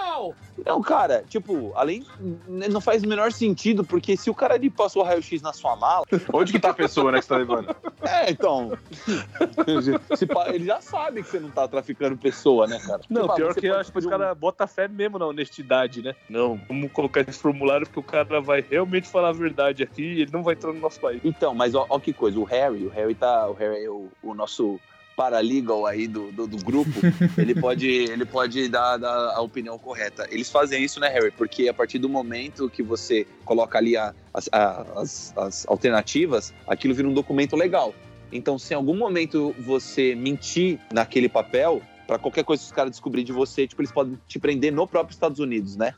Não, 0.66 0.80
cara, 0.82 1.24
tipo, 1.28 1.72
além. 1.76 2.04
Não 2.46 2.80
faz 2.80 3.02
o 3.02 3.08
menor 3.08 3.32
sentido, 3.32 3.84
porque 3.84 4.16
se 4.16 4.28
o 4.30 4.34
cara 4.34 4.56
ele 4.56 4.70
passou 4.70 5.02
raio-x 5.02 5.40
na 5.40 5.52
sua 5.52 5.76
mala. 5.76 6.04
Onde 6.32 6.52
que 6.52 6.58
tá 6.58 6.70
a 6.70 6.74
pessoa, 6.74 7.12
né, 7.12 7.18
que 7.18 7.24
você 7.24 7.28
tá 7.28 7.36
levando? 7.36 7.74
É, 8.02 8.30
então. 8.30 8.70
se 10.16 10.26
pa- 10.26 10.48
ele 10.50 10.64
já 10.66 10.80
sabe 10.80 11.22
que 11.22 11.28
você 11.28 11.40
não 11.40 11.50
tá 11.50 11.66
traficando 11.68 12.16
pessoa, 12.16 12.66
né, 12.66 12.78
cara? 12.80 13.00
Não, 13.08 13.22
Tipo, 13.22 13.32
ah, 13.32 13.36
pior 13.36 13.54
que 13.54 13.66
eu 13.66 13.76
acho 13.76 13.92
que 13.92 13.98
um- 13.98 14.08
caras 14.10 14.36
botam 14.36 14.66
fé 14.66 14.88
mesmo 14.88 15.18
na 15.18 15.26
honestidade, 15.26 16.02
né? 16.02 16.14
Não, 16.28 16.60
vamos 16.68 16.90
colocar 16.92 17.20
esse 17.20 17.38
formulário 17.38 17.86
porque 17.86 18.00
o 18.00 18.02
cara 18.02 18.40
vai 18.40 18.64
realmente 18.68 19.08
falar 19.08 19.28
a 19.28 19.32
verdade 19.32 19.82
aqui 19.82 20.02
e 20.02 20.22
ele 20.22 20.32
não 20.32 20.42
vai 20.42 20.54
entrar 20.54 20.72
no 20.72 20.80
nosso 20.80 21.00
país. 21.00 21.20
Então, 21.24 21.54
mas 21.54 21.74
ó, 21.74 21.86
ó 21.88 21.98
que 21.98 22.12
coisa, 22.12 22.38
o 22.38 22.44
Harry, 22.44 22.84
o 22.84 22.90
Harry 22.90 23.14
tá. 23.14 23.48
O 23.48 23.52
Harry 23.54 23.84
é 23.84 23.90
o, 23.90 24.08
o 24.22 24.34
nosso 24.34 24.80
paralegal 25.18 25.84
aí 25.84 26.06
do, 26.06 26.30
do, 26.30 26.46
do 26.46 26.56
grupo, 26.58 26.92
ele 27.36 27.52
pode, 27.52 27.88
ele 27.88 28.24
pode 28.24 28.68
dar, 28.68 28.96
dar 28.98 29.34
a 29.34 29.40
opinião 29.40 29.76
correta. 29.76 30.28
Eles 30.30 30.48
fazem 30.48 30.84
isso, 30.84 31.00
né, 31.00 31.08
Harry? 31.08 31.32
Porque 31.32 31.68
a 31.68 31.74
partir 31.74 31.98
do 31.98 32.08
momento 32.08 32.70
que 32.70 32.84
você 32.84 33.26
coloca 33.44 33.76
ali 33.76 33.96
a- 33.96 34.14
as, 34.32 34.48
a- 34.52 34.86
as, 34.94 35.34
as 35.36 35.66
alternativas, 35.68 36.54
aquilo 36.68 36.94
vira 36.94 37.08
um 37.08 37.12
documento 37.12 37.56
legal. 37.56 37.92
Então, 38.30 38.58
se 38.60 38.74
em 38.74 38.76
algum 38.76 38.96
momento 38.96 39.52
você 39.58 40.14
mentir 40.14 40.78
naquele 40.92 41.28
papel, 41.28 41.82
pra 42.06 42.16
qualquer 42.18 42.44
coisa 42.44 42.62
que 42.62 42.66
os 42.66 42.72
caras 42.72 42.90
descobrirem 42.92 43.26
de 43.26 43.32
você, 43.32 43.66
tipo, 43.66 43.82
eles 43.82 43.90
podem 43.90 44.16
te 44.28 44.38
prender 44.38 44.72
no 44.72 44.86
próprio 44.86 45.12
Estados 45.14 45.40
Unidos, 45.40 45.74
né? 45.76 45.94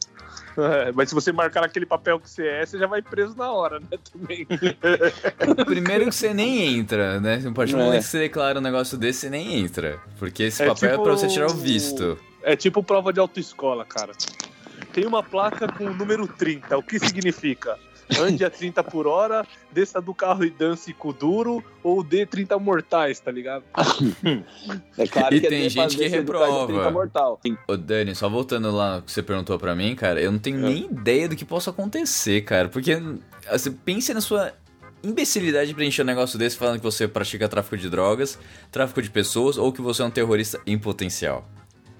É, 0.57 0.93
mas 0.95 1.09
se 1.09 1.15
você 1.15 1.33
marcar 1.33 1.65
aquele 1.65 1.87
papel 1.87 2.19
que 2.21 2.29
você 2.29 2.47
é, 2.47 2.67
você 2.67 2.79
já 2.79 2.87
vai 2.87 3.01
preso 3.03 3.37
na 3.37 3.51
hora, 3.51 3.81
né? 3.81 3.99
Também. 4.13 4.47
Primeiro 5.67 6.07
que 6.07 6.15
você 6.15 6.35
nem 6.35 6.79
entra, 6.79 7.21
né? 7.21 7.43
A 7.47 7.51
partir 7.53 7.73
do 7.73 7.79
momento 7.79 8.03
que 8.03 8.07
você 8.09 8.19
declara 8.19 8.59
um 8.59 8.63
negócio 8.63 8.97
desse, 8.99 9.21
você 9.21 9.31
nem 9.31 9.61
entra. 9.61 9.99
Porque 10.19 10.45
esse 10.45 10.63
É 10.63 10.67
papel 10.67 10.91
tipo- 10.91 11.03
é 11.03 11.05
pra 11.05 11.13
você 11.13 11.29
tirar 11.29 11.47
o 11.47 11.55
visto. 11.55 12.19
É 12.43 12.57
tipo 12.57 12.83
prova 12.83 13.13
de 13.13 13.21
autoescola, 13.21 13.85
cara. 13.85 14.13
Tem 14.93 15.07
uma 15.07 15.23
placa 15.23 15.69
com 15.69 15.85
o 15.85 15.95
número 15.95 16.27
30. 16.27 16.77
O 16.77 16.83
que 16.83 16.99
significa? 16.99 17.79
Ande 18.19 18.45
a 18.45 18.51
30 18.51 18.83
por 18.85 19.07
hora, 19.07 19.47
desça 19.71 20.01
do 20.01 20.13
carro 20.15 20.45
e 20.45 20.51
dance 20.51 20.93
com 20.93 21.09
o 21.11 21.13
duro, 21.13 21.63
ou 21.83 22.03
dê 22.03 22.27
30 22.27 22.59
mortais, 22.59 23.21
tá 23.21 23.31
ligado? 23.31 23.65
É 24.99 25.07
claro 25.07 25.35
E 25.35 25.41
que 25.41 25.49
tem 25.49 25.67
é 25.67 25.69
gente 25.69 25.97
que 25.97 26.07
reprova. 26.07 26.67
30 26.67 26.91
mortal. 26.91 27.41
Ô 27.69 27.77
Dani, 27.77 28.15
só 28.15 28.29
voltando 28.29 28.71
lá 28.71 28.97
no 28.97 29.03
que 29.03 29.11
você 29.13 29.23
perguntou 29.23 29.59
pra 29.59 29.75
mim, 29.75 29.95
cara, 29.95 30.21
eu 30.21 30.31
não 30.33 30.39
tenho 30.39 30.59
É. 30.59 30.63
nem 30.63 30.85
ideia 30.87 31.29
do 31.29 31.37
que 31.37 31.45
possa 31.45 31.71
acontecer, 31.71 32.43
cara. 32.43 32.69
Porque 32.69 33.01
assim, 33.49 33.73
pense 33.73 34.13
na 34.13 34.21
sua 34.21 34.53
imbecilidade 35.03 35.69
de 35.69 35.75
preencher 35.75 36.03
um 36.03 36.07
negócio 36.07 36.39
desse 36.39 36.57
falando 36.59 36.77
que 36.79 36.85
você 36.85 37.09
pratica 37.09 37.49
tráfico 37.49 37.77
de 37.77 37.89
drogas, 37.89 38.39
tráfico 38.71 39.01
de 39.01 39.09
pessoas 39.11 39.57
ou 39.57 39.73
que 39.73 39.81
você 39.81 40.03
é 40.03 40.05
um 40.05 40.11
terrorista 40.11 40.61
em 40.67 40.79
potencial. 40.79 41.49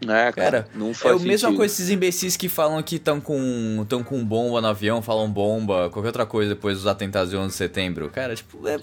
É, 0.09 0.33
Cara, 0.33 0.67
não 0.75 0.91
É 0.91 0.95
faz 0.95 1.21
a 1.23 1.25
mesma 1.25 1.55
coisa 1.55 1.75
esses 1.75 1.91
imbecis 1.91 2.37
que 2.37 2.49
falam 2.49 2.83
que 2.83 2.97
estão 2.97 3.21
com, 3.21 3.85
tão 3.89 4.03
com 4.03 4.25
bomba 4.25 4.61
no 4.61 4.69
avião, 4.69 5.03
falam 5.03 5.31
bomba, 5.31 5.91
qualquer 5.91 6.09
outra 6.09 6.27
coisa 6.27 6.55
depois 6.55 6.79
dos 6.79 6.87
atentados 6.87 7.31
de 7.31 7.37
11 7.37 7.49
de 7.49 7.55
setembro. 7.55 8.09
Cara, 8.11 8.35
tipo, 8.35 8.67
é, 8.67 8.79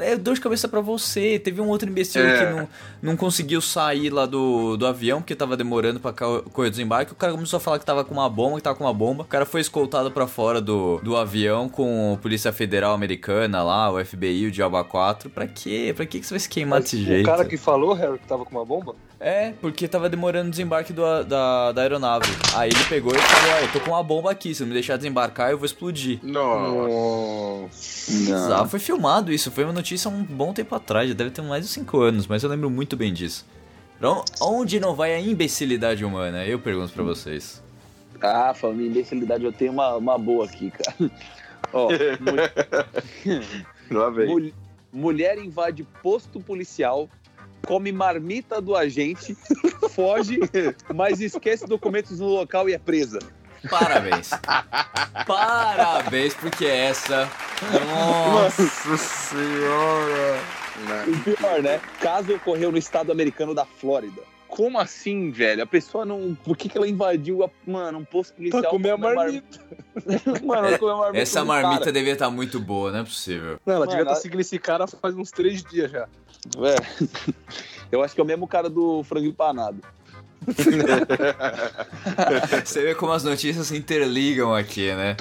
é 0.00 0.16
dor 0.16 0.34
de 0.34 0.40
cabeça 0.40 0.68
pra 0.68 0.80
você. 0.80 1.38
Teve 1.38 1.60
um 1.60 1.68
outro 1.68 1.88
imbecil 1.88 2.22
É. 2.22 2.38
que 2.46 2.52
não, 2.54 2.68
não 3.02 3.16
conseguiu 3.16 3.60
sair 3.60 4.10
lá 4.10 4.26
do, 4.26 4.76
do 4.76 4.86
avião 4.86 5.20
porque 5.20 5.34
tava 5.34 5.56
demorando 5.56 6.00
pra 6.00 6.12
correr 6.12 6.68
o 6.68 6.70
desembarque. 6.70 7.12
O 7.12 7.16
cara 7.16 7.32
começou 7.32 7.56
a 7.56 7.60
falar 7.60 7.78
que 7.78 7.86
tava 7.86 8.04
com 8.04 8.14
uma 8.14 8.28
bomba, 8.28 8.56
que 8.56 8.62
tava 8.62 8.76
com 8.76 8.84
uma 8.84 8.94
bomba. 8.94 9.22
O 9.22 9.26
cara 9.26 9.46
foi 9.46 9.60
escoltado 9.60 10.10
pra 10.10 10.26
fora 10.26 10.60
do, 10.60 10.98
do 11.02 11.16
avião 11.16 11.68
com 11.68 12.14
a 12.14 12.22
Polícia 12.22 12.52
Federal 12.52 12.92
Americana 12.94 13.62
lá, 13.62 13.90
o 13.92 14.04
FBI, 14.04 14.46
o 14.46 14.50
Diabo 14.50 14.82
4. 14.84 15.30
Pra 15.30 15.46
quê? 15.46 15.92
Pra 15.94 16.06
que, 16.06 16.20
que 16.20 16.26
você 16.26 16.34
vai 16.34 16.40
se 16.40 16.48
queimar 16.48 16.80
desse 16.80 17.02
jeito? 17.02 17.26
O 17.26 17.30
cara 17.30 17.44
que 17.44 17.56
falou, 17.56 17.92
Harry, 17.94 18.18
que 18.18 18.26
tava 18.26 18.44
com 18.44 18.50
uma 18.56 18.64
bomba? 18.64 18.94
É, 19.24 19.52
porque 19.60 19.86
tava 19.86 20.08
demorando 20.08 20.48
o 20.48 20.50
desembarque 20.50 20.92
do 20.92 21.04
a- 21.06 21.22
da, 21.22 21.70
da 21.70 21.82
aeronave. 21.82 22.26
Aí 22.56 22.70
ele 22.70 22.84
pegou 22.88 23.14
e 23.14 23.18
falou: 23.18 23.54
Ó, 23.54 23.58
eu 23.60 23.68
tô 23.72 23.78
com 23.78 23.92
uma 23.92 24.02
bomba 24.02 24.32
aqui, 24.32 24.52
se 24.52 24.62
não 24.62 24.66
me 24.68 24.74
deixar 24.74 24.96
desembarcar, 24.96 25.52
eu 25.52 25.58
vou 25.58 25.64
explodir. 25.64 26.18
Nossa. 26.22 27.68
Ah, 28.60 28.66
foi 28.66 28.80
filmado 28.80 29.32
isso, 29.32 29.48
foi 29.52 29.62
uma 29.64 29.72
notícia 29.82 30.08
há 30.08 30.14
um 30.14 30.22
bom 30.22 30.52
tempo 30.52 30.74
atrás, 30.76 31.08
já 31.08 31.14
deve 31.14 31.30
ter 31.30 31.42
mais 31.42 31.66
de 31.66 31.70
5 31.72 32.00
anos, 32.00 32.26
mas 32.28 32.42
eu 32.44 32.48
lembro 32.48 32.70
muito 32.70 32.96
bem 32.96 33.12
disso. 33.12 33.44
Então, 33.98 34.24
onde 34.40 34.78
não 34.80 34.94
vai 34.94 35.12
a 35.14 35.20
imbecilidade 35.20 36.04
humana? 36.04 36.44
Eu 36.46 36.58
pergunto 36.60 36.92
pra 36.92 37.02
vocês. 37.02 37.60
Ah, 38.20 38.54
falando 38.54 38.80
em 38.80 38.86
imbecilidade, 38.86 39.44
eu 39.44 39.52
tenho 39.52 39.72
uma, 39.72 39.96
uma 39.96 40.16
boa 40.18 40.44
aqui, 40.46 40.70
cara. 40.70 41.10
Ó, 41.72 41.88
mu- 43.90 43.96
Lá 43.98 44.10
vem. 44.10 44.26
mul- 44.28 44.52
mulher 44.92 45.36
invade 45.38 45.82
posto 46.02 46.40
policial, 46.40 47.08
come 47.66 47.90
marmita 47.92 48.60
do 48.60 48.76
agente, 48.76 49.36
foge, 49.90 50.38
mas 50.94 51.20
esquece 51.20 51.66
documentos 51.66 52.20
no 52.20 52.28
local 52.28 52.68
e 52.68 52.72
é 52.74 52.78
presa. 52.78 53.18
Parabéns. 53.70 54.30
Parabéns, 55.26 56.34
porque 56.34 56.64
essa. 56.66 57.28
Nossa 57.86 58.96
senhora. 58.96 60.38
O 61.06 61.22
pior, 61.22 61.62
né? 61.62 61.80
Caso 62.00 62.34
ocorreu 62.34 62.72
no 62.72 62.78
estado 62.78 63.12
americano 63.12 63.54
da 63.54 63.64
Flórida. 63.64 64.22
Como 64.48 64.78
assim, 64.78 65.30
velho? 65.30 65.62
A 65.62 65.66
pessoa 65.66 66.04
não. 66.04 66.36
Por 66.44 66.56
que, 66.56 66.68
que 66.68 66.76
ela 66.76 66.86
invadiu, 66.86 67.42
a... 67.42 67.50
mano, 67.66 67.98
um 68.00 68.04
posto 68.04 68.34
policial? 68.34 68.60
Pra 68.62 68.70
comer 68.70 68.90
a 68.90 68.96
marmita. 68.98 69.58
mar- 69.58 70.42
Mano, 70.44 70.66
ela 70.68 70.78
comeu 70.78 70.94
a 70.94 70.98
marmita. 70.98 71.22
Essa 71.22 71.44
marmita 71.44 71.78
cara. 71.80 71.92
devia 71.92 72.12
estar 72.12 72.30
muito 72.30 72.60
boa, 72.60 72.90
não 72.92 72.98
é 73.00 73.04
possível. 73.04 73.58
Não, 73.64 73.74
ela 73.74 73.80
Mano, 73.80 73.90
devia 73.90 74.02
estar 74.02 74.12
ela- 74.12 74.20
seguindo 74.20 74.40
esse 74.40 74.58
cara 74.58 74.86
faz 74.86 75.14
uns 75.14 75.30
três 75.30 75.62
dias 75.62 75.90
já. 75.90 76.06
É. 76.58 77.32
Eu 77.90 78.02
acho 78.02 78.14
que 78.14 78.20
é 78.20 78.24
o 78.24 78.26
mesmo 78.26 78.46
cara 78.46 78.68
do 78.68 79.02
frango 79.04 79.26
empanado. 79.26 79.78
Você 82.64 82.82
vê 82.82 82.94
como 82.94 83.12
as 83.12 83.24
notícias 83.24 83.66
se 83.68 83.76
interligam 83.76 84.54
aqui, 84.54 84.92
né? 84.94 85.16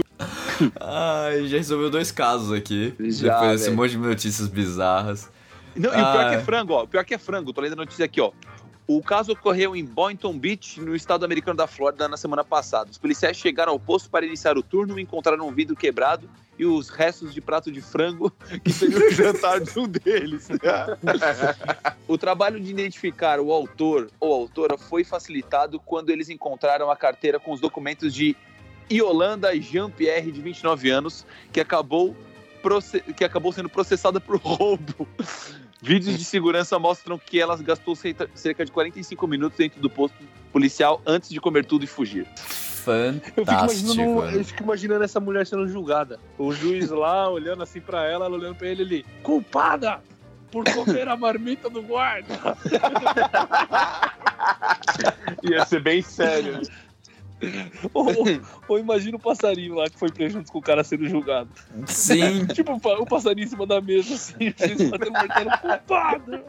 Ai, 0.79 1.47
já 1.47 1.57
resolveu 1.57 1.89
dois 1.89 2.11
casos 2.11 2.51
aqui. 2.51 2.93
Já, 2.99 3.39
depois 3.39 3.59
desse 3.61 3.71
monte 3.71 3.91
de 3.91 3.97
notícias 3.97 4.47
bizarras. 4.47 5.29
Não, 5.75 5.89
e 5.89 5.93
o 5.93 5.95
pior 5.95 6.25
Ah. 6.25 6.29
que 6.29 6.35
é 6.35 6.39
frango, 6.41 6.73
ó. 6.73 6.83
O 6.83 6.87
pior 6.87 7.03
que 7.05 7.13
é 7.13 7.17
frango. 7.17 7.53
Tô 7.53 7.61
lendo 7.61 7.73
a 7.73 7.77
notícia 7.77 8.05
aqui, 8.05 8.19
ó. 8.21 8.31
O 8.93 9.01
caso 9.01 9.31
ocorreu 9.31 9.73
em 9.73 9.85
Boynton 9.85 10.37
Beach, 10.37 10.81
no 10.81 10.93
estado 10.93 11.23
americano 11.23 11.55
da 11.55 11.65
Flórida, 11.65 12.09
na 12.09 12.17
semana 12.17 12.43
passada. 12.43 12.91
Os 12.91 12.97
policiais 12.97 13.37
chegaram 13.37 13.71
ao 13.71 13.79
posto 13.79 14.09
para 14.09 14.25
iniciar 14.25 14.57
o 14.57 14.61
turno 14.61 14.99
e 14.99 15.01
encontraram 15.01 15.47
um 15.47 15.51
vidro 15.53 15.77
quebrado 15.77 16.29
e 16.59 16.65
os 16.65 16.89
restos 16.89 17.33
de 17.33 17.39
prato 17.39 17.71
de 17.71 17.79
frango 17.79 18.29
que 18.61 18.73
seria 18.73 19.07
o 19.07 19.11
jantar 19.11 19.61
de 19.61 19.79
um 19.79 19.87
deles. 19.87 20.49
o 22.05 22.17
trabalho 22.17 22.59
de 22.59 22.69
identificar 22.69 23.39
o 23.39 23.53
autor 23.53 24.09
ou 24.19 24.33
autora 24.33 24.77
foi 24.77 25.05
facilitado 25.05 25.79
quando 25.79 26.09
eles 26.09 26.27
encontraram 26.27 26.91
a 26.91 26.97
carteira 26.97 27.39
com 27.39 27.53
os 27.53 27.61
documentos 27.61 28.13
de 28.13 28.35
Yolanda 28.91 29.57
Jean-Pierre, 29.57 30.33
de 30.33 30.41
29 30.41 30.89
anos, 30.89 31.25
que 31.53 31.61
acabou, 31.61 32.13
que 33.15 33.23
acabou 33.23 33.53
sendo 33.53 33.69
processada 33.69 34.19
por 34.19 34.35
roubo. 34.35 35.07
Vídeos 35.81 36.17
de 36.17 36.23
segurança 36.23 36.77
mostram 36.77 37.17
que 37.17 37.39
ela 37.39 37.57
gastou 37.57 37.95
cerca 37.95 38.63
de 38.63 38.71
45 38.71 39.27
minutos 39.27 39.57
dentro 39.57 39.81
do 39.81 39.89
posto 39.89 40.15
policial 40.53 41.01
antes 41.05 41.29
de 41.29 41.41
comer 41.41 41.65
tudo 41.65 41.83
e 41.83 41.87
fugir. 41.87 42.27
Eu 42.27 42.35
fico, 42.35 43.45
Fantástico. 43.45 43.93
imaginando, 43.93 44.37
eu 44.37 44.45
fico 44.45 44.63
imaginando 44.63 45.03
essa 45.03 45.19
mulher 45.19 45.47
sendo 45.47 45.67
julgada. 45.67 46.19
O 46.37 46.53
juiz 46.53 46.89
lá, 46.89 47.29
olhando 47.29 47.63
assim 47.63 47.81
pra 47.81 48.05
ela, 48.05 48.25
ela 48.25 48.35
olhando 48.35 48.55
pra 48.55 48.67
ele 48.67 48.83
ali. 48.83 49.05
Culpada 49.23 50.01
por 50.51 50.65
comer 50.65 51.07
a 51.07 51.15
marmita 51.15 51.69
do 51.69 51.81
guarda. 51.81 52.33
Ia 55.43 55.65
ser 55.65 55.81
bem 55.81 56.01
sério. 56.01 56.61
ou, 57.93 58.05
ou 58.67 58.79
imagina 58.79 59.17
o 59.17 59.19
passarinho 59.19 59.75
lá 59.75 59.89
que 59.89 59.97
foi 59.97 60.09
preso 60.11 60.37
junto 60.37 60.51
com 60.51 60.59
o 60.59 60.61
cara 60.61 60.83
sendo 60.83 61.07
julgado. 61.07 61.49
Sim. 61.87 62.45
Tipo, 62.53 62.73
o 62.73 62.79
pa- 62.79 62.97
o 62.99 63.05
passarinho 63.05 63.45
em 63.45 63.49
cima 63.49 63.65
da 63.65 63.81
mesa, 63.81 64.13
assim, 64.13 64.35
o 64.49 64.67
juiz 64.67 64.89
batendo 64.89 65.09
o 65.09 65.13
martelo, 65.13 65.51
culpada. 65.59 66.45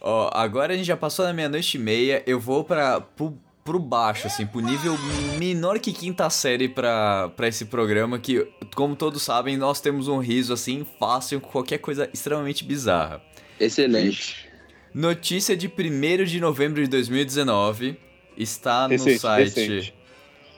Ó, 0.00 0.30
agora 0.32 0.74
a 0.74 0.76
gente 0.76 0.86
já 0.86 0.96
passou 0.96 1.24
da 1.24 1.32
meia-noite 1.32 1.76
e 1.76 1.80
meia. 1.80 2.22
Eu 2.26 2.40
vou 2.40 2.64
para 2.64 3.00
pro 3.00 3.38
pro 3.64 3.78
baixo, 3.78 4.26
assim, 4.26 4.46
pro 4.46 4.60
nível 4.60 4.96
menor 5.38 5.78
que 5.78 5.92
quinta 5.92 6.28
série 6.28 6.68
pra, 6.68 7.28
pra 7.36 7.48
esse 7.48 7.66
programa, 7.66 8.18
que, 8.18 8.46
como 8.74 8.96
todos 8.96 9.22
sabem, 9.22 9.56
nós 9.56 9.80
temos 9.80 10.08
um 10.08 10.18
riso, 10.18 10.52
assim, 10.52 10.86
fácil 10.98 11.40
com 11.40 11.50
qualquer 11.50 11.78
coisa 11.78 12.08
extremamente 12.12 12.64
bizarra. 12.64 13.22
Excelente. 13.60 14.48
Notícia 14.92 15.56
de 15.56 15.68
1 15.68 16.24
de 16.24 16.40
novembro 16.40 16.82
de 16.82 16.88
2019 16.88 17.96
está 18.36 18.88
no 18.88 18.90
Recente, 18.90 19.18
site 19.20 19.44
recente. 19.44 19.94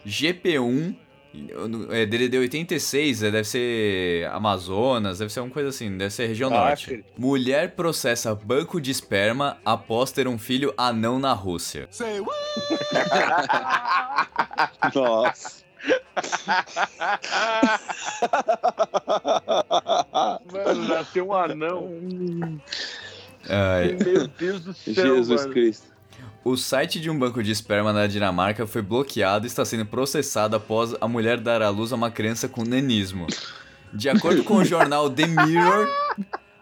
GP1, 0.07 0.97
é, 1.91 2.07
DDD 2.07 2.39
86, 2.39 3.23
é, 3.25 3.31
deve 3.31 3.49
ser 3.49 4.27
Amazonas, 4.29 5.19
deve 5.19 5.33
ser 5.33 5.41
alguma 5.41 5.53
coisa 5.55 5.69
assim, 5.71 5.97
deve 5.97 6.13
ser 6.13 6.27
região 6.27 6.51
Ah, 6.55 6.69
norte. 6.69 6.87
filho. 6.87 7.05
Mulher 7.19 7.73
processa 7.75 8.35
banco 8.35 8.81
de 8.81 8.91
esperma 8.91 9.59
após 9.65 10.13
ter 10.13 10.29
um 10.29 10.39
filho 10.39 10.73
anão 10.77 11.19
na 11.19 11.33
Rússia. 11.33 11.89
Nossa. 14.95 15.65
Mano, 20.53 20.89
nasceu 20.89 21.29
um 21.29 21.33
anão. 21.35 22.61
Ai. 23.49 23.97
Meu 24.05 24.27
Deus 24.29 24.61
do 24.63 24.73
céu, 24.73 24.95
Jesus 24.95 25.43
mano. 25.43 25.53
Cristo. 25.53 25.94
O 26.45 26.59
site 26.59 27.01
de 27.01 27.09
um 27.09 27.19
banco 27.19 27.43
de 27.43 27.51
esperma 27.51 27.91
na 27.91 28.07
Dinamarca 28.07 28.67
foi 28.67 28.83
bloqueado 28.83 29.47
e 29.47 29.49
está 29.49 29.65
sendo 29.65 29.87
processado 29.87 30.55
após 30.55 30.95
a 31.01 31.09
mulher 31.09 31.41
dar 31.41 31.63
à 31.63 31.71
luz 31.71 31.91
a 31.91 31.97
uma 31.97 32.11
criança 32.11 32.47
com 32.47 32.63
nanismo. 32.65 33.27
De 33.95 34.11
acordo 34.11 34.45
com 34.45 34.57
o 34.57 34.65
jornal 34.65 35.09
The 35.09 35.27
Mirror, 35.27 35.89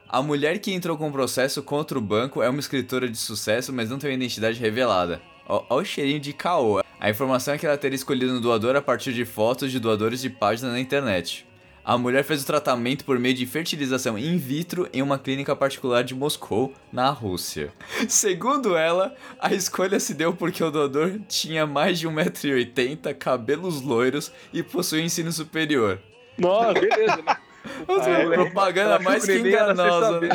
a 0.08 0.22
mulher 0.22 0.60
que 0.60 0.72
entrou 0.72 0.96
com 0.96 1.08
o 1.08 1.12
processo 1.12 1.64
contra 1.64 1.98
o 1.98 2.00
banco 2.00 2.40
é 2.40 2.48
uma 2.48 2.60
escritora 2.60 3.08
de 3.08 3.18
sucesso, 3.18 3.72
mas 3.72 3.90
não 3.90 3.98
tem 3.98 4.10
uma 4.10 4.14
identidade 4.14 4.60
revelada. 4.60 5.20
Ó 5.48 5.64
o 5.68 5.84
cheirinho 5.84 6.20
de 6.20 6.32
caô. 6.32 6.80
A 7.00 7.10
informação 7.10 7.54
é 7.54 7.58
que 7.58 7.66
ela 7.66 7.76
teria 7.76 7.96
escolhido 7.96 8.34
um 8.34 8.40
doador 8.40 8.76
a 8.76 8.80
partir 8.80 9.12
de 9.12 9.24
fotos 9.24 9.72
de 9.72 9.80
doadores 9.80 10.20
de 10.20 10.30
página 10.30 10.70
na 10.70 10.78
internet. 10.78 11.44
A 11.84 11.98
mulher 11.98 12.22
fez 12.22 12.42
o 12.42 12.46
tratamento 12.46 13.04
por 13.04 13.18
meio 13.18 13.34
de 13.34 13.44
fertilização 13.44 14.16
in 14.16 14.38
vitro 14.38 14.88
em 14.92 15.02
uma 15.02 15.18
clínica 15.18 15.54
particular 15.56 16.04
de 16.04 16.14
Moscou, 16.14 16.72
na 16.92 17.10
Rússia. 17.10 17.72
Segundo 18.08 18.76
ela, 18.76 19.14
a 19.40 19.52
escolha 19.52 19.98
se 19.98 20.14
deu 20.14 20.32
porque 20.32 20.62
o 20.62 20.70
doador 20.70 21.18
tinha 21.28 21.66
mais 21.66 21.98
de 21.98 22.06
1,80m, 22.08 23.14
cabelos 23.18 23.82
loiros 23.82 24.30
e 24.52 24.62
possuía 24.62 25.02
ensino 25.02 25.32
superior. 25.32 25.98
Nossa, 26.38 26.72
beleza, 26.74 27.16
né? 27.16 27.36
Ah, 27.88 28.08
ela- 28.10 28.34
propaganda 28.34 28.94
ela 28.94 28.98
mais 28.98 29.24
que 29.24 29.38
enganosa, 29.38 30.20
né? 30.20 30.30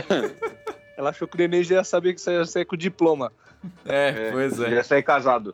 Ela 0.97 1.09
achou 1.09 1.27
que 1.27 1.35
o 1.35 1.37
neném 1.37 1.61
já 1.61 1.75
ia 1.75 1.83
saber 1.83 2.13
que 2.13 2.21
você 2.21 2.31
ia 2.31 2.45
sair 2.45 2.63
com 2.65 2.77
diploma. 2.77 3.31
É, 3.85 4.31
pois 4.31 4.57
é. 4.61 4.71
Já 4.71 4.83
saí 4.83 5.03
casado. 5.03 5.53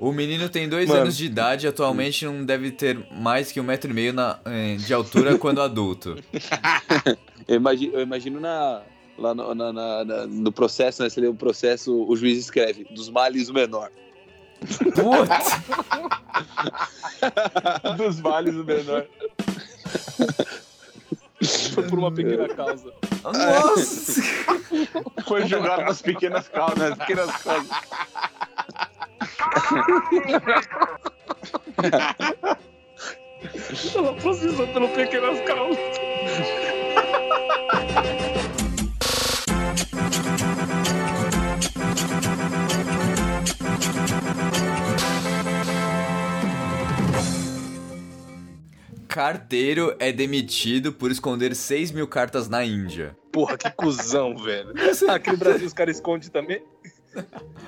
O 0.00 0.12
menino 0.12 0.48
tem 0.48 0.66
dois 0.66 0.88
Mano. 0.88 1.02
anos 1.02 1.16
de 1.16 1.26
idade 1.26 1.66
e 1.66 1.68
atualmente 1.68 2.24
não 2.24 2.42
deve 2.44 2.70
ter 2.70 2.98
mais 3.12 3.52
que 3.52 3.60
um 3.60 3.64
metro 3.64 3.90
e 3.90 3.94
meio 3.94 4.12
na- 4.14 4.38
eh, 4.46 4.76
de 4.76 4.94
altura 4.94 5.36
quando 5.36 5.60
adulto. 5.60 6.16
Eu 7.46 7.56
imagino, 7.56 7.94
eu 7.94 8.00
imagino 8.00 8.38
na, 8.40 8.80
lá 9.18 9.34
no, 9.34 9.54
na- 9.54 9.72
na- 9.72 10.26
no 10.26 10.52
processo, 10.52 11.02
né? 11.02 11.08
Se 11.10 11.20
lê 11.20 11.26
o 11.26 11.34
processo, 11.34 11.92
o 12.08 12.14
juiz 12.16 12.38
escreve 12.38 12.84
dos 12.94 13.10
males 13.10 13.48
o 13.48 13.52
menor. 13.54 13.90
Putz! 14.60 15.50
Dos 17.96 18.20
vales 18.20 18.54
o 18.54 18.62
menor. 18.64 19.04
Foi 21.74 21.82
por 21.88 21.98
uma 21.98 22.12
pequena 22.12 22.46
causa. 22.48 22.92
Nossa! 23.24 24.22
Foi 25.26 25.46
julgado 25.46 25.82
nas 25.82 26.02
pequenas 26.02 26.46
causas. 26.48 26.78
Nas 26.78 26.98
pequenas 26.98 27.30
causas. 27.42 27.70
Ela 33.94 34.14
processou 34.14 34.66
pelo 34.68 34.88
pequenas 34.90 35.40
causas. 35.40 35.78
Carteiro 49.08 49.94
é 49.98 50.12
demitido 50.12 50.92
por 50.92 51.10
esconder 51.10 51.54
6 51.54 51.90
mil 51.90 52.06
cartas 52.06 52.48
na 52.48 52.64
Índia. 52.64 53.16
Porra, 53.32 53.58
que 53.58 53.70
cuzão, 53.72 54.36
velho. 54.36 54.72
Aqui 55.08 55.32
no 55.32 55.36
Brasil 55.36 55.66
os 55.66 55.72
caras 55.72 55.96
escondem 55.96 56.30
também. 56.30 56.62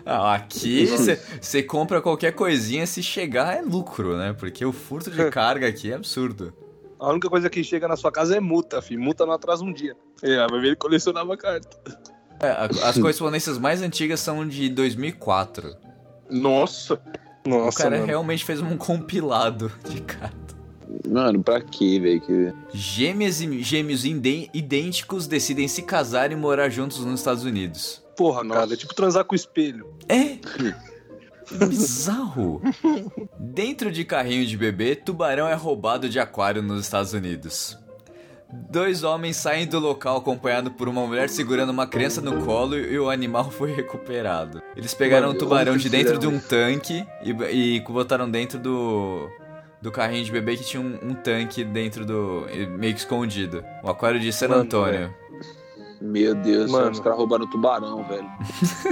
Ah, 0.05 0.35
aqui 0.35 0.87
você 1.41 1.63
compra 1.63 2.01
qualquer 2.01 2.33
coisinha, 2.33 2.87
se 2.87 3.03
chegar 3.03 3.57
é 3.57 3.63
lucro, 3.63 4.17
né? 4.17 4.33
Porque 4.39 4.65
o 4.65 4.73
furto 4.73 5.11
de 5.11 5.25
carga 5.31 5.69
aqui 5.69 5.91
é 5.93 5.95
absurdo. 5.95 6.53
A 6.99 7.11
única 7.11 7.29
coisa 7.29 7.51
que 7.51 7.65
chega 7.65 7.89
na 7.89 7.97
sua 7.97 8.13
casa 8.13 8.37
é 8.37 8.41
multa, 8.41 8.81
filho. 8.81 9.01
Multa 9.01 9.27
não 9.27 9.33
atrasa 9.33 9.65
um 9.65 9.73
dia. 9.73 9.97
É, 10.23 10.37
vai 10.49 10.61
ver 10.61 10.67
ele 10.69 10.77
colecionava 10.77 11.37
carta. 11.37 11.69
É, 12.41 12.69
as 12.85 12.97
correspondências 12.99 13.59
mais 13.59 13.83
antigas 13.83 14.21
são 14.21 14.47
de 14.47 14.69
2004. 14.69 15.75
Nossa. 16.31 17.01
O 17.45 17.49
Nossa, 17.49 17.83
cara 17.83 17.97
mano. 17.97 18.07
realmente 18.07 18.45
fez 18.45 18.61
um 18.61 18.77
compilado 18.77 19.71
de 19.89 20.01
carta. 20.01 20.37
Mano, 21.09 21.43
pra 21.43 21.61
quê, 21.61 21.99
velho? 21.99 22.21
Que... 22.21 22.53
Gêmeas 22.77 23.41
e 23.41 23.63
gêmeos 23.63 24.05
inde- 24.05 24.49
idênticos 24.53 25.27
decidem 25.27 25.67
se 25.67 25.83
casar 25.83 26.31
e 26.31 26.37
morar 26.37 26.69
juntos 26.69 27.05
nos 27.05 27.19
Estados 27.21 27.45
Unidos. 27.45 28.02
Porra, 28.17 28.47
cara, 28.47 28.73
é 28.73 28.77
tipo 28.77 28.95
transar 28.95 29.25
com 29.25 29.35
o 29.35 29.37
espelho. 29.37 29.95
É? 30.09 30.39
Bizarro. 31.67 32.63
Dentro 33.39 33.91
de 33.91 34.05
carrinho 34.05 34.47
de 34.47 34.57
bebê, 34.57 34.95
tubarão 34.95 35.49
é 35.49 35.55
roubado 35.55 36.09
de 36.09 36.19
aquário 36.19 36.63
nos 36.63 36.83
Estados 36.83 37.13
Unidos. 37.13 37.79
Dois 38.53 39.03
homens 39.03 39.37
saem 39.37 39.67
do 39.67 39.79
local 39.79 40.19
acompanhado 40.19 40.71
por 40.73 40.87
uma 40.87 41.07
mulher 41.07 41.31
segurando 41.31 41.71
uma 41.71 41.87
criança 41.87 42.21
no 42.21 42.45
colo 42.45 42.77
e 42.77 42.99
o 42.99 43.09
animal 43.09 43.51
foi 43.51 43.73
recuperado. 43.73 44.63
Eles 44.77 44.93
pegaram 44.93 45.29
um 45.29 45.29
Mano, 45.29 45.39
tubarão 45.39 45.77
de 45.77 45.89
dentro 45.89 46.19
de 46.19 46.27
um 46.27 46.39
tanque 46.39 47.07
e, 47.25 47.31
e 47.77 47.81
botaram 47.81 48.31
dentro 48.31 48.59
do, 48.59 49.27
do 49.81 49.91
carrinho 49.91 50.23
de 50.23 50.31
bebê 50.31 50.59
que 50.59 50.65
tinha 50.65 50.83
um, 50.83 50.99
um 51.03 51.15
tanque 51.15 51.65
dentro 51.65 52.05
do. 52.05 52.47
meio 52.79 52.93
que 52.93 53.01
escondido. 53.01 53.65
O 53.83 53.89
aquário 53.89 54.21
de 54.21 54.31
San 54.31 54.49
Mano, 54.49 54.63
Antônio. 54.63 55.15
Meu 56.03 56.35
Deus, 56.35 56.71
Mano. 56.71 56.91
os 56.91 57.01
caras 57.01 57.17
roubaram 57.19 57.47
tubarão, 57.49 58.03
velho. 58.05 58.29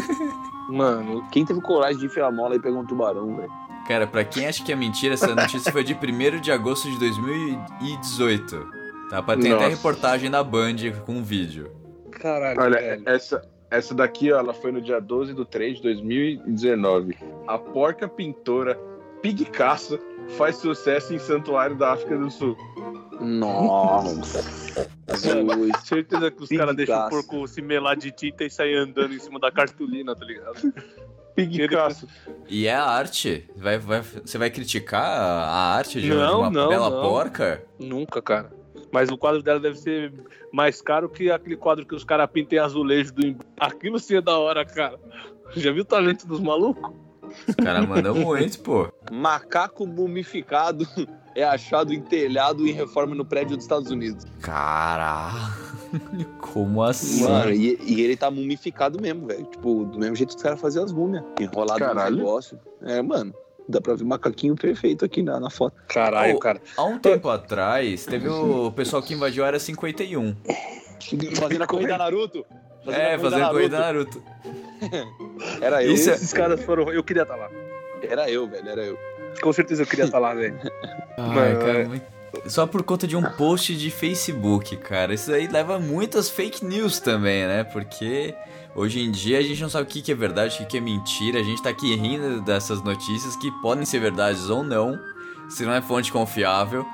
Mano, 0.71 1.27
Quem 1.33 1.45
teve 1.45 1.61
coragem 1.61 1.99
de 1.99 2.07
enfiar 2.07 2.27
a 2.29 2.31
mola 2.31 2.55
e 2.55 2.61
pegar 2.61 2.79
um 2.79 2.87
tubarão, 2.87 3.37
velho? 3.37 3.51
Cara, 3.89 4.07
pra 4.07 4.25
quem 4.25 4.47
acha 4.47 4.63
que 4.63 4.71
é 4.73 4.77
mentira, 4.77 5.15
essa 5.15 5.35
notícia 5.35 5.73
foi 5.73 5.83
de 5.83 5.95
1 5.95 6.41
de 6.41 6.53
agosto 6.53 6.89
de 6.89 6.97
2018. 6.99 8.67
Tá? 9.11 9.21
Pra 9.23 9.37
ter 9.37 9.53
até 9.53 9.67
reportagem 9.67 10.31
da 10.31 10.45
Band 10.45 10.77
com 11.05 11.15
um 11.15 11.23
vídeo. 11.23 11.73
caralho, 12.13 12.61
Olha, 12.61 12.79
velho. 12.81 13.03
essa, 13.07 13.43
essa 13.69 13.93
daqui, 13.95 14.31
ó, 14.31 14.39
ela 14.39 14.55
foi 14.55 14.71
no 14.71 14.81
dia 14.81 15.01
12 15.01 15.35
de 15.35 15.45
3 15.45 15.79
de 15.79 15.83
2019. 15.83 17.17
A 17.49 17.59
porca 17.59 18.07
pintora 18.07 18.79
Pigcaça 19.21 19.99
faz 20.39 20.57
sucesso 20.57 21.13
em 21.13 21.19
Santuário 21.19 21.77
da 21.77 21.93
África 21.95 22.17
do 22.17 22.31
Sul. 22.31 22.57
Nossa. 23.21 24.43
Jesus. 25.09 25.73
Certeza 25.85 26.31
que 26.31 26.43
os 26.43 26.49
caras 26.49 26.75
deixam 26.75 27.07
o 27.07 27.11
porco 27.11 27.47
se 27.47 27.61
melar 27.61 27.97
de 27.97 28.11
tinta 28.11 28.45
e 28.45 28.51
sair 28.51 28.77
andando 28.77 29.15
em 29.15 29.19
cima 29.19 29.39
da 29.39 29.51
cartolina, 29.51 30.15
tá 30.15 30.25
ligado? 30.25 30.73
E 32.49 32.67
é 32.67 32.75
a 32.75 32.85
arte? 32.85 33.49
Vai, 33.57 33.79
vai, 33.79 34.03
você 34.03 34.37
vai 34.37 34.51
criticar 34.51 35.03
a 35.03 35.75
arte 35.75 36.01
de 36.01 36.11
Não, 36.11 36.41
uma 36.41 36.51
não, 36.51 36.69
bela 36.69 36.91
não. 36.91 37.01
porca? 37.03 37.65
Nunca, 37.79 38.21
cara. 38.21 38.53
Mas 38.93 39.09
o 39.09 39.17
quadro 39.17 39.43
dela 39.43 39.61
deve 39.61 39.79
ser 39.79 40.13
mais 40.53 40.83
caro 40.83 41.09
que 41.09 41.31
aquele 41.31 41.57
quadro 41.57 41.87
que 41.87 41.95
os 41.95 42.05
caras 42.05 42.29
pintam 42.31 42.59
em 42.59 42.61
azulejo 42.61 43.15
do 43.15 43.37
Aquilo 43.59 43.99
sim 43.99 44.17
é 44.17 44.21
da 44.21 44.37
hora, 44.37 44.65
cara. 44.65 44.99
Já 45.57 45.71
viu 45.73 45.83
o 45.83 45.85
talento 45.85 46.27
dos 46.27 46.41
malucos? 46.41 46.93
Os 47.47 47.55
caras 47.55 47.87
mandam 47.87 48.15
muito, 48.15 48.59
pô. 48.61 48.93
Macaco 49.11 49.87
mumificado 49.87 50.87
é 51.35 51.45
achado 51.45 51.93
em 51.93 52.01
telhado 52.01 52.67
em 52.67 52.73
reforma 52.73 53.15
no 53.15 53.25
prédio 53.25 53.57
dos 53.57 53.65
Estados 53.65 53.91
Unidos. 53.91 54.25
Caralho. 54.41 55.71
Como 56.41 56.83
assim? 56.83 57.25
Mano, 57.25 57.53
e, 57.53 57.79
e 57.85 58.01
ele 58.03 58.17
tá 58.17 58.31
mumificado 58.31 59.01
mesmo, 59.01 59.27
velho. 59.27 59.45
Tipo, 59.45 59.85
do 59.85 59.99
mesmo 59.99 60.15
jeito 60.17 60.31
que 60.31 60.37
os 60.37 60.43
caras 60.43 60.61
faziam 60.61 60.85
as 60.85 60.93
múmias. 60.93 61.25
Enrolado 61.41 61.79
Caralho. 61.81 62.17
no 62.17 62.23
negócio. 62.23 62.59
É, 62.83 63.01
mano. 63.03 63.35
Dá 63.69 63.81
pra 63.81 63.95
ver 63.95 64.05
macaquinho 64.05 64.57
perfeito 64.57 65.05
aqui 65.05 65.23
na, 65.23 65.39
na 65.39 65.49
foto. 65.49 65.75
Caralho, 65.89 66.35
Ô, 66.35 66.39
cara. 66.41 66.61
Há 66.77 66.85
um 66.85 66.99
tempo 66.99 67.29
atrás, 67.29 68.05
teve 68.05 68.29
o 68.29 68.73
pessoal 68.73 69.01
que 69.01 69.15
invadiu 69.15 69.45
a 69.45 69.47
área 69.47 69.61
51. 69.61 70.35
Fazendo 71.39 71.63
a 71.63 71.67
corrida 71.69 71.97
Naruto. 71.97 72.45
É, 72.87 73.15
a 73.15 73.19
fazendo 73.19 73.49
corrida 73.51 73.79
Naruto. 73.79 74.23
Era 75.61 75.85
eu. 75.85 75.93
Isso 75.93 76.11
é- 76.11 76.15
Esses 76.15 76.33
caras 76.33 76.63
foram. 76.65 76.91
Eu 76.93 77.05
queria 77.05 77.23
estar 77.23 77.37
lá. 77.37 77.49
Era 78.03 78.29
eu, 78.31 78.49
velho. 78.49 78.69
Era 78.69 78.83
eu. 78.85 78.99
Com 79.43 79.53
certeza 79.53 79.83
eu 79.83 79.87
queria 79.87 80.05
estar 80.05 80.19
lá, 80.19 80.35
velho. 80.35 80.59
Ai, 81.17 81.35
Mano, 81.35 81.59
cara, 81.59 81.79
é- 81.81 81.85
muito... 81.87 82.05
só 82.47 82.67
por 82.67 82.83
conta 82.83 83.07
de 83.07 83.17
um 83.17 83.23
post 83.23 83.75
de 83.77 83.91
Facebook, 83.91 84.77
cara. 84.79 85.15
Isso 85.15 85.33
aí 85.33 85.47
leva 85.49 85.79
muitas 85.79 86.29
fake 86.31 86.65
news 86.65 87.01
também, 87.01 87.47
né? 87.47 87.65
Porque 87.65 88.35
hoje 88.75 89.01
em 89.01 89.11
dia 89.11 89.39
a 89.39 89.43
gente 89.43 89.61
não 89.63 89.69
sabe 89.69 89.85
o 89.85 89.87
que 89.87 90.11
é 90.11 90.15
verdade, 90.15 90.55
o 90.55 90.59
que 90.59 90.65
que 90.67 90.77
é 90.79 90.81
mentira. 90.81 91.41
A 91.41 91.43
gente 91.43 91.63
tá 91.63 91.71
aqui 91.71 91.95
rindo 91.97 92.41
dessas 92.43 92.83
notícias 92.83 93.37
que 93.37 93.51
podem 93.63 93.85
ser 93.85 93.99
verdades 94.01 94.49
ou 94.51 94.63
não, 94.63 94.99
se 95.49 95.65
não 95.65 95.73
é 95.73 95.81
fonte 95.81 96.13
confiável. 96.13 96.87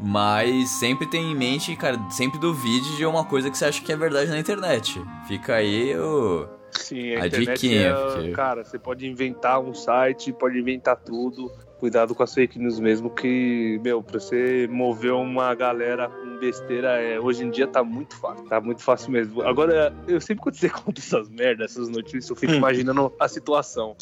Mas 0.00 0.70
sempre 0.70 1.08
tem 1.08 1.32
em 1.32 1.34
mente, 1.34 1.74
cara, 1.74 1.98
sempre 2.10 2.38
duvide 2.38 2.96
de 2.96 3.04
uma 3.04 3.24
coisa 3.24 3.50
que 3.50 3.58
você 3.58 3.64
acha 3.64 3.82
que 3.82 3.90
é 3.92 3.96
verdade 3.96 4.30
na 4.30 4.38
internet. 4.38 5.02
Fica 5.26 5.54
aí 5.56 5.96
o. 5.98 6.46
Sim, 6.70 7.16
a, 7.16 7.24
A 7.24 7.26
internet 7.26 7.60
diquinha, 7.60 7.88
é, 7.88 7.92
porque- 8.14 8.30
Cara, 8.30 8.62
você 8.64 8.78
pode 8.78 9.06
inventar 9.08 9.58
um 9.58 9.74
site, 9.74 10.32
pode 10.32 10.56
inventar 10.56 10.94
tudo. 10.96 11.50
Cuidado 11.78 12.12
com 12.12 12.22
as 12.24 12.34
fake 12.34 12.58
news 12.58 12.80
mesmo, 12.80 13.08
que, 13.08 13.80
meu, 13.84 14.02
pra 14.02 14.18
você 14.18 14.66
mover 14.68 15.12
uma 15.12 15.54
galera 15.54 16.08
com 16.08 16.36
besteira, 16.38 17.00
é, 17.00 17.20
hoje 17.20 17.44
em 17.44 17.50
dia 17.50 17.68
tá 17.68 17.84
muito 17.84 18.16
fácil. 18.16 18.44
Tá 18.46 18.60
muito 18.60 18.82
fácil 18.82 19.12
mesmo. 19.12 19.42
Agora, 19.42 19.94
eu 20.08 20.20
sempre 20.20 20.42
quando 20.42 20.56
você 20.56 20.68
conta 20.70 21.00
essas 21.00 21.28
merdas, 21.28 21.70
essas 21.70 21.88
notícias, 21.88 22.28
eu 22.30 22.36
fico 22.36 22.52
imaginando 22.52 23.12
a 23.18 23.28
situação. 23.28 23.96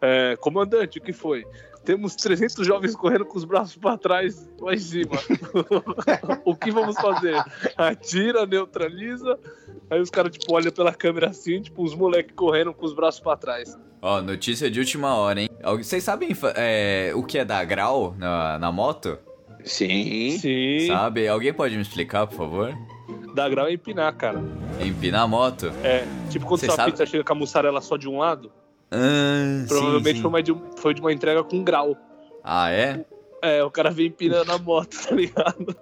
É, 0.00 0.34
comandante, 0.40 0.98
o 0.98 1.02
que 1.02 1.12
foi? 1.12 1.46
Temos 1.84 2.14
300 2.14 2.64
jovens 2.66 2.94
correndo 2.94 3.24
com 3.24 3.36
os 3.36 3.44
braços 3.44 3.76
pra 3.76 3.96
trás, 3.98 4.48
lá 4.60 4.72
em 4.72 4.78
cima. 4.78 5.10
o 6.44 6.54
que 6.54 6.70
vamos 6.70 6.94
fazer? 6.96 7.42
Atira, 7.76 8.46
neutraliza. 8.46 9.38
Aí 9.90 10.00
os 10.00 10.08
caras, 10.10 10.32
tipo, 10.36 10.54
olham 10.54 10.70
pela 10.70 10.94
câmera 10.94 11.30
assim, 11.30 11.60
tipo, 11.60 11.82
os 11.82 11.94
moleques 11.94 12.34
correndo 12.36 12.72
com 12.72 12.86
os 12.86 12.94
braços 12.94 13.20
pra 13.20 13.36
trás. 13.36 13.76
Ó, 14.00 14.20
notícia 14.22 14.70
de 14.70 14.78
última 14.80 15.14
hora, 15.16 15.42
hein? 15.42 15.48
Vocês 15.78 16.02
sabem 16.02 16.30
é, 16.56 17.12
o 17.14 17.22
que 17.22 17.38
é 17.38 17.44
dar 17.44 17.64
grau 17.64 18.14
na, 18.16 18.58
na 18.58 18.72
moto? 18.72 19.18
Sim. 19.64 20.38
Sim. 20.38 20.86
Sabe? 20.86 21.28
Alguém 21.28 21.52
pode 21.52 21.76
me 21.76 21.82
explicar, 21.82 22.26
por 22.26 22.36
favor? 22.36 22.76
Dá 23.34 23.48
grau 23.48 23.66
é 23.66 23.72
empinar, 23.72 24.14
cara. 24.16 24.42
Empinar 24.80 25.22
a 25.22 25.28
moto? 25.28 25.72
É, 25.82 26.04
tipo 26.30 26.46
quando 26.46 26.60
Cê 26.60 26.66
sua 26.66 26.76
sabe- 26.76 26.90
pizza 26.92 27.06
chega 27.06 27.24
com 27.24 27.32
a 27.32 27.36
mussarela 27.36 27.80
só 27.80 27.96
de 27.96 28.08
um 28.08 28.18
lado, 28.18 28.52
Ah, 28.92 29.64
provavelmente 29.68 30.16
sim, 30.18 30.22
Foi, 30.22 30.22
sim. 30.22 30.26
uma 30.26 30.42
de, 30.42 30.80
foi 30.80 30.94
de 30.94 31.00
uma 31.00 31.12
entrega 31.12 31.42
com 31.42 31.62
grau. 31.64 31.96
Ah, 32.44 32.70
é? 32.70 33.04
É, 33.42 33.64
o 33.64 33.70
cara 33.70 33.90
vem 33.90 34.06
empinando 34.06 34.52
a 34.52 34.58
moto, 34.58 34.96
tá 35.08 35.14
ligado? 35.14 35.74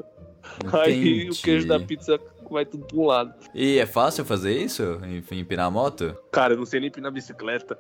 Aí 0.73 1.29
o 1.29 1.35
queijo 1.35 1.67
da 1.67 1.77
Entendi. 1.77 1.97
pizza 1.97 2.19
vai 2.51 2.65
tudo 2.65 2.85
pra 2.87 2.97
um 2.99 3.07
lado. 3.07 3.33
E 3.55 3.79
é 3.79 3.87
fácil 3.87 4.25
fazer 4.25 4.53
isso? 4.59 5.01
Enfim, 5.09 5.39
empinar 5.41 5.67
a 5.67 5.71
moto? 5.71 6.17
Cara, 6.33 6.55
eu 6.55 6.59
não 6.59 6.67
sei 6.67 6.81
nem 6.81 6.89
empinar 6.89 7.13
bicicleta. 7.13 7.79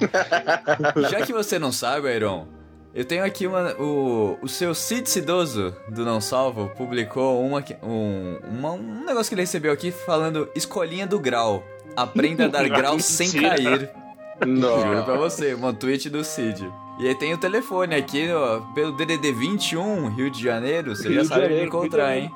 Já 1.10 1.22
que 1.22 1.32
você 1.32 1.58
não 1.58 1.70
sabe, 1.72 2.14
Iron, 2.14 2.46
eu 2.94 3.04
tenho 3.04 3.24
aqui 3.24 3.46
uma, 3.46 3.74
o, 3.74 4.38
o 4.42 4.48
seu 4.48 4.74
Cid 4.74 5.08
Cidoso 5.08 5.74
do 5.90 6.04
Não 6.04 6.20
Salvo 6.20 6.70
publicou 6.76 7.44
uma, 7.44 7.62
um, 7.82 8.38
uma- 8.50 8.72
um 8.72 9.04
negócio 9.04 9.28
que 9.28 9.34
ele 9.34 9.42
recebeu 9.42 9.72
aqui 9.72 9.90
falando 9.90 10.48
escolinha 10.54 11.06
do 11.06 11.18
grau. 11.18 11.62
Aprenda 11.94 12.46
a 12.46 12.48
dar 12.48 12.68
grau 12.68 12.98
sem 12.98 13.28
Mentira. 13.32 13.92
Cair. 14.38 14.56
Juro 14.60 14.94
Não. 14.96 15.04
pra 15.04 15.16
você, 15.16 15.54
uma 15.54 15.72
tweet 15.72 16.08
do 16.10 16.22
Cid. 16.24 16.70
E 16.98 17.08
aí 17.08 17.14
tem 17.14 17.34
o 17.34 17.38
telefone 17.38 17.94
aqui, 17.94 18.30
ó, 18.32 18.60
pelo 18.74 18.92
DDD 18.92 19.32
21, 19.32 20.08
Rio 20.08 20.30
de 20.30 20.42
Janeiro, 20.42 20.96
você 20.96 21.08
Rio 21.08 21.16
já 21.16 21.22
de 21.22 21.28
sabe 21.28 21.40
me 21.42 21.46
Janeiro, 21.48 21.66
encontrar, 21.68 22.12
Rio 22.14 22.20
de 22.20 22.26
hein? 22.26 22.32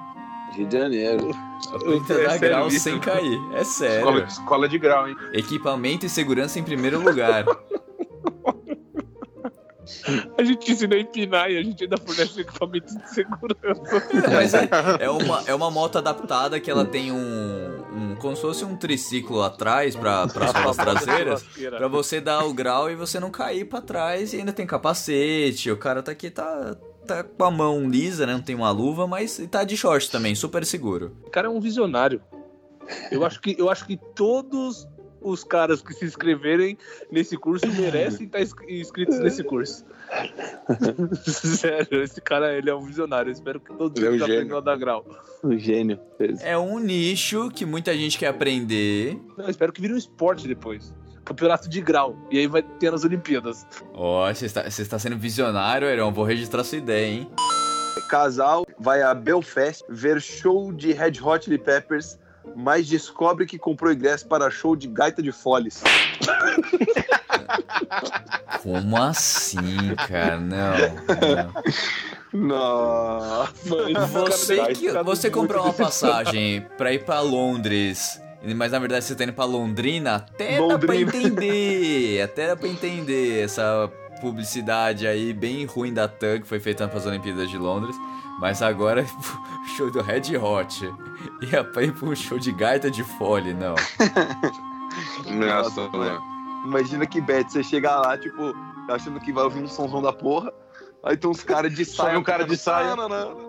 Rio 0.55 0.66
de 0.66 0.78
Janeiro. 0.78 1.30
Aprenda 1.74 2.30
a 2.30 2.34
É 2.34 2.38
grau 2.38 2.70
sem 2.70 2.98
cair, 2.98 3.38
é 3.55 3.64
sério. 3.64 3.98
Escola, 3.98 4.24
escola 4.24 4.68
de 4.68 4.78
grau, 4.78 5.09
hein? 5.09 5.16
Equipamento 5.32 6.05
e 6.05 6.09
segurança 6.09 6.59
em 6.59 6.62
primeiro 6.62 7.01
lugar. 7.01 7.44
A 10.38 10.44
gente 10.44 10.70
ensina 10.70 10.94
a 10.94 11.01
empinar 11.01 11.51
e 11.51 11.59
a 11.59 11.62
gente 11.62 11.82
ainda 11.82 11.96
fornece 11.96 12.40
equipamento 12.40 12.86
de 12.86 13.11
segurança. 13.11 13.82
Mas 14.32 14.55
é, 14.55 14.68
é 15.01 15.11
uma, 15.11 15.42
é 15.46 15.55
uma 15.55 15.70
moto 15.70 15.98
adaptada 15.98 16.61
que 16.61 16.70
ela 16.70 16.84
tem 16.84 17.11
um, 17.11 17.69
um 17.93 18.14
como 18.16 18.34
se 18.36 18.43
fosse 18.43 18.64
um 18.64 18.76
triciclo 18.76 19.43
atrás 19.43 19.95
para 19.97 20.22
as 20.68 20.76
traseiras. 20.76 21.43
Pra 21.76 21.88
você 21.88 22.20
dar 22.20 22.45
o 22.45 22.53
grau 22.55 22.91
e 22.91 22.95
você 22.95 23.18
não 23.20 23.30
cair 23.30 23.64
pra 23.64 23.80
trás 23.80 24.32
e 24.32 24.36
ainda 24.36 24.53
tem 24.53 24.66
capacete. 24.66 25.70
O 25.70 25.76
cara 25.76 26.03
tá 26.03 26.12
aqui, 26.12 26.30
tá, 26.30 26.76
tá 27.07 27.22
com 27.24 27.45
a 27.45 27.51
mão 27.51 27.88
lisa, 27.88 28.26
né? 28.26 28.32
Não 28.34 28.43
tem 28.43 28.55
uma 28.55 28.70
luva, 28.70 29.07
mas 29.07 29.41
tá 29.51 29.64
de 29.64 29.76
short 29.76 30.11
também, 30.11 30.34
super 30.34 30.64
seguro. 30.64 31.16
O 31.26 31.30
cara 31.30 31.47
é 31.49 31.51
um 31.51 31.61
visionário. 31.61 32.22
Eu 33.11 33.24
acho 33.24 33.41
que, 33.41 33.55
eu 33.59 33.70
acho 33.70 33.86
que 33.86 33.97
todos 34.14 34.86
os 35.22 35.45
caras 35.45 35.82
que 35.82 35.93
se 35.93 36.05
inscreverem 36.05 36.78
nesse 37.12 37.36
curso 37.36 37.66
merecem 37.68 38.26
estar 38.26 38.41
ins- 38.41 38.55
inscritos 38.68 39.18
nesse 39.20 39.45
curso. 39.45 39.84
Sério, 41.24 42.02
esse 42.02 42.20
cara 42.20 42.52
ele 42.52 42.70
é 42.70 42.74
um 42.74 42.84
visionário. 42.84 43.30
Eu 43.30 43.32
espero 43.32 43.61
que 43.61 43.72
todos 43.74 44.02
Ele 44.02 44.16
é 44.16 44.20
um 44.20 44.24
aprendam 44.24 44.58
a 44.58 44.61
dar 44.61 44.76
grau. 44.76 45.04
Um 45.42 45.58
gênio. 45.58 45.98
É 46.42 46.56
um 46.58 46.78
nicho 46.78 47.50
que 47.50 47.64
muita 47.64 47.96
gente 47.96 48.18
quer 48.18 48.28
aprender. 48.28 49.18
Não, 49.36 49.44
eu 49.44 49.50
espero 49.50 49.72
que 49.72 49.80
vire 49.80 49.94
um 49.94 49.98
esporte 49.98 50.46
depois. 50.46 50.94
Campeonato 51.24 51.68
de 51.68 51.80
grau. 51.80 52.16
E 52.30 52.38
aí 52.38 52.46
vai 52.46 52.62
ter 52.62 52.90
nas 52.90 53.04
Olimpíadas. 53.04 53.66
Ó, 53.94 54.32
você 54.32 54.46
está, 54.46 54.68
você 54.68 54.82
está 54.82 54.98
sendo 54.98 55.16
visionário, 55.16 55.86
Heron. 55.86 56.12
Vou 56.12 56.24
registrar 56.24 56.64
sua 56.64 56.78
ideia, 56.78 57.06
hein? 57.06 57.30
Casal 58.08 58.66
vai 58.78 59.02
a 59.02 59.14
Belfast 59.14 59.84
ver 59.88 60.20
show 60.20 60.72
de 60.72 60.92
Red 60.92 61.20
Hot 61.22 61.44
Chili 61.44 61.58
Peppers, 61.58 62.18
mas 62.55 62.86
descobre 62.86 63.46
que 63.46 63.59
comprou 63.59 63.92
ingresso 63.92 64.26
para 64.26 64.51
show 64.51 64.74
de 64.76 64.86
gaita 64.88 65.22
de 65.22 65.32
foles. 65.32 65.82
Como 68.62 68.96
assim, 68.96 69.94
cara? 70.09 70.38
Não. 70.38 70.76
não. 72.32 72.51
Nossa. 72.59 73.53
Você, 74.12 74.66
que, 74.74 74.90
você 75.03 75.30
comprou 75.30 75.64
uma 75.64 75.72
passagem 75.72 76.64
pra 76.76 76.92
ir 76.92 77.05
pra 77.05 77.20
Londres, 77.20 78.20
mas 78.55 78.72
na 78.72 78.78
verdade 78.78 79.05
você 79.05 79.14
tá 79.14 79.24
indo 79.24 79.32
pra 79.32 79.44
Londrina, 79.44 80.16
até 80.16 80.53
dá 80.53 80.78
pra 80.78 80.94
Londrina. 80.94 81.16
entender. 81.16 82.22
Até 82.22 82.48
dá 82.48 82.57
pra 82.57 82.68
entender 82.68 83.42
essa 83.42 83.90
publicidade 84.20 85.07
aí 85.07 85.32
bem 85.32 85.64
ruim 85.64 85.92
da 85.92 86.07
TAM 86.07 86.40
que 86.40 86.46
foi 86.46 86.61
feita 86.61 86.86
para 86.86 86.98
as 86.98 87.07
Olimpíadas 87.07 87.48
de 87.51 87.57
Londres. 87.57 87.96
Mas 88.41 88.62
agora, 88.62 89.05
show 89.76 89.91
do 89.91 90.01
Red 90.01 90.36
Hot. 90.36 90.93
E 91.43 91.55
a 91.57 91.62
pra 91.62 91.82
ir 91.82 91.93
pra 91.93 92.09
um 92.09 92.16
show 92.16 92.38
de 92.38 92.51
gaita 92.53 92.91
de 92.91 93.05
fole, 93.05 93.53
não. 93.53 93.74
Nossa, 95.30 95.88
mano. 95.88 96.22
Imagina 96.64 97.07
que 97.07 97.20
bet, 97.20 97.51
você 97.51 97.62
chega 97.62 97.95
lá, 97.97 98.18
tipo, 98.18 98.55
achando 98.88 99.20
que 99.20 99.32
vai 99.32 99.45
ouvir 99.45 99.62
um 99.62 99.68
somzão 99.68 100.03
da 100.03 100.12
porra, 100.12 100.53
aí 101.03 101.16
tem 101.16 101.30
uns 101.30 101.43
caras 101.43 101.74
de 101.74 101.84
saia. 101.84 102.11
Sai 102.11 102.16
um 102.16 102.22
cara 102.22 102.45
de 102.45 102.57
saia. 102.57 102.95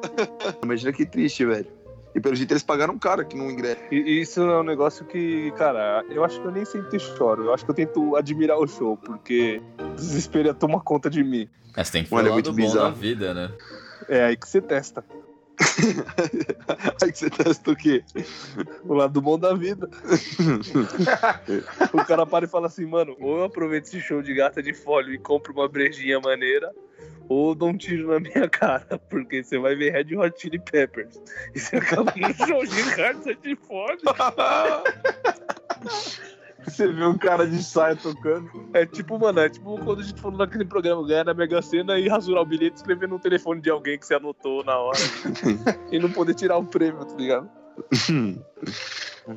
Imagina 0.64 0.92
que 0.92 1.06
triste, 1.06 1.46
velho. 1.46 1.68
E 2.14 2.20
pelo 2.20 2.36
jeito 2.36 2.52
eles 2.52 2.64
pagaram 2.64 2.98
caro 3.00 3.22
aqui 3.22 3.38
no 3.38 3.50
ingresso. 3.50 3.82
E 3.90 4.20
isso 4.22 4.42
é 4.42 4.60
um 4.60 4.64
negócio 4.64 5.06
que, 5.06 5.52
cara, 5.52 6.04
eu 6.10 6.26
acho 6.26 6.42
que 6.42 6.48
eu 6.48 6.52
nem 6.52 6.66
sempre 6.66 7.00
choro. 7.00 7.46
Eu 7.46 7.54
acho 7.54 7.64
que 7.64 7.72
eu 7.72 7.76
tento 7.76 8.16
admirar 8.18 8.58
o 8.58 8.68
show, 8.68 8.98
porque 8.98 9.62
o 9.80 9.96
desespero 9.96 10.50
ia 10.50 10.54
tomar 10.54 10.82
conta 10.82 11.10
de 11.10 11.24
mim. 11.24 11.48
Mas 11.76 11.90
tem 11.90 12.04
que 12.04 12.14
Mano, 12.14 12.28
é 12.28 12.30
falar 12.30 12.36
muito 12.36 12.52
do 12.52 12.58
bom 12.58 12.68
bizarro. 12.68 12.86
da 12.86 12.92
vida, 12.92 13.34
né? 13.34 13.50
É 14.12 14.26
aí 14.26 14.36
que 14.36 14.46
você 14.46 14.62
testa. 14.62 15.06
aí 17.02 17.12
que 17.14 17.18
você 17.18 17.30
testa 17.30 17.72
o 17.72 17.76
quê? 17.78 18.04
O 18.84 18.94
lado 18.94 19.22
bom 19.22 19.40
da 19.40 19.54
vida. 19.54 19.90
o 21.94 22.06
cara 22.06 22.26
para 22.26 22.44
e 22.44 22.50
fala 22.50 22.68
assim, 22.68 22.86
mano, 22.86 23.16
ou 23.22 23.38
eu 23.38 23.46
aproveito 23.46 23.86
esse 23.86 24.02
show 24.02 24.22
de 24.22 24.34
gata 24.34 24.62
de 24.62 24.74
fólio 24.74 25.14
e 25.14 25.18
compro 25.18 25.54
uma 25.54 25.70
brejinha 25.70 26.20
maneira, 26.20 26.70
ou 27.30 27.56
dou 27.56 27.70
um 27.70 27.78
tiro 27.78 28.10
na 28.10 28.20
minha 28.20 28.50
cara, 28.50 29.00
porque 29.10 29.46
você 29.46 29.58
vai 29.58 29.76
ver 29.76 29.94
Red 29.94 30.14
Hot 30.18 30.42
Chili 30.42 30.60
Peppers. 30.60 31.18
E 31.56 31.60
você 31.62 31.78
acaba 31.78 32.14
no 32.14 32.34
show 32.34 32.66
de 32.66 32.96
gata 32.98 33.34
de 33.34 33.56
fólio. 33.56 34.02
Você 36.66 36.88
vê 36.88 37.06
um 37.06 37.18
cara 37.18 37.48
de 37.48 37.62
saia 37.64 37.96
tocando. 37.96 38.70
É 38.74 38.86
tipo, 38.86 39.18
mano, 39.18 39.40
é 39.40 39.50
tipo 39.50 39.78
quando 39.84 40.02
a 40.02 40.04
gente 40.04 40.22
falou 40.22 40.38
naquele 40.38 40.66
programa 40.66 41.06
ganhar 41.08 41.26
na 41.26 41.34
Mega 41.34 41.62
Sena 41.62 41.98
e 41.98 42.08
rasurar 42.08 42.44
o 42.44 42.46
bilhete 42.46 42.76
e 42.76 42.78
escrever 42.78 43.08
no 43.08 43.20
telefone 43.20 43.62
de 43.62 43.70
alguém 43.70 43.98
que 43.98 44.06
você 44.06 44.16
anotou 44.16 44.64
na 44.64 44.78
hora. 44.78 44.98
e 45.92 46.00
não 46.00 46.12
poder 46.12 46.34
tirar 46.34 46.58
o 46.58 46.66
prêmio, 46.66 47.04
tá 47.06 47.16
ligado? 47.16 47.50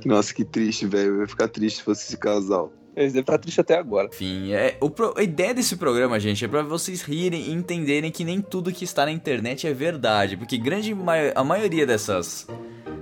Nossa, 0.05 0.35
que 0.35 0.45
triste, 0.45 0.87
velho. 0.87 1.14
Eu 1.14 1.20
ia 1.20 1.29
ficar 1.29 1.49
triste 1.49 1.79
se 1.79 1.83
fosse 1.83 2.05
esse 2.05 2.16
casal. 2.16 2.72
Eles 2.97 3.13
devem 3.13 3.23
estar 3.23 3.39
tristes 3.39 3.59
até 3.59 3.77
agora. 3.77 4.07
Enfim, 4.07 4.53
é, 4.53 4.77
o 4.81 4.89
pro- 4.89 5.15
a 5.17 5.23
ideia 5.23 5.53
desse 5.53 5.77
programa, 5.77 6.19
gente, 6.21 6.45
é 6.45 6.49
pra 6.49 6.63
vocês 6.63 7.03
rirem 7.03 7.49
e 7.49 7.53
entenderem 7.53 8.11
que 8.11 8.23
nem 8.25 8.41
tudo 8.41 8.71
que 8.73 8.85
está 8.85 9.05
na 9.05 9.11
internet 9.11 9.67
é 9.67 9.73
verdade. 9.73 10.37
Porque 10.37 10.57
grande 10.57 10.95
a 11.35 11.43
maioria 11.43 11.85
dessas, 11.85 12.47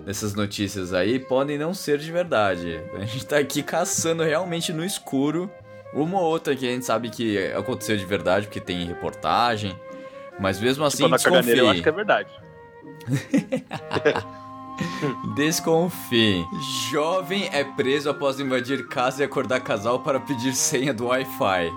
dessas 0.06 0.34
notícias 0.34 0.94
aí 0.94 1.18
podem 1.18 1.58
não 1.58 1.74
ser 1.74 1.98
de 1.98 2.10
verdade. 2.10 2.80
A 2.94 3.00
gente 3.04 3.26
tá 3.26 3.36
aqui 3.36 3.62
caçando 3.62 4.22
realmente 4.22 4.72
no 4.72 4.82
escuro. 4.84 5.50
Uma 5.92 6.20
ou 6.20 6.24
outra 6.26 6.56
que 6.56 6.66
a 6.66 6.70
gente 6.70 6.86
sabe 6.86 7.10
que 7.10 7.36
aconteceu 7.52 7.94
de 7.98 8.06
verdade, 8.06 8.46
porque 8.46 8.60
tem 8.60 8.86
reportagem. 8.86 9.76
Mas 10.40 10.58
mesmo 10.58 10.84
assim, 10.84 11.02
tipo, 11.04 11.08
na 11.10 11.18
caganeira 11.18 11.60
eu 11.60 11.68
acho 11.68 11.82
que 11.82 11.88
é 11.90 11.92
desconfie. 11.92 11.96
verdade. 11.96 12.30
Desconfie. 15.34 16.44
Jovem 16.90 17.48
é 17.52 17.64
preso 17.64 18.10
após 18.10 18.38
invadir 18.40 18.86
casa 18.88 19.22
e 19.22 19.24
acordar 19.24 19.60
casal 19.60 20.00
para 20.00 20.20
pedir 20.20 20.54
senha 20.54 20.92
do 20.94 21.06
Wi-Fi. 21.06 21.70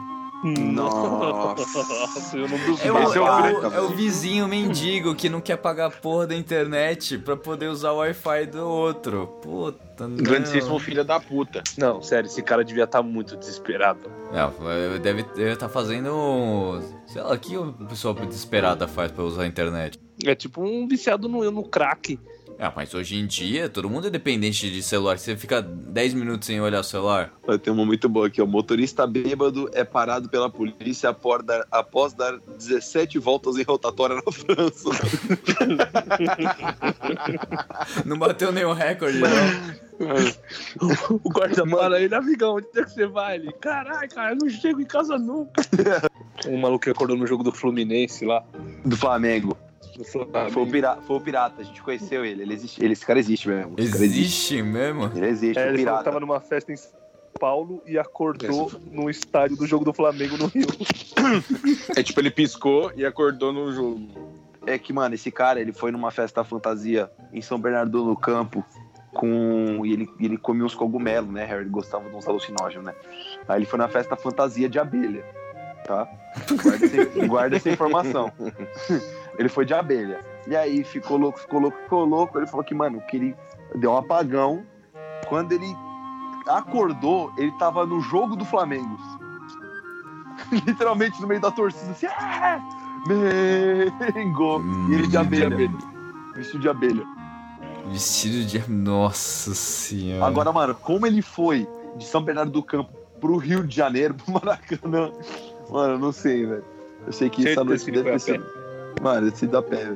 Nossa. 0.43 2.37
eu 2.37 2.47
não 2.47 2.57
duvido. 2.59 2.87
É 2.87 2.91
o, 2.91 2.97
é 2.97 3.19
o 3.19 3.73
é 3.73 3.79
o- 3.81 3.91
é 3.91 3.95
vizinho 3.95 4.47
mendigo 4.47 5.15
que 5.15 5.27
não 5.29 5.41
quer 5.41 5.57
pagar 5.57 5.87
a 5.87 5.89
porra 5.89 6.27
da 6.27 6.35
internet 6.35 7.17
pra 7.17 7.35
poder 7.35 7.67
usar 7.67 7.91
o 7.91 7.97
Wi-Fi 7.97 8.45
do 8.47 8.67
outro. 8.67 9.27
Puta, 9.41 10.07
não. 10.07 10.17
Grandíssimo 10.17 10.77
filho 10.77 11.03
da 11.03 11.19
puta. 11.19 11.63
Não, 11.77 12.01
sério, 12.01 12.27
esse 12.27 12.43
cara 12.43 12.63
devia 12.63 12.83
estar 12.83 13.01
muito 13.01 13.35
desesperado. 13.35 14.01
Não, 14.31 14.99
deve 14.99 15.25
estar 15.51 15.69
fazendo. 15.69 16.79
Sei 17.07 17.21
lá, 17.21 17.33
o 17.33 17.39
que 17.39 17.57
o 17.57 17.73
pessoal 17.87 18.13
desesperada 18.13 18.87
faz 18.87 19.11
pra 19.11 19.23
usar 19.23 19.43
a 19.43 19.47
internet? 19.47 19.99
É 20.23 20.35
tipo 20.35 20.61
um 20.63 20.87
viciado 20.87 21.27
no, 21.27 21.49
no 21.49 21.63
crack. 21.63 22.19
Ah, 22.57 22.71
mas 22.73 22.93
hoje 22.93 23.17
em 23.17 23.25
dia 23.25 23.67
todo 23.67 23.89
mundo 23.89 24.07
é 24.07 24.09
dependente 24.09 24.71
de 24.71 24.81
celular. 24.81 25.17
Você 25.17 25.35
fica 25.35 25.61
10 25.61 26.13
minutos 26.13 26.47
sem 26.47 26.61
olhar 26.61 26.79
o 26.79 26.83
celular. 26.83 27.33
Ter 27.61 27.69
uma 27.69 27.85
muito 27.85 28.07
boa 28.07 28.27
aqui, 28.27 28.41
ó. 28.41 28.45
Motorista 28.45 29.05
bêbado 29.05 29.69
é 29.73 29.83
parado 29.83 30.29
pela 30.29 30.49
polícia 30.49 31.09
após 31.09 31.43
dar, 31.43 31.65
após 31.69 32.13
dar 32.13 32.39
17 32.57 33.19
voltas 33.19 33.57
em 33.57 33.63
rotatória 33.63 34.15
na 34.15 34.31
França. 34.31 34.89
Não 38.05 38.17
bateu 38.17 38.51
nenhum 38.51 38.73
recorde, 38.73 39.19
não. 39.19 39.29
O 41.23 41.29
guarda 41.29 41.65
para 41.65 42.01
ele, 42.01 42.13
amigão, 42.13 42.55
onde 42.55 42.67
é 42.75 42.83
que 42.83 42.91
você 42.91 43.07
vai? 43.07 43.35
Ele, 43.35 43.51
caralho, 43.53 44.09
cara, 44.09 44.31
eu 44.31 44.35
não 44.35 44.49
chego 44.49 44.81
em 44.81 44.85
casa 44.85 45.17
nunca. 45.17 45.63
um 46.47 46.57
maluco 46.57 46.83
que 46.83 46.89
acordou 46.89 47.15
no 47.15 47.25
jogo 47.25 47.43
do 47.43 47.51
Fluminense 47.51 48.25
lá. 48.25 48.43
Do 48.83 48.97
Flamengo. 48.97 49.57
Foi 50.03 50.63
o, 50.63 50.67
pirata, 50.67 51.01
foi 51.01 51.15
o 51.15 51.21
pirata, 51.21 51.61
a 51.61 51.63
gente 51.63 51.81
conheceu 51.81 52.25
ele. 52.25 52.41
Ele 52.41 52.53
existe, 52.53 52.83
ele, 52.83 52.93
esse 52.93 53.05
cara 53.05 53.19
existe 53.19 53.47
mesmo. 53.47 53.75
Esse 53.77 53.91
cara 53.91 54.05
existe. 54.05 54.55
Existe 54.55 54.61
mesmo? 54.63 55.11
Ele 55.15 55.27
existe, 55.27 55.59
É, 55.59 55.65
o 55.65 55.69
ele 55.69 55.77
pirata. 55.77 56.03
tava 56.03 56.19
numa 56.19 56.39
festa 56.39 56.71
em 56.71 56.75
São 56.75 56.91
Paulo 57.39 57.81
e 57.85 57.97
acordou 57.97 58.71
no 58.91 59.09
estádio 59.09 59.57
do 59.57 59.65
jogo 59.65 59.85
do 59.85 59.93
Flamengo 59.93 60.37
no 60.37 60.47
Rio. 60.47 60.67
É 61.95 62.03
tipo, 62.03 62.19
ele 62.19 62.31
piscou 62.31 62.91
e 62.95 63.05
acordou 63.05 63.51
no 63.53 63.71
jogo. 63.71 64.35
É 64.65 64.77
que, 64.77 64.91
mano, 64.91 65.15
esse 65.15 65.31
cara, 65.31 65.59
ele 65.61 65.71
foi 65.71 65.91
numa 65.91 66.11
festa 66.11 66.43
fantasia 66.43 67.09
em 67.31 67.41
São 67.41 67.59
Bernardo 67.59 68.03
do 68.03 68.15
Campo 68.15 68.65
com... 69.13 69.85
e 69.85 69.93
ele, 69.93 70.09
ele 70.19 70.37
comia 70.37 70.65
uns 70.65 70.75
cogumelos, 70.75 71.31
né, 71.31 71.45
Harry? 71.45 71.61
Ele 71.61 71.69
gostava 71.69 72.09
de 72.09 72.15
uns 72.15 72.27
alucinógenos, 72.27 72.85
né? 72.85 72.93
Aí 73.47 73.59
ele 73.59 73.65
foi 73.65 73.79
na 73.79 73.87
festa 73.87 74.15
fantasia 74.15 74.67
de 74.67 74.77
abelha, 74.77 75.23
tá? 75.85 76.07
Guarda 76.61 76.85
essa, 76.85 77.05
guarda 77.27 77.55
essa 77.55 77.69
informação. 77.69 78.31
Ele 79.37 79.49
foi 79.49 79.65
de 79.65 79.73
abelha. 79.73 80.19
E 80.47 80.55
aí 80.55 80.83
ficou 80.83 81.17
louco, 81.17 81.39
ficou 81.39 81.59
louco, 81.59 81.77
ficou 81.83 82.05
louco. 82.05 82.37
Ele 82.37 82.47
falou 82.47 82.63
que, 82.63 82.73
mano, 82.73 83.01
que 83.01 83.17
ele 83.17 83.35
deu 83.75 83.91
um 83.91 83.97
apagão. 83.97 84.65
Quando 85.27 85.51
ele 85.51 85.75
acordou, 86.47 87.31
ele 87.37 87.51
tava 87.53 87.85
no 87.85 87.99
jogo 88.01 88.35
do 88.35 88.45
Flamengo. 88.45 88.97
Literalmente 90.51 91.19
no 91.21 91.27
meio 91.27 91.41
da 91.41 91.51
torcida, 91.51 91.91
assim, 91.91 92.07
ah! 92.07 92.59
Mengo! 93.07 94.61
E 94.89 94.95
ele 94.95 95.07
de 95.07 95.17
abelha. 95.17 95.71
Vestido 96.35 96.59
de 96.59 96.69
abelha. 96.69 97.05
Vestido 97.87 98.45
de. 98.45 98.71
Nossa 98.71 99.53
senhora. 99.53 100.25
Agora, 100.25 100.51
mano, 100.51 100.75
como 100.75 101.05
ele 101.05 101.21
foi 101.21 101.67
de 101.97 102.05
São 102.05 102.21
Bernardo 102.21 102.51
do 102.51 102.63
Campo 102.63 102.91
pro 103.19 103.37
Rio 103.37 103.65
de 103.65 103.75
Janeiro, 103.75 104.13
pro 104.25 104.33
Maracanã, 104.33 105.11
mano, 105.69 105.93
eu 105.93 105.99
não 105.99 106.11
sei, 106.11 106.45
velho. 106.45 106.65
Eu 107.05 107.13
sei 107.13 107.29
que 107.29 107.47
essa 107.47 107.63
noite 107.63 107.85
deve 107.91 108.03
ter 108.03 108.13
a 108.13 108.19
sido. 108.19 108.45
Mano, 109.01 109.27
esse 109.27 109.45
da 109.47 109.61
pé. 109.61 109.93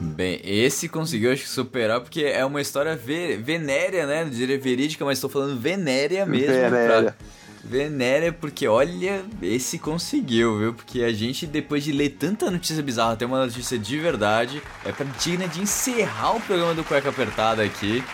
Bem, 0.00 0.40
esse 0.44 0.88
conseguiu 0.88 1.32
acho 1.32 1.42
que 1.42 1.48
superar 1.48 2.00
porque 2.00 2.22
é 2.22 2.44
uma 2.44 2.60
história 2.60 2.96
ve- 2.96 3.36
venérea, 3.36 4.06
né? 4.06 4.24
Não 4.24 4.30
diria 4.30 4.58
verídica, 4.58 5.04
mas 5.04 5.20
tô 5.20 5.28
falando 5.28 5.58
venérea 5.58 6.24
mesmo. 6.24 6.46
Venérea. 6.46 7.02
pra- 7.12 7.14
Venérea, 7.68 8.32
porque 8.32 8.68
olha, 8.68 9.24
esse 9.42 9.76
conseguiu, 9.80 10.56
viu? 10.56 10.72
Porque 10.74 11.02
a 11.02 11.12
gente, 11.12 11.46
depois 11.48 11.82
de 11.82 11.90
ler 11.90 12.10
tanta 12.10 12.48
notícia 12.48 12.80
bizarra, 12.80 13.16
tem 13.16 13.26
uma 13.26 13.44
notícia 13.44 13.76
de 13.76 13.98
verdade, 13.98 14.62
é 14.84 14.92
pra 14.92 15.04
digna 15.20 15.48
de 15.48 15.60
encerrar 15.60 16.36
o 16.36 16.40
programa 16.40 16.74
do 16.74 16.84
Cueca 16.84 17.08
Apertada 17.08 17.64
aqui. 17.64 18.04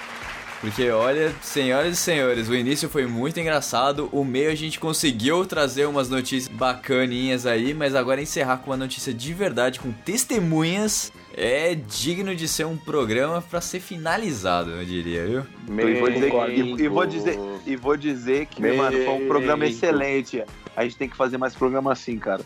Porque 0.63 0.89
olha, 0.91 1.35
senhoras 1.43 1.95
e 1.95 1.97
senhores, 1.97 2.49
o 2.49 2.55
início 2.55 2.89
foi 2.89 3.05
muito 3.05 3.39
engraçado, 3.41 4.09
o 4.13 4.25
meio 4.25 4.49
a 4.49 4.55
gente 4.55 4.79
conseguiu 4.79 5.45
trazer 5.45 5.87
umas 5.87 6.09
notícias 6.09 6.47
bacaninhas 6.57 7.47
aí, 7.47 7.75
mas 7.75 7.97
agora 7.97 8.23
encerrar 8.23 8.59
com 8.59 8.71
uma 8.71 8.77
notícia 8.77 9.13
de 9.13 9.35
verdade, 9.35 9.81
com 9.81 9.91
testemunhas, 9.91 11.13
é 11.35 11.75
digno 11.75 12.33
de 12.37 12.47
ser 12.47 12.65
um 12.65 12.77
programa 12.77 13.43
pra 13.43 13.61
ser 13.61 13.81
finalizado, 13.81 14.71
eu 14.71 14.85
diria, 14.85 15.27
viu? 15.27 15.47
E 15.69 15.99
vou 15.99 16.09
dizer, 16.11 16.31
que- 16.31 16.37
e, 16.61 16.85
e 16.85 16.89
vou 16.89 17.07
dizer, 17.07 17.39
e 17.67 17.77
vou 17.77 17.97
dizer 17.97 18.47
que, 18.47 18.63
Mengo. 18.63 18.77
mano, 18.77 18.99
foi 19.05 19.15
um 19.15 19.27
programa 19.27 19.67
excelente. 19.67 20.45
A 20.77 20.85
gente 20.85 20.97
tem 20.97 21.09
que 21.09 21.17
fazer 21.17 21.39
mais 21.39 21.57
programa 21.57 21.91
assim, 21.93 22.17
cara. 22.19 22.43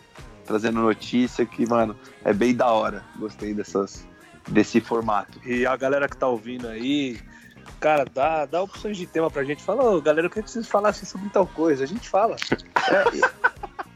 Trazendo 0.46 0.80
notícia 0.80 1.44
que, 1.44 1.66
mano, 1.68 1.94
é 2.24 2.32
bem 2.32 2.54
da 2.54 2.68
hora. 2.70 3.04
Gostei 3.18 3.52
dessas, 3.52 4.06
desse 4.48 4.80
formato. 4.80 5.38
E 5.44 5.66
a 5.66 5.76
galera 5.76 6.08
que 6.08 6.16
tá 6.16 6.26
ouvindo 6.28 6.66
aí, 6.66 7.18
cara, 7.80 8.04
dá, 8.12 8.46
dá 8.46 8.62
opções 8.62 8.96
de 8.96 9.06
tema 9.06 9.30
pra 9.30 9.44
gente. 9.44 9.62
Fala, 9.62 9.82
ô, 9.84 10.00
galera, 10.00 10.26
eu 10.26 10.30
queria 10.30 10.42
que 10.44 10.50
vocês 10.50 10.66
falassem 10.68 11.04
sobre 11.08 11.28
tal 11.30 11.46
coisa. 11.46 11.84
A 11.84 11.86
gente 11.86 12.08
fala. 12.08 12.36
É, 12.90 13.32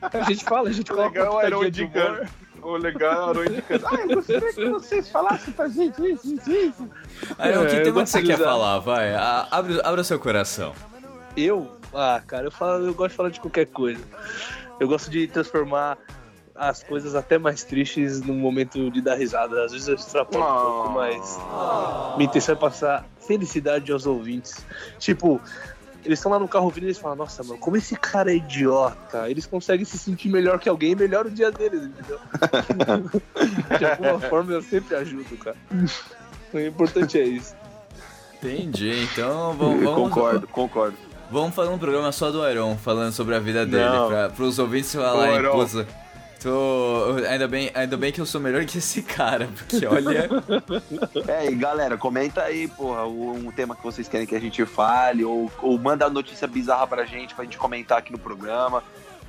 a 0.18 0.22
gente 0.24 0.44
fala, 0.44 0.68
a 0.68 0.72
gente 0.72 0.90
coloca 0.90 1.08
legal 1.18 1.34
o 1.34 1.46
humor. 1.56 1.66
indicando. 1.66 2.28
O 2.62 2.76
legal 2.76 3.30
era 3.30 3.38
o 3.38 3.44
indicando. 3.44 3.84
Ah, 3.90 4.00
eu 4.02 4.16
gostaria 4.16 4.52
que 4.52 4.68
vocês 4.68 5.08
falassem 5.08 5.52
pra 5.54 5.68
gente 5.68 6.00
isso, 6.12 6.34
isso, 6.34 6.50
isso. 6.50 6.90
Aí, 7.38 7.56
o 7.56 7.64
É, 7.64 7.66
que 7.66 7.76
eu 7.76 7.82
tema 7.84 8.00
gosto 8.00 8.18
que 8.18 8.26
você 8.26 8.36
quer 8.36 8.38
falar? 8.38 8.78
Vai, 8.80 9.14
a- 9.14 9.48
abre, 9.50 10.00
o 10.00 10.04
seu 10.04 10.18
coração. 10.18 10.74
Eu? 11.36 11.76
Ah, 11.94 12.20
cara, 12.26 12.46
eu, 12.46 12.50
falo, 12.50 12.84
eu 12.86 12.94
gosto 12.94 13.10
de 13.10 13.16
falar 13.16 13.28
de 13.30 13.40
qualquer 13.40 13.66
coisa. 13.66 14.02
Eu 14.78 14.86
gosto 14.88 15.10
de 15.10 15.26
transformar 15.26 15.96
as 16.54 16.82
coisas 16.82 17.14
até 17.14 17.38
mais 17.38 17.64
tristes 17.64 18.20
num 18.20 18.34
momento 18.34 18.90
de 18.90 19.00
dar 19.00 19.14
risada. 19.14 19.64
Às 19.64 19.72
vezes 19.72 19.88
eu 19.88 19.94
extrapolo 19.94 20.44
um 20.44 20.72
pouco, 20.82 20.90
mas 20.90 21.38
minha 22.16 22.28
intenção 22.28 22.54
é 22.54 22.58
passar 22.58 23.06
felicidade 23.30 23.92
aos 23.92 24.06
ouvintes. 24.06 24.66
Tipo, 24.98 25.40
eles 26.04 26.18
estão 26.18 26.32
lá 26.32 26.38
no 26.38 26.48
carro 26.48 26.64
ouvindo 26.64 26.84
e 26.84 26.86
eles 26.86 26.98
falam, 26.98 27.16
nossa, 27.16 27.44
mano, 27.44 27.58
como 27.60 27.76
esse 27.76 27.94
cara 27.94 28.32
é 28.32 28.36
idiota. 28.36 29.30
Eles 29.30 29.46
conseguem 29.46 29.84
se 29.84 29.96
sentir 29.96 30.28
melhor 30.28 30.58
que 30.58 30.68
alguém 30.68 30.92
e 30.92 30.96
melhora 30.96 31.28
o 31.28 31.30
dia 31.30 31.52
deles, 31.52 31.84
entendeu? 31.84 32.18
de 33.78 33.84
alguma 33.84 34.18
forma 34.18 34.52
eu 34.52 34.62
sempre 34.62 34.96
ajudo, 34.96 35.36
cara. 35.36 35.56
O 36.52 36.58
importante 36.58 37.20
é 37.20 37.24
isso. 37.24 37.54
Entendi, 38.42 39.04
então 39.04 39.52
vamos, 39.52 39.84
vamos, 39.84 40.08
concordo, 40.08 40.48
concordo. 40.48 40.96
vamos 41.30 41.54
fazer 41.54 41.68
um 41.68 41.78
programa 41.78 42.10
só 42.10 42.30
do 42.30 42.48
Iron, 42.48 42.74
falando 42.78 43.12
sobre 43.12 43.34
a 43.34 43.38
vida 43.38 43.66
dele, 43.66 44.06
pra, 44.08 44.30
pros 44.30 44.58
ouvintes 44.58 44.94
falarem, 44.94 45.36
Iron. 45.36 45.84
Tô, 46.42 47.16
ainda, 47.28 47.46
bem, 47.46 47.70
ainda 47.74 47.96
bem 47.96 48.10
que 48.12 48.20
eu 48.20 48.26
sou 48.26 48.40
melhor 48.40 48.64
que 48.64 48.78
esse 48.78 49.02
cara, 49.02 49.48
porque 49.56 49.84
olha, 49.86 50.28
É, 51.28 51.50
e 51.50 51.54
galera, 51.54 51.96
comenta 51.96 52.42
aí, 52.42 52.66
porra, 52.68 53.06
um 53.06 53.50
tema 53.52 53.76
que 53.76 53.82
vocês 53.82 54.08
querem 54.08 54.26
que 54.26 54.34
a 54.34 54.40
gente 54.40 54.64
fale, 54.64 55.24
ou, 55.24 55.50
ou 55.62 55.78
manda 55.78 56.08
notícia 56.08 56.46
bizarra 56.48 56.86
pra 56.86 57.04
gente, 57.04 57.34
pra 57.34 57.44
gente 57.44 57.58
comentar 57.58 57.98
aqui 57.98 58.12
no 58.12 58.18
programa. 58.18 58.82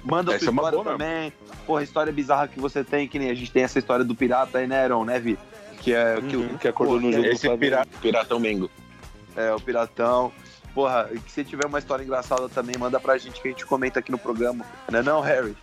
Manda 0.04 0.32
a 0.32 0.36
Essa 0.36 0.46
sua 0.46 0.50
é 0.50 0.52
uma 0.54 0.62
história 0.64 0.84
boa 0.84 0.98
também. 0.98 1.34
Porra, 1.66 1.84
história 1.84 2.12
bizarra 2.12 2.48
que 2.48 2.60
você 2.60 2.84
tem, 2.84 3.08
que 3.08 3.20
nem 3.20 3.30
a 3.30 3.34
gente 3.36 3.52
tem 3.52 3.64
essa 3.64 3.78
história 3.78 4.04
do 4.04 4.16
pirata 4.16 4.58
aí, 4.58 4.66
né, 4.66 4.84
Aaron, 4.84 5.06
né, 5.06 5.20
Vi? 5.20 5.38
Que 5.80 5.94
é, 5.94 6.20
que, 6.22 6.36
o- 6.36 6.58
Que 6.58 6.68
acordou 6.68 7.00
no 7.00 7.12
jogo 7.12 7.26
Esse 7.28 7.48
pirata, 7.58 7.90
piratão 8.02 8.40
Mengo. 8.40 8.70
É, 9.36 9.54
o 9.54 9.60
piratão. 9.60 10.32
Porra, 10.74 11.10
e 11.12 11.20
que 11.20 11.32
se 11.32 11.44
tiver 11.44 11.66
uma 11.66 11.78
história 11.80 12.04
engraçada 12.04 12.48
também, 12.50 12.76
manda 12.80 13.00
pra 13.00 13.18
gente 13.18 13.42
que 13.42 13.48
a 13.48 13.52
gente 13.52 13.66
comenta 13.66 14.00
aqui 14.00 14.12
no 14.12 14.18
programa. 14.18 14.66
Não 14.90 15.00
é 15.00 15.04
não, 15.04 15.22
Harry? 15.22 15.56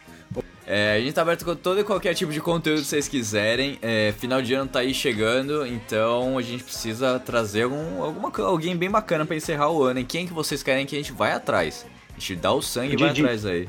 É, 0.71 0.97
a 0.97 1.01
gente 1.01 1.15
tá 1.15 1.23
aberto 1.23 1.45
com 1.45 1.55
todo 1.57 1.81
e 1.81 1.85
qualquer 1.85 2.13
tipo 2.15 2.31
de 2.31 2.41
conteúdo 2.41 2.83
que 2.83 2.87
vocês 2.87 3.09
quiserem, 3.09 3.79
é, 3.81 4.13
final 4.19 4.43
de 4.43 4.53
ano 4.53 4.69
tá 4.69 4.81
aí 4.81 4.93
chegando, 4.93 5.67
então 5.67 6.37
a 6.37 6.43
gente 6.43 6.63
precisa 6.63 7.19
trazer 7.19 7.63
algum, 7.63 8.03
alguma, 8.03 8.31
alguém 8.47 8.77
bem 8.77 8.91
bacana 8.91 9.25
pra 9.25 9.35
encerrar 9.35 9.71
o 9.71 9.83
ano, 9.83 10.01
e 10.01 10.05
quem 10.05 10.27
que 10.27 10.33
vocês 10.35 10.63
querem 10.63 10.85
que 10.85 10.95
a 10.95 10.99
gente 10.99 11.13
vai 11.13 11.33
atrás? 11.33 11.87
A 12.17 12.21
gente 12.21 12.37
dá 12.37 12.53
o 12.53 12.61
sangue 12.61 12.95
e 12.95 12.97
vai 12.97 13.11
atrás 13.11 13.47
aí. 13.47 13.69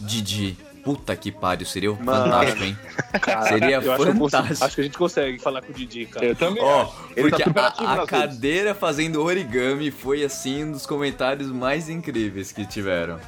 Didi. 0.00 0.56
Puta 0.82 1.14
que 1.14 1.30
pariu, 1.30 1.66
seria 1.66 1.90
Mano. 1.92 2.04
fantástico, 2.32 2.64
hein? 2.64 2.78
Cara, 3.20 3.42
Seria 3.42 3.70
eu 3.72 3.78
acho, 3.80 3.90
que 3.90 3.96
consigo- 4.12 4.30
fantástico. 4.30 4.64
acho 4.64 4.74
que 4.76 4.80
a 4.80 4.84
gente 4.84 4.96
consegue 4.98 5.38
falar 5.38 5.60
com 5.60 5.72
o 5.72 5.74
Didi, 5.74 6.06
cara. 6.06 6.24
Eu 6.24 6.34
também 6.34 6.62
Ó. 6.62 6.90
Ele 7.14 7.28
tá 7.30 7.36
porque 7.36 7.44
super 7.44 7.84
a, 7.84 8.02
a 8.02 8.06
cadeira 8.06 8.74
fazendo 8.74 9.22
origami 9.22 9.90
foi 9.90 10.24
assim 10.24 10.64
um 10.64 10.72
dos 10.72 10.86
comentários 10.86 11.50
mais 11.52 11.90
incríveis 11.90 12.50
que 12.50 12.64
tiveram. 12.64 13.20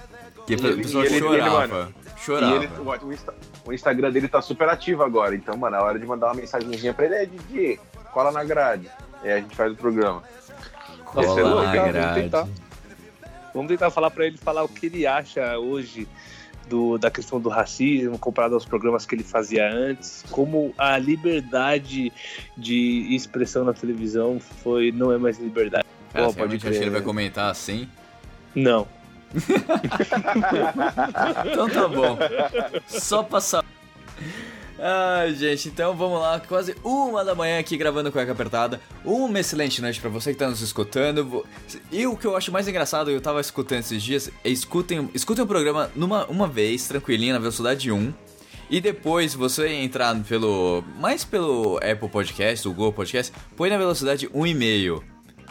Que 0.47 0.55
a 0.55 0.57
ele- 0.57 0.77
pessoa 0.83 1.05
e 1.05 1.09
ele- 1.09 1.19
chorava. 1.19 1.65
ele, 1.65 1.73
mano, 1.75 1.95
chorava. 2.25 2.53
E 2.53 2.57
ele, 2.57 2.69
o, 2.79 3.07
o 3.07 3.13
Insta- 3.13 3.35
o 3.67 3.73
Instagram 3.73 4.11
dele 4.11 4.29
tá 4.29 4.41
super 4.43 4.69
ativo 4.69 5.03
agora. 5.03 5.35
Então, 5.35 5.57
mano, 5.57 5.77
a 5.77 5.83
hora 5.83 5.99
de 5.99 6.07
mandar 6.07 6.27
uma 6.29 6.35
mensagenzinha 6.35 6.95
pra 6.95 7.05
ele 7.07 7.15
é 7.15 7.27
Didi, 7.27 7.81
cola 8.13 8.31
na 8.33 8.45
grade. 8.45 8.89
E 9.25 9.29
aí 9.29 9.33
a 9.35 9.41
gente 9.41 9.55
faz 9.57 9.73
o 9.73 9.77
programa. 9.77 10.23
Cola 11.05 11.27
Esse 11.27 11.39
é 11.41 11.43
louco, 11.43 11.63
na 11.63 11.73
cara, 11.73 11.83
vamos 11.83 11.93
grade. 11.93 12.21
tentar. 12.23 12.49
Vamos 13.55 13.69
tentar 13.69 13.91
falar 13.91 14.11
pra 14.11 14.27
ele 14.27 14.39
falar 14.39 14.63
o 14.65 14.69
que 14.69 14.87
ele 14.87 15.07
acha 15.07 15.59
hoje 15.59 16.09
do, 16.71 16.97
da 16.97 17.11
questão 17.11 17.39
do 17.39 17.51
racismo 17.51 18.19
comparado 18.19 18.55
aos 18.55 18.65
programas 18.65 19.05
que 19.05 19.15
ele 19.15 19.23
fazia 19.25 19.71
antes, 19.71 20.25
como 20.31 20.73
a 20.79 20.97
liberdade 20.97 22.11
de 22.57 23.15
expressão 23.15 23.63
na 23.65 23.75
televisão 23.75 24.41
foi 24.41 24.91
não 24.91 25.13
é 25.13 25.19
mais 25.19 25.39
liberdade. 25.39 25.85
Cara, 26.13 26.25
Pô, 26.27 26.31
você 26.33 26.39
pode 26.39 26.57
realmente 26.57 26.61
acha 26.63 26.71
que 26.71 26.77
ele 26.77 26.81
crer. 26.91 26.93
vai 26.93 27.03
comentar 27.03 27.51
assim? 27.51 27.87
Não. 28.55 28.87
Então 31.51 31.69
tá 31.69 31.89
bom. 31.89 32.19
Só 32.87 33.23
passar. 33.23 33.65
Ai, 34.85 35.33
gente, 35.35 35.69
então 35.69 35.95
vamos 35.95 36.19
lá, 36.19 36.41
quase 36.41 36.75
uma 36.83 37.25
da 37.25 37.37
manhã 37.37 37.61
aqui 37.61 37.77
gravando 37.77 38.11
Cueca 38.11 38.33
Apertada. 38.33 38.81
Uma 39.05 39.39
excelente 39.39 39.81
noite 39.81 40.01
pra 40.01 40.11
você 40.11 40.33
que 40.33 40.41
tá 40.41 40.49
nos 40.49 40.61
escutando. 40.61 41.47
E 41.93 42.05
o 42.05 42.17
que 42.17 42.27
eu 42.27 42.37
acho 42.37 42.51
mais 42.51 42.67
engraçado, 42.67 43.09
eu 43.09 43.21
tava 43.21 43.41
escutando 43.41 43.79
esses 43.79 44.03
dias, 44.03 44.29
é 44.43 44.49
escutem, 44.49 45.09
escutem 45.15 45.45
o 45.45 45.47
programa 45.47 45.89
numa 45.95 46.27
uma 46.27 46.49
vez, 46.49 46.89
tranquilinho, 46.89 47.33
na 47.33 47.39
velocidade 47.39 47.93
1. 47.93 48.13
E 48.69 48.81
depois 48.81 49.35
você 49.35 49.69
entrar 49.69 50.17
pelo. 50.25 50.83
Mais 50.99 51.25
pelo 51.25 51.77
Apple 51.77 52.09
Podcast, 52.09 52.67
o 52.67 52.73
Google 52.73 52.93
Podcast, 52.93 53.33
põe 53.55 53.71
na 53.71 53.77
velocidade 53.77 54.29
1,5. 54.31 55.01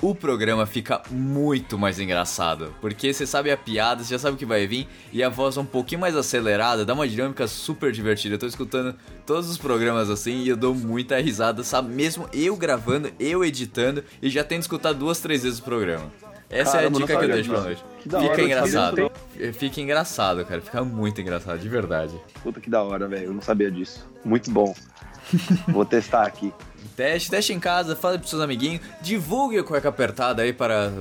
O 0.01 0.15
programa 0.15 0.65
fica 0.65 0.99
muito 1.11 1.77
mais 1.77 1.99
engraçado. 1.99 2.73
Porque 2.81 3.13
você 3.13 3.27
sabe 3.27 3.51
a 3.51 3.57
piada, 3.57 4.03
você 4.03 4.15
já 4.15 4.19
sabe 4.19 4.33
o 4.35 4.37
que 4.37 4.47
vai 4.47 4.65
vir. 4.65 4.87
E 5.13 5.21
a 5.21 5.29
voz 5.29 5.57
é 5.57 5.59
um 5.61 5.65
pouquinho 5.65 6.01
mais 6.01 6.15
acelerada, 6.15 6.83
dá 6.83 6.93
uma 6.95 7.07
dinâmica 7.07 7.47
super 7.47 7.91
divertida. 7.91 8.33
Eu 8.33 8.39
tô 8.39 8.47
escutando 8.47 8.95
todos 9.27 9.47
os 9.47 9.59
programas 9.59 10.09
assim 10.09 10.41
e 10.41 10.49
eu 10.49 10.57
dou 10.57 10.73
muita 10.73 11.21
risada, 11.21 11.63
sabe? 11.63 11.93
Mesmo 11.93 12.27
eu 12.33 12.55
gravando, 12.55 13.11
eu 13.19 13.45
editando 13.45 14.03
e 14.19 14.27
já 14.27 14.43
tendo 14.43 14.61
escutado 14.61 14.97
duas, 14.97 15.19
três 15.19 15.43
vezes 15.43 15.59
o 15.59 15.63
programa. 15.63 16.11
Essa 16.49 16.73
Caramba, 16.73 16.97
é 16.97 17.03
a 17.03 17.05
dica 17.05 17.17
que 17.19 17.25
eu 17.25 17.29
deixo 17.29 17.49
pra 17.51 17.61
noite. 17.61 17.83
Da 18.05 18.19
Fica 18.19 18.31
hora, 18.33 18.41
engraçado. 18.41 19.11
sabia 19.37 19.53
Fica 19.53 19.81
engraçado, 19.81 20.45
cara. 20.45 20.61
Fica 20.61 20.83
muito 20.83 21.21
engraçado, 21.21 21.59
de 21.59 21.69
verdade. 21.69 22.19
Puta 22.41 22.59
que 22.59 22.71
da 22.71 22.81
hora, 22.81 23.07
velho. 23.07 23.25
Eu 23.25 23.33
não 23.33 23.41
sabia 23.41 23.69
disso. 23.69 24.05
Muito 24.25 24.49
bom. 24.49 24.73
Vou 25.67 25.85
testar 25.85 26.23
aqui. 26.23 26.51
Teste, 26.95 27.29
teste 27.29 27.53
em 27.53 27.59
casa, 27.59 27.95
fale 27.95 28.17
pros 28.17 28.29
seus 28.29 28.41
amiguinhos, 28.41 28.81
divulgue 29.01 29.59
a 29.59 29.63
cueca 29.63 29.89
apertada 29.89 30.41
aí 30.41 30.51
para 30.53 30.91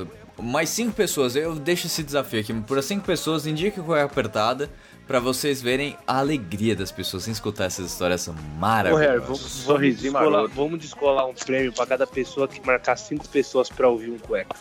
mais 0.40 0.68
cinco 0.70 0.92
pessoas. 0.92 1.36
Eu 1.36 1.54
deixo 1.56 1.86
esse 1.86 2.02
desafio 2.02 2.40
aqui. 2.40 2.52
Para 2.54 2.82
cinco 2.82 3.04
pessoas, 3.04 3.46
indique 3.46 3.80
a 3.80 3.82
cueca 3.82 4.04
apertada 4.04 4.70
para 5.06 5.18
vocês 5.18 5.60
verem 5.60 5.96
a 6.06 6.18
alegria 6.18 6.76
das 6.76 6.92
pessoas 6.92 7.26
em 7.26 7.32
escutar 7.32 7.64
essas 7.64 7.90
histórias 7.90 8.28
Ô, 8.28 8.32
Harry, 8.32 8.44
maravilhosas. 8.58 9.26
vamos, 9.26 9.40
vamos, 9.40 9.52
Sorrisinho 9.52 10.12
descolar, 10.12 10.30
maroto. 10.30 10.54
vamos 10.54 10.78
descolar 10.78 11.26
um 11.26 11.34
prêmio 11.34 11.72
pra 11.72 11.84
cada 11.86 12.06
pessoa 12.06 12.46
que 12.46 12.64
marcar 12.64 12.96
cinco 12.96 13.28
pessoas 13.28 13.68
pra 13.68 13.88
ouvir 13.88 14.10
um 14.10 14.18
cueca. 14.18 14.54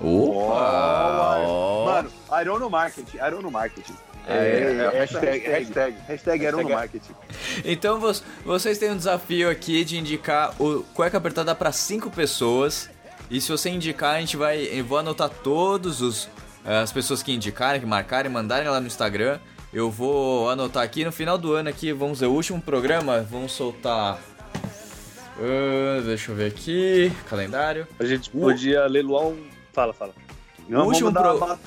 Opa! 0.00 1.38
ó. 1.46 1.84
Mano, 1.84 2.10
Aerono 2.30 2.70
Marketing. 2.70 3.18
Aerono 3.18 3.50
Marketing. 3.50 3.94
É, 4.28 4.90
hashtag, 4.92 5.38
hashtag. 5.46 5.96
Hashtag 6.06 6.44
Aerono 6.44 6.68
Marketing. 6.68 7.12
Então 7.64 7.98
vo- 7.98 8.12
vocês 8.44 8.76
têm 8.78 8.90
um 8.90 8.96
desafio 8.96 9.48
aqui 9.50 9.84
de 9.84 9.96
indicar 9.98 10.54
o 10.60 10.82
cueca 10.94 11.16
apertada 11.18 11.54
para 11.54 11.72
cinco 11.72 12.10
pessoas. 12.10 12.90
E 13.30 13.40
se 13.40 13.50
você 13.50 13.70
indicar, 13.70 14.16
a 14.16 14.20
gente 14.20 14.36
vai. 14.36 14.62
Eu 14.72 14.84
vou 14.84 14.98
anotar 14.98 15.28
todos 15.30 16.00
os 16.00 16.28
as 16.64 16.92
pessoas 16.92 17.22
que 17.22 17.32
indicarem, 17.32 17.80
que 17.80 17.86
marcarem, 17.86 18.30
mandarem 18.30 18.68
lá 18.68 18.78
no 18.80 18.86
Instagram. 18.86 19.38
Eu 19.72 19.90
vou 19.90 20.50
anotar 20.50 20.82
aqui 20.82 21.04
no 21.04 21.12
final 21.12 21.38
do 21.38 21.52
ano 21.54 21.68
aqui, 21.68 21.92
vamos 21.92 22.20
ver 22.20 22.26
o 22.26 22.32
último 22.32 22.60
programa, 22.60 23.20
vamos 23.30 23.52
soltar. 23.52 24.18
Ah, 25.40 26.00
deixa 26.04 26.32
eu 26.32 26.36
ver 26.36 26.46
aqui, 26.46 27.12
calendário. 27.28 27.86
A 27.98 28.04
gente 28.04 28.28
podia 28.30 28.86
leiloar 28.86 29.24
um. 29.26 29.46
Fala, 29.72 29.92
fala. 29.92 30.12
Não, 30.68 30.86
último 30.86 31.10
vamos 31.12 31.14
dar 31.14 31.36
pro- 31.36 31.46
uma- 31.46 31.60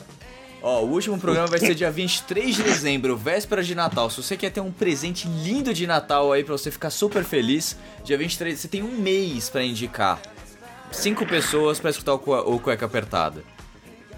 Ó, 0.64 0.82
o 0.84 0.90
último 0.92 1.18
programa 1.18 1.48
vai 1.48 1.58
ser 1.60 1.74
dia 1.74 1.90
23 1.90 2.56
de 2.56 2.62
dezembro, 2.64 3.18
véspera 3.18 3.64
de 3.64 3.74
Natal. 3.74 4.10
Se 4.12 4.22
você 4.22 4.38
quer 4.38 4.52
ter 4.52 4.62
um 4.62 4.72
presente 4.72 5.28
lindo 5.28 5.74
de 5.74 5.88
Natal 5.88 6.32
aí 6.32 6.44
pra 6.44 6.56
você 6.56 6.70
ficar 6.70 6.92
super 6.92 7.24
feliz, 7.24 7.76
dia 8.04 8.16
23, 8.18 8.60
você 8.60 8.68
tem 8.68 8.84
um 8.84 8.92
mês 9.00 9.50
pra 9.50 9.64
indicar. 9.64 10.22
Cinco 10.92 11.26
pessoas 11.26 11.80
pra 11.80 11.90
escutar 11.90 12.14
o, 12.14 12.20
cue- 12.20 12.44
o 12.46 12.60
cueca 12.60 12.86
apertada. 12.86 13.44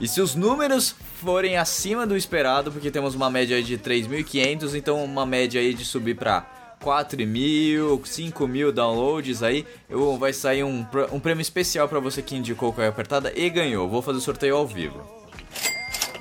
E 0.02 0.08
se 0.08 0.20
os 0.20 0.36
números 0.36 0.94
forem 1.22 1.56
acima 1.56 2.06
do 2.06 2.18
esperado, 2.18 2.72
porque 2.74 2.92
temos 2.92 3.16
uma 3.16 3.30
média 3.30 3.56
aí 3.56 3.64
de 3.64 3.78
3.500, 3.78 4.76
então 4.76 5.02
uma 5.02 5.26
média 5.26 5.62
aí 5.62 5.74
de 5.74 5.86
subir 5.86 6.16
pra 6.16 6.76
4.000, 6.84 8.02
5.000 8.02 8.72
downloads 8.74 9.42
aí, 9.44 9.66
eu, 9.90 10.18
vai 10.18 10.34
sair 10.34 10.64
um, 10.66 10.86
um 11.12 11.20
prêmio 11.22 11.42
especial 11.42 11.88
pra 11.88 12.00
você 12.02 12.22
que 12.22 12.36
indicou 12.36 12.70
o 12.70 12.74
cueca 12.74 12.90
apertada 12.90 13.32
e 13.34 13.50
ganhou. 13.50 13.88
Vou 13.88 14.02
fazer 14.02 14.18
o 14.18 14.22
sorteio 14.22 14.58
ao 14.58 14.68
vivo. 14.68 15.23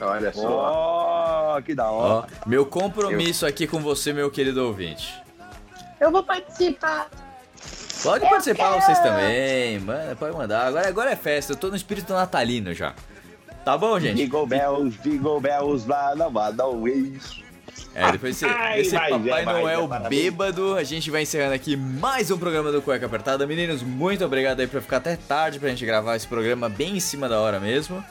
Olha 0.03 0.33
só. 0.33 1.57
Ó, 1.57 1.61
que 1.61 1.75
da 1.75 1.91
hora. 1.91 2.27
meu 2.47 2.67
compromisso 2.67 3.47
aqui 3.47 3.67
com 3.67 3.81
você, 3.81 4.13
meu 4.13 4.31
querido 4.31 4.67
ouvinte. 4.67 5.15
Eu 6.01 6.11
vou 6.11 6.23
participar. 6.23 7.09
Pode 8.03 8.29
participar 8.29 8.81
vocês 8.81 8.99
também, 8.99 9.79
mano, 9.79 10.17
pode 10.17 10.37
mandar. 10.37 10.67
Agora, 10.67 10.89
agora 10.89 11.11
é 11.13 11.17
festa, 11.17 11.53
eu 11.53 11.57
tô 11.57 11.69
no 11.69 11.77
espírito 11.77 12.13
natalino 12.13 12.75
já. 12.75 12.95
Tá 13.65 13.79
bom, 13.79 13.99
gente? 14.01 14.17
Jingle 14.17 14.45
bells, 14.47 14.99
jingle 15.03 15.41
bells, 15.41 15.89
lá 15.89 16.15
na 16.17 16.29
Madalways. 16.29 17.41
É, 17.95 18.11
depois 18.11 18.41
desse, 18.41 18.53
Ai, 18.53 18.79
desse 18.79 18.97
vai, 18.97 19.11
Papai 19.11 19.45
vai, 19.45 19.45
Noel 19.45 19.87
vai, 19.87 19.99
parabéns. 20.01 20.23
bêbado, 20.23 20.75
a 20.75 20.83
gente 20.83 21.11
vai 21.11 21.23
encerrando 21.23 21.55
aqui 21.55 21.77
mais 21.77 22.31
um 22.31 22.39
programa 22.39 22.73
do 22.73 22.83
Cueca 22.83 23.07
Apertada. 23.07 23.47
Meninos, 23.47 23.83
muito 23.83 24.25
obrigado 24.25 24.61
aí 24.61 24.67
por 24.67 24.81
ficar 24.83 24.97
até 24.97 25.15
tarde 25.15 25.61
pra 25.61 25.69
gente 25.69 25.85
gravar 25.87 26.17
esse 26.17 26.27
programa 26.27 26.69
bem 26.69 26.97
em 26.97 27.01
cima 27.01 27.29
da 27.29 27.39
hora 27.39 27.61
mesmo. 27.61 28.03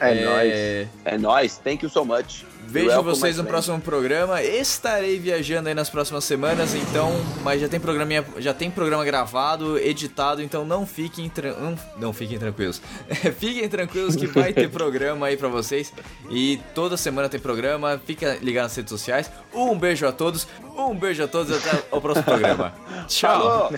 É 0.00 0.24
nóis. 0.24 0.88
É 1.04 1.18
nóis, 1.18 1.58
thank 1.58 1.84
you 1.84 1.90
so 1.90 2.04
much. 2.04 2.44
Vejo 2.68 2.88
Welcome, 2.88 3.14
vocês 3.14 3.36
no 3.36 3.44
friend. 3.44 3.48
próximo 3.48 3.80
programa. 3.80 4.42
Estarei 4.42 5.18
viajando 5.18 5.70
aí 5.70 5.74
nas 5.74 5.88
próximas 5.88 6.22
semanas, 6.24 6.74
então, 6.74 7.12
mas 7.42 7.62
já 7.62 7.68
tem 7.68 7.80
programinha, 7.80 8.22
já 8.36 8.52
tem 8.52 8.70
programa 8.70 9.02
gravado, 9.06 9.78
editado, 9.78 10.42
então 10.42 10.66
não 10.66 10.86
fiquem 10.86 11.32
não, 11.58 11.78
não 11.96 12.12
fiquem 12.12 12.38
tranquilos. 12.38 12.82
fiquem 13.38 13.66
tranquilos 13.70 14.14
que 14.14 14.26
vai 14.26 14.52
ter 14.52 14.68
programa 14.70 15.28
aí 15.28 15.36
pra 15.36 15.48
vocês 15.48 15.94
e 16.30 16.60
toda 16.74 16.98
semana 16.98 17.26
tem 17.30 17.40
programa. 17.40 17.98
Fica 18.04 18.38
ligado 18.42 18.64
nas 18.64 18.76
redes 18.76 18.90
sociais. 18.90 19.30
Um 19.54 19.78
beijo 19.78 20.06
a 20.06 20.12
todos. 20.12 20.46
Um 20.76 20.94
beijo 20.94 21.24
a 21.24 21.28
todos 21.28 21.56
até 21.56 21.82
o 21.90 22.00
próximo 22.02 22.24
programa. 22.24 22.74
Tchau. 23.08 23.70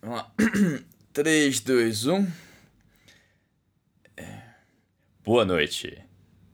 Vamos 0.00 0.16
lá. 0.16 0.32
3, 1.12 1.60
2, 1.60 2.06
1. 2.06 2.26
É. 4.16 4.24
Boa 5.22 5.44
noite. 5.44 6.02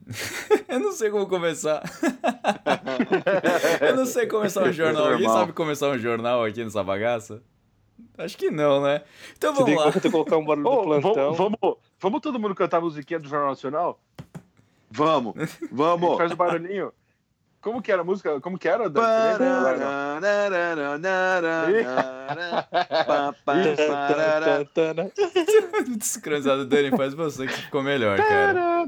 Eu 0.67 0.79
não 0.81 0.91
sei 0.91 1.09
como 1.09 1.27
começar. 1.27 1.81
Eu 3.79 3.95
não 3.95 4.05
sei 4.05 4.27
começar 4.27 4.63
um 4.63 4.73
jornal. 4.73 5.13
Alguém 5.13 5.29
sabe 5.29 5.53
começar 5.53 5.89
um 5.91 5.97
jornal 5.97 6.43
aqui 6.43 6.61
nessa 6.61 6.83
bagaça? 6.83 7.41
Acho 8.17 8.37
que 8.37 8.51
não, 8.51 8.81
né? 8.81 9.01
Então 9.37 9.53
vamos 9.53 9.75
lá. 9.75 9.91
que 9.93 10.09
colocar 10.09 10.37
um 10.37 10.45
barulho 10.45 10.67
Ô, 10.67 10.75
do 10.75 10.83
plantão. 10.83 11.33
vamos, 11.33 11.57
vamos, 11.61 11.77
vamos 11.99 12.21
todo 12.21 12.39
mundo 12.39 12.55
cantar 12.55 12.77
a 12.77 12.81
musiquinha 12.81 13.19
do 13.19 13.27
Jornal 13.27 13.49
Nacional? 13.49 13.99
Vamos, 14.89 15.35
A 15.37 15.39
gente 15.45 15.69
vamos. 15.71 16.17
faz 16.17 16.31
o 16.31 16.35
barulhinho. 16.35 16.91
Como 17.61 17.81
que 17.81 17.91
era 17.91 18.01
a 18.03 18.05
música? 18.05 18.39
Como 18.41 18.59
que 18.59 18.67
era? 18.67 18.87
Dan? 18.89 19.01
Desincronizado, 25.97 26.65
Dani, 26.65 26.91
faz 26.95 27.13
você 27.15 27.47
que 27.47 27.53
ficou 27.53 27.81
melhor, 27.81 28.17
cara. 28.17 28.85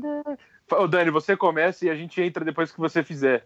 Ô, 0.71 0.87
Dani, 0.87 1.09
você 1.09 1.35
começa 1.35 1.85
e 1.85 1.89
a 1.89 1.95
gente 1.95 2.21
entra 2.21 2.45
depois 2.45 2.71
que 2.71 2.79
você 2.79 3.03
fizer. 3.03 3.45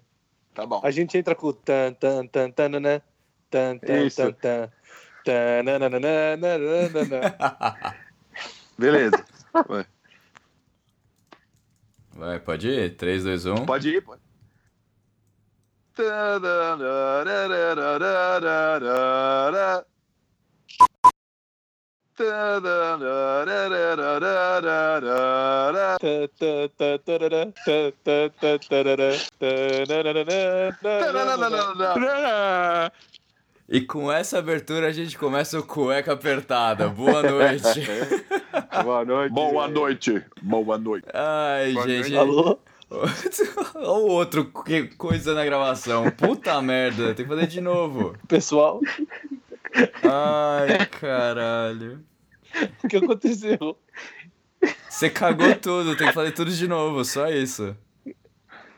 Tá 0.53 0.65
bom. 0.65 0.81
A 0.83 0.91
gente 0.91 1.17
entra 1.17 1.33
com 1.33 1.47
o 1.47 1.53
tan 1.53 1.93
tan 1.93 2.27
tan 2.27 2.51
tan 2.51 2.67
né? 2.81 3.01
Tan 3.49 3.77
tan 3.77 4.09
tan 4.09 4.31
tan. 4.33 4.69
Beleza. 8.77 9.23
Vai, 12.13 12.39
pode 12.39 12.67
ir? 12.67 12.91
um. 12.91 12.95
3, 12.97 13.23
2, 13.23 13.45
1. 13.45 13.65
Pode 13.65 13.89
ir, 13.89 14.01
pode. 14.01 14.21
E 33.71 33.79
com 33.79 34.11
essa 34.11 34.37
abertura 34.37 34.87
a 34.87 34.91
gente 34.91 35.17
começa 35.17 35.57
o 35.57 35.63
cueca 35.63 36.11
apertada. 36.11 36.89
Boa 36.89 37.23
noite. 37.23 37.87
Boa 38.83 39.05
noite. 39.05 39.31
Boa 39.31 39.67
noite. 39.69 40.25
Boa 40.41 40.77
noite. 40.77 41.07
Ai, 41.13 41.71
Boa 41.71 41.87
gente. 41.87 42.17
Alô? 42.17 42.59
Olha 42.89 43.87
o 43.87 44.07
outro 44.09 44.51
que 44.65 44.87
coisa 44.97 45.33
na 45.33 45.45
gravação. 45.45 46.11
Puta 46.11 46.61
merda, 46.61 47.15
tem 47.15 47.25
que 47.25 47.31
fazer 47.33 47.47
de 47.47 47.61
novo. 47.61 48.13
Pessoal, 48.27 48.81
Ai, 50.03 50.85
caralho. 50.87 52.03
o 52.83 52.87
que 52.89 52.97
aconteceu? 52.97 53.77
Você 54.89 55.09
cagou 55.09 55.55
tudo, 55.55 55.95
tem 55.95 56.07
que 56.07 56.13
fazer 56.13 56.33
tudo 56.33 56.51
de 56.51 56.67
novo, 56.67 57.05
só 57.05 57.29
isso. 57.29 57.73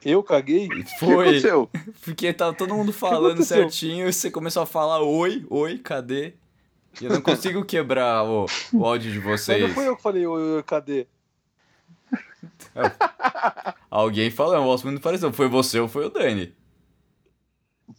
Eu 0.06 0.22
caguei? 0.24 0.68
O 0.68 0.70
que 0.84 1.00
Foi. 1.00 1.14
aconteceu? 1.28 1.70
Porque 2.04 2.34
tava 2.34 2.54
todo 2.54 2.74
mundo 2.74 2.92
falando 2.92 3.44
certinho 3.44 4.08
e 4.08 4.14
você 4.14 4.30
começou 4.30 4.64
a 4.64 4.66
falar 4.66 5.02
oi, 5.02 5.46
oi, 5.50 5.78
cadê? 5.78 6.34
E 7.02 7.06
eu 7.06 7.12
não 7.12 7.22
consigo 7.22 7.64
quebrar 7.66 8.24
o, 8.24 8.46
o 8.74 8.86
áudio 8.86 9.12
de 9.12 9.20
Mas 9.20 9.42
vocês. 9.42 9.62
não 9.62 9.70
foi 9.70 9.88
eu 9.88 9.96
que 9.96 10.04
falei, 10.04 10.28
ô, 10.28 10.60
ô, 10.60 10.64
cadê? 10.64 11.08
Alguém 13.90 14.30
falou, 14.30 14.60
o 14.60 14.64
voz 14.64 14.84
muito 14.84 15.02
pareceu. 15.02 15.32
Foi 15.34 15.48
você 15.48 15.80
ou 15.80 15.88
foi 15.88 16.06
o 16.06 16.10
Dani? 16.10 16.54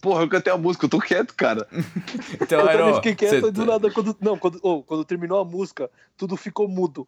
Porra, 0.00 0.22
eu 0.22 0.28
cantei 0.28 0.52
a 0.52 0.59
música, 0.59 0.84
eu 0.86 0.90
tô 0.90 0.98
quieto, 0.98 1.34
cara. 1.34 1.66
Então, 2.40 2.61
Eu 2.61 2.86
ó, 2.86 2.94
fiquei 2.96 3.14
quieto 3.14 3.40
você 3.40 3.48
e 3.48 3.50
do 3.50 3.64
nada, 3.64 3.90
quando, 3.90 4.16
não, 4.20 4.36
quando, 4.38 4.59
ô, 4.62 4.82
quando 4.82 5.05
terminou 5.05 5.40
a 5.40 5.44
música, 5.44 5.90
tudo 6.16 6.36
ficou 6.36 6.68
mudo. 6.68 7.07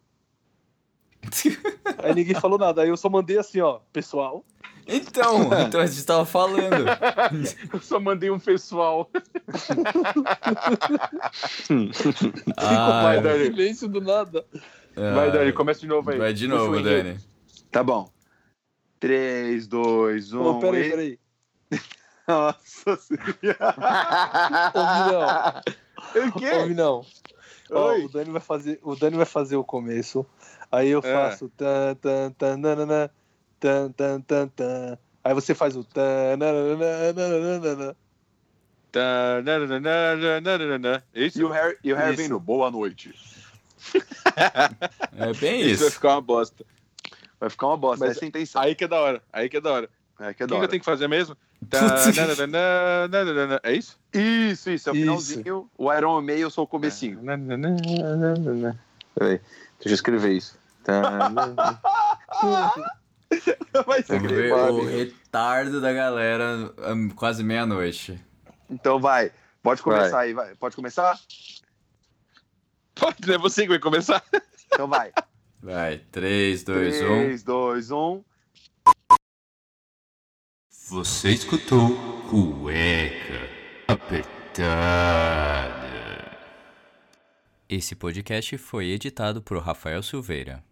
Aí 2.03 2.13
ninguém 2.13 2.35
falou 2.35 2.57
nada, 2.57 2.83
aí 2.83 2.89
eu 2.89 2.97
só 2.97 3.09
mandei 3.09 3.37
assim, 3.37 3.59
ó, 3.59 3.79
pessoal. 3.91 4.45
Então, 4.87 5.49
então 5.67 5.81
a 5.81 5.85
gente 5.85 6.05
tava 6.05 6.25
falando. 6.25 6.85
Eu 7.73 7.81
só 7.81 7.99
mandei 7.99 8.29
um 8.31 8.39
pessoal. 8.39 9.09
Ah, 12.57 13.01
Vai, 13.03 13.21
Dani. 13.21 13.45
Silêncio 13.45 13.87
do 13.87 14.01
nada. 14.01 14.45
Vai, 14.95 15.31
Dani, 15.31 15.51
começa 15.53 15.79
de 15.81 15.87
novo 15.87 16.09
aí. 16.11 16.17
Vai 16.17 16.33
de 16.33 16.47
novo. 16.47 16.81
Dani. 16.81 17.17
Tá 17.71 17.83
bom. 17.83 18.09
3, 18.99 19.67
2, 19.67 20.33
1. 20.33 20.41
Ô, 20.41 20.59
peraí, 20.59 20.89
peraí. 20.89 21.19
Nossa 22.27 22.95
senhora. 22.97 23.75
Ouvi 24.73 25.11
não. 25.11 26.27
O 26.27 26.31
quê? 26.39 26.51
Ouvi 26.51 26.73
não. 26.73 27.05
Ó, 27.69 27.95
o 27.97 28.09
Dani 28.09 28.31
vai 28.31 28.41
fazer, 28.41 28.79
o 28.81 28.95
Dani 28.95 29.17
vai 29.17 29.25
fazer 29.25 29.55
o 29.57 29.63
começo. 29.63 30.25
Aí 30.71 30.89
eu 30.89 30.99
É. 30.99 31.13
faço 31.13 31.49
tan 31.49 31.95
tan 31.95 32.31
tan 32.31 32.57
nanana, 32.57 33.11
tan 33.59 33.91
tan 33.91 34.21
tan 34.21 34.47
tan. 34.49 34.97
Aí 35.23 35.33
você 35.33 35.53
faz 35.53 35.75
o 35.75 35.83
tan. 35.83 36.37
Tá, 38.91 39.41
É 41.13 41.25
isso? 41.25 41.39
E 41.39 41.43
o 41.43 41.49
Harry, 41.49 41.77
e 41.83 41.93
o 41.93 41.95
Harry 41.95 42.27
no 42.27 42.39
boa 42.39 42.71
noite. 42.71 43.13
É 45.15 45.33
bem 45.33 45.61
Isso 45.61 45.79
vai 45.79 45.87
isso. 45.87 45.91
ficar 45.91 46.13
uma 46.15 46.21
bosta. 46.21 46.65
Vai 47.39 47.49
ficar 47.49 47.67
uma 47.67 47.77
bosta, 47.77 48.05
Mas 48.05 48.15
essa 48.15 48.25
é 48.25 48.27
a 48.27 48.29
intenção. 48.29 48.61
Aí 48.61 48.75
que 48.75 48.83
é 48.83 48.87
da 48.87 48.99
hora. 48.99 49.21
Aí 49.31 49.49
que 49.49 49.57
é 49.57 49.61
da 49.61 49.71
hora. 49.71 49.89
É, 50.19 50.33
que 50.33 50.41
é 50.41 50.45
O 50.45 50.47
que, 50.47 50.47
da 50.47 50.47
que 50.47 50.53
eu 50.53 50.57
hora. 50.57 50.67
tenho 50.67 50.79
que 50.81 50.85
fazer 50.85 51.07
mesmo? 51.07 51.37
Tá. 51.69 51.79
É 53.63 53.73
isso? 53.73 53.99
Isso, 54.13 54.69
isso, 54.71 54.89
é 54.89 54.91
o 54.91 54.95
Isso. 54.95 55.01
finalzinho. 55.01 55.69
O 55.77 55.93
Iron 55.93 56.21
Man, 56.21 56.31
eu 56.33 56.49
sou 56.49 56.63
o 56.63 56.67
comecinho. 56.67 57.19
Peraí, 59.15 59.39
deixa 59.79 59.89
eu 59.89 59.93
escrever 59.93 60.31
isso. 60.33 60.57
Vai 63.85 64.01
Tem 64.01 64.21
que 64.21 64.27
ser 64.29 64.35
ver 64.35 64.53
o 64.53 64.85
retardo 64.85 65.79
da 65.81 65.93
galera 65.93 66.73
hum, 66.89 67.09
quase 67.09 67.43
meia-noite. 67.43 68.19
Então 68.69 68.99
vai. 68.99 69.31
Pode 69.61 69.81
começar 69.81 70.19
aí, 70.19 70.33
vai. 70.33 70.55
Pode 70.55 70.75
começar? 70.75 71.19
Pode, 72.95 73.31
é 73.31 73.37
você 73.37 73.63
que 73.63 73.69
vai 73.69 73.79
começar? 73.79 74.23
Então 74.73 74.87
vai. 74.87 75.11
Vai, 75.61 75.99
3, 76.11 76.63
2, 76.63 77.01
1. 77.01 77.05
3, 77.05 77.43
2, 77.43 77.91
1. 77.91 78.23
Você 80.89 81.29
escutou 81.31 81.97
Cueca 82.29 83.49
Apertada. 83.87 84.67
Esse 87.67 87.95
podcast 87.95 88.57
foi 88.57 88.87
editado 88.87 89.41
por 89.41 89.57
Rafael 89.61 90.01
Silveira. 90.01 90.63